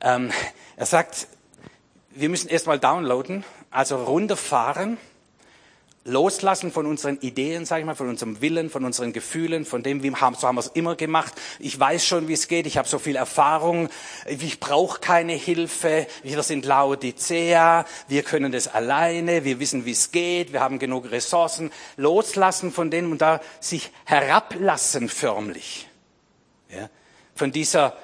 Ähm, 0.00 0.30
er 0.76 0.86
sagt, 0.86 1.26
wir 2.10 2.28
müssen 2.28 2.46
erstmal 2.46 2.78
downloaden, 2.78 3.42
also 3.72 3.96
runterfahren 3.96 4.96
loslassen 6.04 6.70
von 6.70 6.86
unseren 6.86 7.18
Ideen, 7.20 7.64
sage 7.64 7.80
ich 7.80 7.86
mal, 7.86 7.94
von 7.94 8.08
unserem 8.08 8.40
Willen, 8.40 8.68
von 8.68 8.84
unseren 8.84 9.12
Gefühlen, 9.12 9.64
von 9.64 9.82
dem, 9.82 10.02
wie 10.02 10.14
haben, 10.14 10.34
so 10.34 10.46
haben 10.46 10.56
wir 10.56 10.60
es 10.60 10.68
immer 10.68 10.96
gemacht. 10.96 11.32
Ich 11.58 11.78
weiß 11.78 12.06
schon, 12.06 12.28
wie 12.28 12.34
es 12.34 12.48
geht. 12.48 12.66
Ich 12.66 12.76
habe 12.76 12.86
so 12.86 12.98
viel 12.98 13.16
Erfahrung. 13.16 13.88
Ich 14.26 14.60
brauche 14.60 15.00
keine 15.00 15.32
Hilfe. 15.32 16.06
Wir 16.22 16.42
sind 16.42 16.66
Laodicea. 16.66 17.86
Wir 18.08 18.22
können 18.22 18.52
das 18.52 18.68
alleine. 18.68 19.44
Wir 19.44 19.58
wissen, 19.58 19.86
wie 19.86 19.92
es 19.92 20.12
geht. 20.12 20.52
Wir 20.52 20.60
haben 20.60 20.78
genug 20.78 21.10
Ressourcen. 21.10 21.70
Loslassen 21.96 22.70
von 22.70 22.90
denen 22.90 23.10
und 23.10 23.22
da 23.22 23.40
sich 23.60 23.90
herablassen 24.04 25.08
förmlich. 25.08 25.88
Ja? 26.68 26.90
Von 27.34 27.50
dieser, 27.50 27.96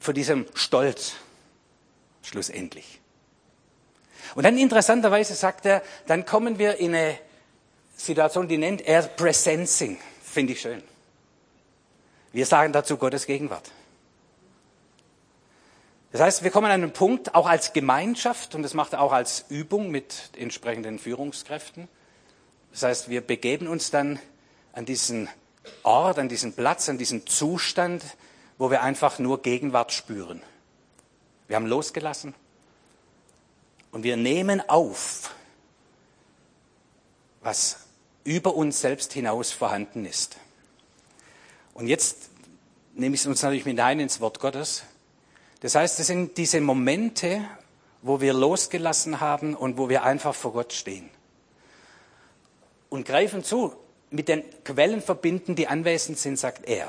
von 0.00 0.14
diesem 0.14 0.46
Stolz. 0.54 1.14
Schlussendlich. 2.22 3.00
Und 4.34 4.44
dann 4.44 4.58
interessanterweise 4.58 5.34
sagt 5.34 5.66
er, 5.66 5.82
dann 6.06 6.24
kommen 6.24 6.58
wir 6.58 6.76
in 6.76 6.94
eine 6.94 7.18
Situation, 7.96 8.48
die 8.48 8.58
nennt 8.58 8.82
er 8.82 9.02
Presencing. 9.02 9.98
Finde 10.22 10.52
ich 10.52 10.60
schön. 10.60 10.82
Wir 12.32 12.46
sagen 12.46 12.72
dazu 12.72 12.96
Gottes 12.96 13.26
Gegenwart. 13.26 13.70
Das 16.12 16.20
heißt, 16.22 16.42
wir 16.42 16.50
kommen 16.50 16.66
an 16.66 16.82
einen 16.82 16.92
Punkt, 16.92 17.34
auch 17.34 17.46
als 17.46 17.72
Gemeinschaft, 17.72 18.54
und 18.54 18.62
das 18.62 18.72
macht 18.72 18.94
er 18.94 19.02
auch 19.02 19.12
als 19.12 19.44
Übung 19.50 19.90
mit 19.90 20.30
entsprechenden 20.36 20.98
Führungskräften. 20.98 21.88
Das 22.72 22.82
heißt, 22.82 23.08
wir 23.10 23.20
begeben 23.20 23.66
uns 23.66 23.90
dann 23.90 24.18
an 24.72 24.86
diesen 24.86 25.28
Ort, 25.82 26.18
an 26.18 26.28
diesen 26.28 26.54
Platz, 26.54 26.88
an 26.88 26.96
diesen 26.96 27.26
Zustand, 27.26 28.02
wo 28.56 28.70
wir 28.70 28.82
einfach 28.82 29.18
nur 29.18 29.42
Gegenwart 29.42 29.92
spüren. 29.92 30.42
Wir 31.46 31.56
haben 31.56 31.66
losgelassen, 31.66 32.34
und 33.92 34.02
wir 34.02 34.16
nehmen 34.16 34.66
auf, 34.68 35.34
was 37.40 37.78
über 38.24 38.54
uns 38.54 38.80
selbst 38.80 39.12
hinaus 39.12 39.52
vorhanden 39.52 40.04
ist. 40.04 40.36
Und 41.74 41.86
jetzt 41.86 42.30
nehme 42.94 43.14
ich 43.14 43.22
es 43.22 43.26
uns 43.26 43.42
natürlich 43.42 43.64
mit 43.64 43.78
ein 43.80 44.00
ins 44.00 44.20
Wort 44.20 44.40
Gottes. 44.40 44.82
Das 45.60 45.74
heißt, 45.74 45.98
es 46.00 46.06
sind 46.06 46.36
diese 46.36 46.60
Momente, 46.60 47.42
wo 48.02 48.20
wir 48.20 48.32
losgelassen 48.32 49.20
haben 49.20 49.54
und 49.54 49.78
wo 49.78 49.88
wir 49.88 50.02
einfach 50.04 50.34
vor 50.34 50.52
Gott 50.52 50.72
stehen. 50.72 51.08
Und 52.90 53.06
greifen 53.06 53.44
zu, 53.44 53.74
mit 54.10 54.28
den 54.28 54.42
Quellen 54.64 55.02
verbinden, 55.02 55.54
die 55.54 55.68
anwesend 55.68 56.18
sind, 56.18 56.38
sagt 56.38 56.66
er. 56.66 56.88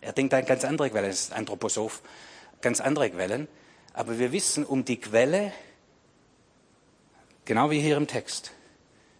Er 0.00 0.12
denkt 0.12 0.32
an 0.34 0.46
ganz 0.46 0.64
andere 0.64 0.90
Quellen, 0.90 1.10
das 1.10 1.20
ist 1.20 1.32
Anthroposoph, 1.32 2.02
ganz 2.60 2.80
andere 2.80 3.10
Quellen. 3.10 3.48
Aber 3.92 4.18
wir 4.18 4.32
wissen 4.32 4.64
um 4.64 4.84
die 4.84 5.00
Quelle 5.00 5.52
Genau 7.50 7.68
wie 7.72 7.80
hier 7.80 7.96
im 7.96 8.06
Text. 8.06 8.52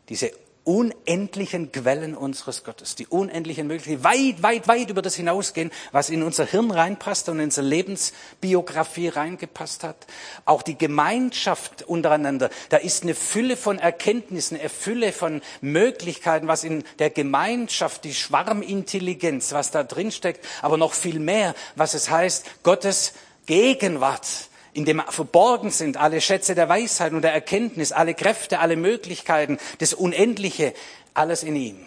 Diese 0.08 0.30
unendlichen 0.62 1.72
Quellen 1.72 2.14
unseres 2.14 2.62
Gottes, 2.62 2.94
die 2.94 3.08
unendlichen 3.08 3.66
Möglichkeiten, 3.66 4.04
weit, 4.04 4.40
weit, 4.44 4.68
weit 4.68 4.88
über 4.88 5.02
das 5.02 5.16
hinausgehen, 5.16 5.72
was 5.90 6.10
in 6.10 6.22
unser 6.22 6.46
Hirn 6.46 6.70
reinpasst 6.70 7.28
und 7.28 7.40
in 7.40 7.46
unsere 7.46 7.66
Lebensbiografie 7.66 9.08
reingepasst 9.08 9.82
hat. 9.82 10.06
Auch 10.44 10.62
die 10.62 10.78
Gemeinschaft 10.78 11.82
untereinander, 11.82 12.50
da 12.68 12.76
ist 12.76 13.02
eine 13.02 13.16
Fülle 13.16 13.56
von 13.56 13.80
Erkenntnissen, 13.80 14.60
eine 14.60 14.68
Fülle 14.68 15.10
von 15.10 15.42
Möglichkeiten, 15.60 16.46
was 16.46 16.62
in 16.62 16.84
der 17.00 17.10
Gemeinschaft, 17.10 18.04
die 18.04 18.14
Schwarmintelligenz, 18.14 19.50
was 19.50 19.72
da 19.72 19.82
drin 19.82 20.12
steckt, 20.12 20.46
aber 20.62 20.76
noch 20.76 20.94
viel 20.94 21.18
mehr, 21.18 21.56
was 21.74 21.94
es 21.94 22.10
heißt, 22.10 22.62
Gottes 22.62 23.12
Gegenwart 23.46 24.49
in 24.72 24.84
dem 24.84 25.02
verborgen 25.08 25.70
sind 25.70 25.96
alle 25.96 26.20
Schätze 26.20 26.54
der 26.54 26.68
Weisheit 26.68 27.12
und 27.12 27.22
der 27.22 27.32
Erkenntnis, 27.32 27.92
alle 27.92 28.14
Kräfte, 28.14 28.60
alle 28.60 28.76
Möglichkeiten, 28.76 29.58
das 29.78 29.94
Unendliche, 29.94 30.74
alles 31.14 31.42
in 31.42 31.56
ihm. 31.56 31.86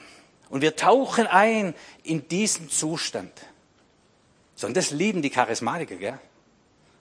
Und 0.49 0.61
wir 0.61 0.75
tauchen 0.75 1.25
ein 1.27 1.73
in 2.03 2.27
diesen 2.27 2.69
Zustand. 2.69 3.31
So, 4.55 4.67
und 4.67 4.77
das 4.77 4.91
lieben 4.91 5.21
die 5.21 5.29
Charismatiker, 5.29 5.95
gell? 5.95 6.19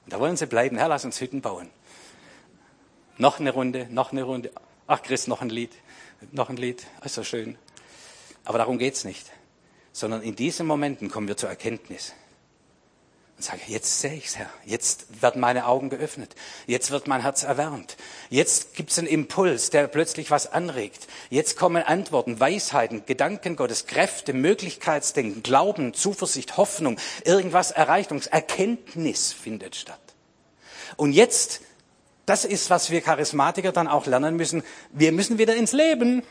Und 0.05 0.13
da 0.13 0.21
wollen 0.21 0.37
sie 0.37 0.47
bleiben. 0.47 0.79
Herr, 0.79 0.89
lass 0.89 1.05
uns 1.05 1.21
Hütten 1.21 1.41
bauen. 1.41 1.69
Noch 3.19 3.41
eine 3.41 3.51
Runde, 3.51 3.89
noch 3.91 4.13
eine 4.13 4.23
Runde. 4.23 4.51
Ach, 4.87 5.03
Chris, 5.03 5.27
noch 5.27 5.43
ein 5.43 5.51
Lied. 5.51 5.73
Noch 6.31 6.49
ein 6.49 6.57
Lied. 6.57 6.87
Ist 7.05 7.15
so 7.15 7.25
schön. 7.25 7.59
Aber 8.45 8.59
darum 8.59 8.79
geht's 8.79 9.05
nicht. 9.05 9.27
Sondern 9.93 10.23
in 10.23 10.35
diesen 10.35 10.67
Momenten 10.67 11.11
kommen 11.11 11.29
wir 11.29 11.37
zur 11.37 11.51
Erkenntnis 11.51 12.15
und 13.43 13.47
sage, 13.47 13.63
jetzt 13.67 14.01
sehe 14.01 14.15
ich's, 14.15 14.37
Herr. 14.37 14.49
Jetzt 14.65 15.21
werden 15.21 15.41
meine 15.41 15.67
Augen 15.67 15.91
geöffnet. 15.91 16.37
Jetzt 16.69 16.93
wird 16.93 17.09
mein 17.09 17.23
Herz 17.23 17.43
erwärmt. 17.43 17.97
Jetzt 18.31 18.77
gibt's 18.77 19.01
einen 19.01 19.09
Impuls, 19.09 19.71
der 19.71 19.89
plötzlich 19.89 20.31
was 20.31 20.53
anregt. 20.53 21.09
Jetzt 21.29 21.57
kommen 21.57 21.83
Antworten, 21.83 22.39
Weisheiten, 22.39 23.05
Gedanken 23.05 23.57
Gottes, 23.57 23.89
Kräfte, 23.89 24.33
Möglichkeitsdenken, 24.33 25.43
Glauben, 25.43 25.93
Zuversicht, 25.93 26.57
Hoffnung, 26.57 26.99
irgendwas 27.25 27.73
Erreichungs, 27.73 28.29
Erkenntnis 28.29 29.33
findet 29.33 29.75
statt. 29.75 29.99
Und 30.97 31.11
jetzt, 31.11 31.63
das 32.27 32.45
ist, 32.45 32.71
was 32.71 32.93
wir 32.93 33.01
Charismatiker 33.01 33.73
dann 33.73 33.89
auch 33.89 34.07
lernen 34.07 34.37
müssen. 34.37 34.63
Wir 34.93 35.11
müssen 35.11 35.39
wieder 35.39 35.57
ins 35.57 35.73
Leben. 35.73 36.23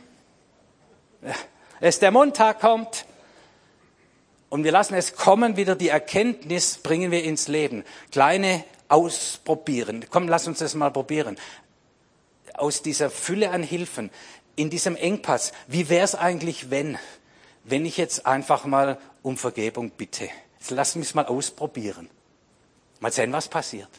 Es 1.81 1.99
der 1.99 2.11
Montag 2.11 2.61
kommt, 2.61 3.05
und 4.51 4.65
wir 4.65 4.73
lassen 4.73 4.95
es 4.95 5.15
kommen, 5.15 5.55
wieder 5.55 5.77
die 5.77 5.87
Erkenntnis 5.87 6.77
bringen 6.77 7.09
wir 7.09 7.23
ins 7.23 7.47
Leben. 7.47 7.85
Kleine 8.11 8.65
ausprobieren. 8.89 10.05
Komm, 10.09 10.27
lass 10.27 10.45
uns 10.45 10.59
das 10.59 10.75
mal 10.75 10.91
probieren. 10.91 11.37
Aus 12.55 12.81
dieser 12.81 13.09
Fülle 13.09 13.51
an 13.51 13.63
Hilfen, 13.63 14.11
in 14.57 14.69
diesem 14.69 14.97
Engpass, 14.97 15.53
wie 15.67 15.87
wäre 15.87 16.03
es 16.03 16.15
eigentlich, 16.15 16.69
wenn, 16.69 16.99
wenn 17.63 17.85
ich 17.85 17.95
jetzt 17.95 18.25
einfach 18.25 18.65
mal 18.65 18.97
um 19.23 19.37
Vergebung 19.37 19.89
bitte? 19.89 20.27
Jetzt 20.59 20.71
lass 20.71 20.95
mich 20.95 21.15
mal 21.15 21.27
ausprobieren. 21.27 22.09
Mal 22.99 23.13
sehen, 23.13 23.31
was 23.31 23.47
passiert. 23.47 23.89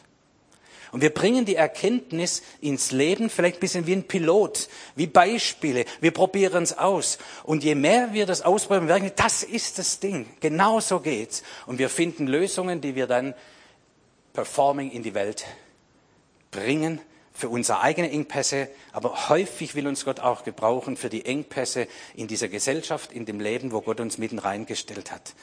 Und 0.93 1.01
wir 1.01 1.09
bringen 1.09 1.43
die 1.43 1.55
Erkenntnis 1.55 2.43
ins 2.61 2.91
Leben, 2.91 3.31
vielleicht 3.31 3.57
ein 3.57 3.59
bisschen 3.61 3.87
wie 3.87 3.93
ein 3.93 4.03
Pilot, 4.03 4.69
wie 4.95 5.07
Beispiele. 5.07 5.85
Wir 6.01 6.11
probieren 6.11 6.61
es 6.61 6.77
aus. 6.77 7.17
Und 7.43 7.63
je 7.63 7.73
mehr 7.73 8.13
wir 8.13 8.27
das 8.27 8.43
ausprobieren, 8.43 8.85
merken 8.85 9.05
wir, 9.05 9.09
das 9.09 9.41
ist 9.41 9.79
das 9.79 9.99
Ding. 9.99 10.27
Genau 10.39 10.79
so 10.81 10.99
geht's. 10.99 11.41
Und 11.65 11.79
wir 11.79 11.89
finden 11.89 12.27
Lösungen, 12.27 12.79
die 12.79 12.93
wir 12.93 13.07
dann 13.07 13.33
performing 14.33 14.91
in 14.91 15.01
die 15.01 15.15
Welt 15.15 15.45
bringen 16.51 17.01
für 17.33 17.49
unsere 17.49 17.81
eigenen 17.81 18.11
Engpässe, 18.11 18.69
aber 18.91 19.29
häufig 19.29 19.73
will 19.73 19.87
uns 19.87 20.05
Gott 20.05 20.19
auch 20.19 20.43
gebrauchen 20.43 20.95
für 20.95 21.09
die 21.09 21.25
Engpässe 21.25 21.87
in 22.13 22.27
dieser 22.27 22.49
Gesellschaft, 22.49 23.11
in 23.11 23.25
dem 23.25 23.39
Leben, 23.39 23.71
wo 23.71 23.81
Gott 23.81 23.99
uns 23.99 24.19
mitten 24.19 24.37
reingestellt 24.37 25.11
hat. 25.11 25.33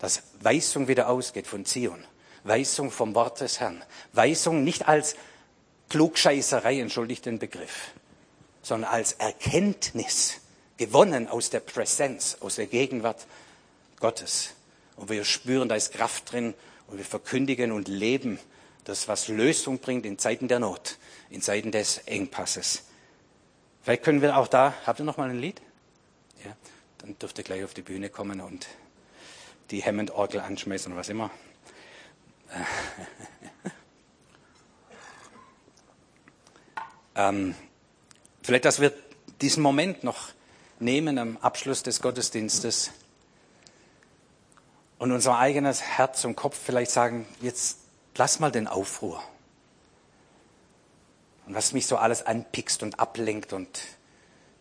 Dass 0.00 0.24
Weisung 0.40 0.88
wieder 0.88 1.08
ausgeht 1.08 1.46
von 1.46 1.64
Zion. 1.64 2.04
Weisung 2.44 2.90
vom 2.90 3.14
Wort 3.14 3.40
des 3.40 3.60
Herrn. 3.60 3.82
Weisung 4.12 4.64
nicht 4.64 4.86
als 4.86 5.16
Klugscheißerei, 5.88 6.80
entschuldigt 6.80 7.26
den 7.26 7.38
Begriff, 7.38 7.92
sondern 8.62 8.90
als 8.90 9.12
Erkenntnis, 9.14 10.40
gewonnen 10.76 11.28
aus 11.28 11.50
der 11.50 11.60
Präsenz, 11.60 12.38
aus 12.40 12.56
der 12.56 12.66
Gegenwart 12.66 13.26
Gottes. 14.00 14.50
Und 14.96 15.08
wir 15.08 15.24
spüren, 15.24 15.68
da 15.68 15.74
ist 15.74 15.92
Kraft 15.92 16.32
drin 16.32 16.54
und 16.86 16.98
wir 16.98 17.04
verkündigen 17.04 17.72
und 17.72 17.88
leben 17.88 18.38
das, 18.84 19.08
was 19.08 19.28
Lösung 19.28 19.78
bringt 19.78 20.04
in 20.04 20.18
Zeiten 20.18 20.48
der 20.48 20.58
Not, 20.58 20.98
in 21.30 21.42
Zeiten 21.42 21.72
des 21.72 21.98
Engpasses. 22.06 22.84
Vielleicht 23.82 24.02
können 24.02 24.22
wir 24.22 24.36
auch 24.36 24.48
da, 24.48 24.74
habt 24.86 25.00
ihr 25.00 25.04
noch 25.04 25.16
mal 25.16 25.30
ein 25.30 25.38
Lied? 25.38 25.60
Ja, 26.44 26.56
dann 26.98 27.18
dürft 27.18 27.38
ihr 27.38 27.44
gleich 27.44 27.64
auf 27.64 27.74
die 27.74 27.82
Bühne 27.82 28.10
kommen 28.10 28.40
und 28.40 28.66
die 29.70 29.82
Hammond-Orgel 29.82 30.40
anschmeißen 30.40 30.92
oder 30.92 31.00
was 31.00 31.08
immer. 31.08 31.30
ähm, 37.16 37.54
vielleicht, 38.42 38.64
dass 38.64 38.80
wir 38.80 38.92
diesen 39.40 39.62
Moment 39.62 40.04
noch 40.04 40.28
nehmen 40.78 41.18
am 41.18 41.36
Abschluss 41.38 41.82
des 41.82 42.00
Gottesdienstes 42.00 42.92
und 44.98 45.12
unser 45.12 45.38
eigenes 45.38 45.82
Herz 45.82 46.24
und 46.24 46.36
Kopf 46.36 46.58
vielleicht 46.58 46.90
sagen, 46.90 47.26
jetzt 47.40 47.78
lass 48.16 48.40
mal 48.40 48.50
den 48.50 48.66
Aufruhr. 48.66 49.22
Und 51.46 51.54
was 51.54 51.72
mich 51.72 51.86
so 51.86 51.96
alles 51.96 52.24
anpickst 52.24 52.82
und 52.82 52.98
ablenkt 52.98 53.52
und 53.52 53.80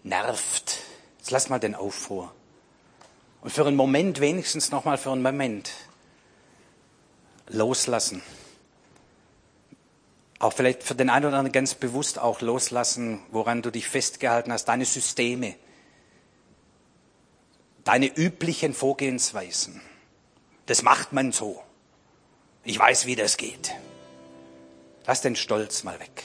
nervt, 0.04 0.80
jetzt 1.20 1.32
lass 1.32 1.50
mal 1.50 1.60
den 1.60 1.76
Aufruhr. 1.76 2.34
Und 3.42 3.52
für 3.52 3.66
einen 3.66 3.76
Moment, 3.76 4.20
wenigstens 4.20 4.72
noch 4.72 4.86
mal 4.86 4.98
für 4.98 5.12
einen 5.12 5.22
Moment, 5.22 5.72
loslassen. 7.48 8.22
Auch 10.40 10.54
vielleicht 10.54 10.84
für 10.84 10.96
den 10.96 11.10
einen 11.10 11.26
oder 11.26 11.38
anderen 11.38 11.54
ganz 11.54 11.74
bewusst 11.74 12.20
auch 12.20 12.42
loslassen, 12.42 13.22
woran 13.32 13.62
du 13.62 13.72
dich 13.72 13.88
festgehalten 13.88 14.52
hast, 14.52 14.66
deine 14.66 14.86
Systeme, 14.86 15.56
deine 17.84 18.08
üblichen 18.08 18.74
Vorgehensweisen. 18.74 19.82
Das 20.66 20.82
macht 20.82 21.14
man 21.14 21.32
so. 21.32 21.62
Ich 22.64 22.78
weiß, 22.78 23.06
wie 23.06 23.16
das 23.16 23.38
geht. 23.38 23.74
Lass 25.06 25.22
den 25.22 25.36
Stolz 25.36 25.84
mal 25.84 26.00
weg. 26.00 26.24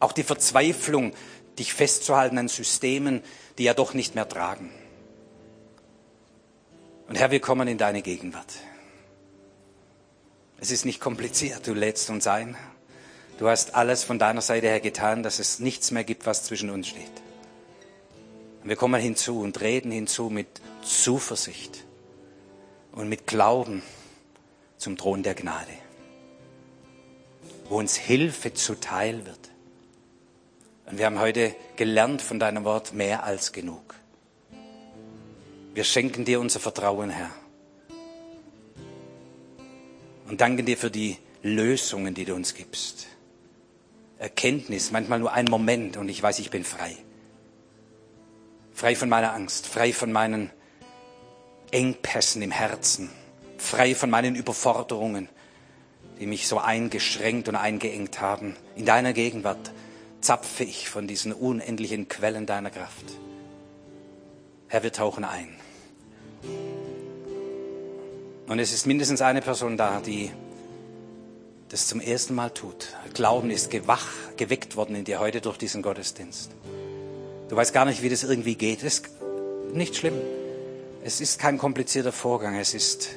Auch 0.00 0.12
die 0.12 0.24
Verzweiflung, 0.24 1.12
dich 1.58 1.74
festzuhalten 1.74 2.38
an 2.38 2.48
Systemen, 2.48 3.22
die 3.58 3.64
ja 3.64 3.74
doch 3.74 3.94
nicht 3.94 4.14
mehr 4.14 4.28
tragen. 4.28 4.72
Und 7.08 7.18
Herr, 7.18 7.30
wir 7.30 7.40
kommen 7.40 7.68
in 7.68 7.78
deine 7.78 8.02
Gegenwart. 8.02 8.52
Es 10.62 10.70
ist 10.70 10.84
nicht 10.84 11.00
kompliziert, 11.00 11.66
du 11.66 11.74
lädst 11.74 12.08
uns 12.08 12.28
ein. 12.28 12.56
Du 13.36 13.48
hast 13.48 13.74
alles 13.74 14.04
von 14.04 14.20
deiner 14.20 14.42
Seite 14.42 14.68
her 14.68 14.78
getan, 14.78 15.24
dass 15.24 15.40
es 15.40 15.58
nichts 15.58 15.90
mehr 15.90 16.04
gibt, 16.04 16.24
was 16.24 16.44
zwischen 16.44 16.70
uns 16.70 16.86
steht. 16.86 17.10
Und 18.62 18.68
wir 18.68 18.76
kommen 18.76 19.00
hinzu 19.00 19.40
und 19.40 19.60
reden 19.60 19.90
hinzu 19.90 20.30
mit 20.30 20.46
Zuversicht 20.82 21.84
und 22.92 23.08
mit 23.08 23.26
Glauben 23.26 23.82
zum 24.76 24.96
Thron 24.96 25.24
der 25.24 25.34
Gnade, 25.34 25.72
wo 27.68 27.78
uns 27.78 27.96
Hilfe 27.96 28.54
zuteil 28.54 29.26
wird. 29.26 29.50
Und 30.86 30.96
wir 30.96 31.06
haben 31.06 31.18
heute 31.18 31.56
gelernt 31.74 32.22
von 32.22 32.38
deinem 32.38 32.62
Wort 32.62 32.92
mehr 32.92 33.24
als 33.24 33.50
genug. 33.50 33.96
Wir 35.74 35.82
schenken 35.82 36.24
dir 36.24 36.38
unser 36.38 36.60
Vertrauen, 36.60 37.10
Herr 37.10 37.41
und 40.28 40.40
danken 40.40 40.66
dir 40.66 40.76
für 40.76 40.90
die 40.90 41.18
Lösungen, 41.42 42.14
die 42.14 42.24
du 42.24 42.34
uns 42.34 42.54
gibst. 42.54 43.06
Erkenntnis, 44.18 44.92
manchmal 44.92 45.18
nur 45.18 45.32
ein 45.32 45.46
Moment 45.46 45.96
und 45.96 46.08
ich 46.08 46.22
weiß, 46.22 46.38
ich 46.38 46.50
bin 46.50 46.64
frei. 46.64 46.96
Frei 48.72 48.94
von 48.94 49.08
meiner 49.08 49.34
Angst, 49.34 49.66
frei 49.66 49.92
von 49.92 50.12
meinen 50.12 50.50
Engpässen 51.72 52.42
im 52.42 52.50
Herzen, 52.50 53.10
frei 53.58 53.94
von 53.94 54.10
meinen 54.10 54.36
Überforderungen, 54.36 55.28
die 56.20 56.26
mich 56.26 56.46
so 56.46 56.58
eingeschränkt 56.58 57.48
und 57.48 57.56
eingeengt 57.56 58.20
haben. 58.20 58.56
In 58.76 58.86
deiner 58.86 59.12
Gegenwart 59.12 59.72
zapfe 60.20 60.64
ich 60.64 60.88
von 60.88 61.08
diesen 61.08 61.32
unendlichen 61.32 62.08
Quellen 62.08 62.46
deiner 62.46 62.70
Kraft. 62.70 63.04
Herr, 64.68 64.82
wir 64.82 64.92
tauchen 64.92 65.24
ein. 65.24 65.61
Und 68.46 68.58
es 68.58 68.72
ist 68.72 68.86
mindestens 68.86 69.22
eine 69.22 69.40
Person 69.40 69.76
da, 69.76 70.00
die 70.00 70.30
das 71.68 71.86
zum 71.86 72.00
ersten 72.00 72.34
Mal 72.34 72.50
tut. 72.50 72.88
Glauben 73.14 73.50
ist 73.50 73.70
gewach, 73.70 74.08
geweckt 74.36 74.76
worden 74.76 74.96
in 74.96 75.04
dir 75.04 75.20
heute 75.20 75.40
durch 75.40 75.56
diesen 75.56 75.82
Gottesdienst. 75.82 76.50
Du 77.48 77.56
weißt 77.56 77.72
gar 77.72 77.84
nicht, 77.84 78.02
wie 78.02 78.08
das 78.08 78.24
irgendwie 78.24 78.54
geht. 78.54 78.84
Das 78.84 78.94
ist 78.94 79.08
nicht 79.72 79.96
schlimm. 79.96 80.14
Es 81.04 81.20
ist 81.20 81.38
kein 81.38 81.58
komplizierter 81.58 82.12
Vorgang. 82.12 82.56
Es 82.56 82.74
ist, 82.74 83.10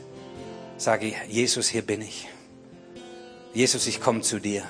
sage 0.77 1.07
ich, 1.07 1.15
Jesus, 1.27 1.67
hier 1.67 1.81
bin 1.81 2.01
ich. 2.01 2.27
Jesus, 3.53 3.87
ich 3.87 4.01
komme 4.01 4.21
zu 4.21 4.39
dir. 4.39 4.63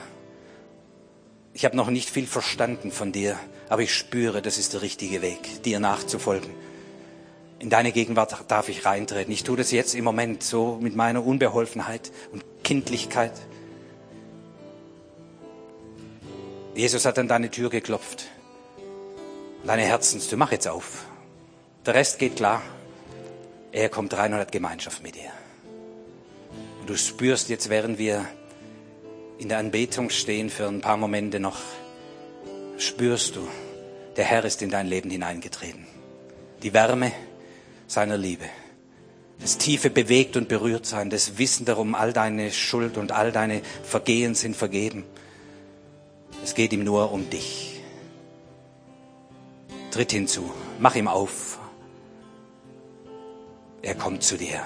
ich 1.56 1.64
habe 1.64 1.78
noch 1.78 1.89
nicht 1.89 2.10
viel 2.10 2.28
verstanden 2.28 2.91
von 2.91 3.14
dir, 3.14 3.39
aber 3.70 3.82
ich 3.82 3.93
spüre, 3.93 4.41
das 4.41 4.58
ist 4.58 4.74
der 4.74 4.82
richtige 4.82 5.22
Weg, 5.22 5.64
dir 5.64 5.80
nachzufolgen. 5.80 6.51
In 7.60 7.70
deine 7.70 7.91
Gegenwart 7.91 8.36
darf 8.47 8.70
ich 8.70 8.86
reintreten. 8.86 9.32
Ich 9.32 9.43
tue 9.43 9.58
das 9.58 9.72
jetzt 9.72 9.95
im 9.95 10.03
Moment 10.03 10.43
so 10.43 10.78
mit 10.82 10.95
meiner 10.95 11.26
Unbeholfenheit 11.26 12.12
und 12.32 12.43
Kindlichkeit. 12.64 13.32
Jesus 16.76 17.06
hat 17.06 17.18
an 17.18 17.28
deine 17.28 17.49
Tür 17.49 17.70
geklopft. 17.70 18.26
Deine 19.66 19.84
Herzenstür, 19.84 20.38
mach 20.38 20.51
jetzt 20.51 20.68
auf. 20.68 21.06
Der 21.86 21.95
Rest 21.95 22.20
geht 22.20 22.36
klar. 22.36 22.62
Er 23.72 23.89
kommt 23.89 24.16
rein 24.16 24.34
und 24.34 24.39
hat 24.39 24.51
Gemeinschaft 24.51 25.01
mit 25.01 25.16
dir. 25.16 25.32
Und 26.82 26.89
du 26.89 26.97
spürst 26.97 27.49
jetzt, 27.49 27.70
während 27.70 27.97
wir 27.97 28.26
in 29.38 29.49
der 29.49 29.58
Anbetung 29.58 30.10
stehen 30.10 30.49
für 30.49 30.68
ein 30.68 30.82
paar 30.82 30.97
Momente 30.97 31.39
noch, 31.39 31.58
spürst 32.78 33.36
du, 33.36 33.47
der 34.18 34.26
Herr 34.26 34.45
ist 34.45 34.62
in 34.62 34.70
dein 34.70 34.88
Leben 34.88 35.10
hineingetreten. 35.10 35.88
Die 36.64 36.74
Wärme 36.74 37.12
seiner 37.88 38.18
Liebe. 38.18 38.46
Das 39.40 39.58
tiefe 39.58 39.90
bewegt 39.90 40.38
und 40.38 40.48
berührt 40.48 40.86
sein, 40.86 41.10
das 41.10 41.38
Wissen 41.38 41.66
darum, 41.66 41.94
all 41.94 42.14
deine 42.14 42.52
Schuld 42.52 42.98
und 42.98 43.12
all 43.12 43.32
deine 43.32 43.62
Vergehen 43.84 44.34
sind 44.34 44.56
vergeben. 44.56 45.04
Es 46.44 46.56
geht 46.56 46.74
ihm 46.74 46.84
nur 46.84 47.12
um 47.12 47.30
dich. 47.30 47.82
Tritt 49.92 50.12
hinzu, 50.12 50.52
mach 50.80 50.96
ihm 50.96 51.08
auf. 51.08 51.60
Er 53.82 53.96
kommt 53.96 54.24
zu 54.24 54.38
dir. 54.38 54.62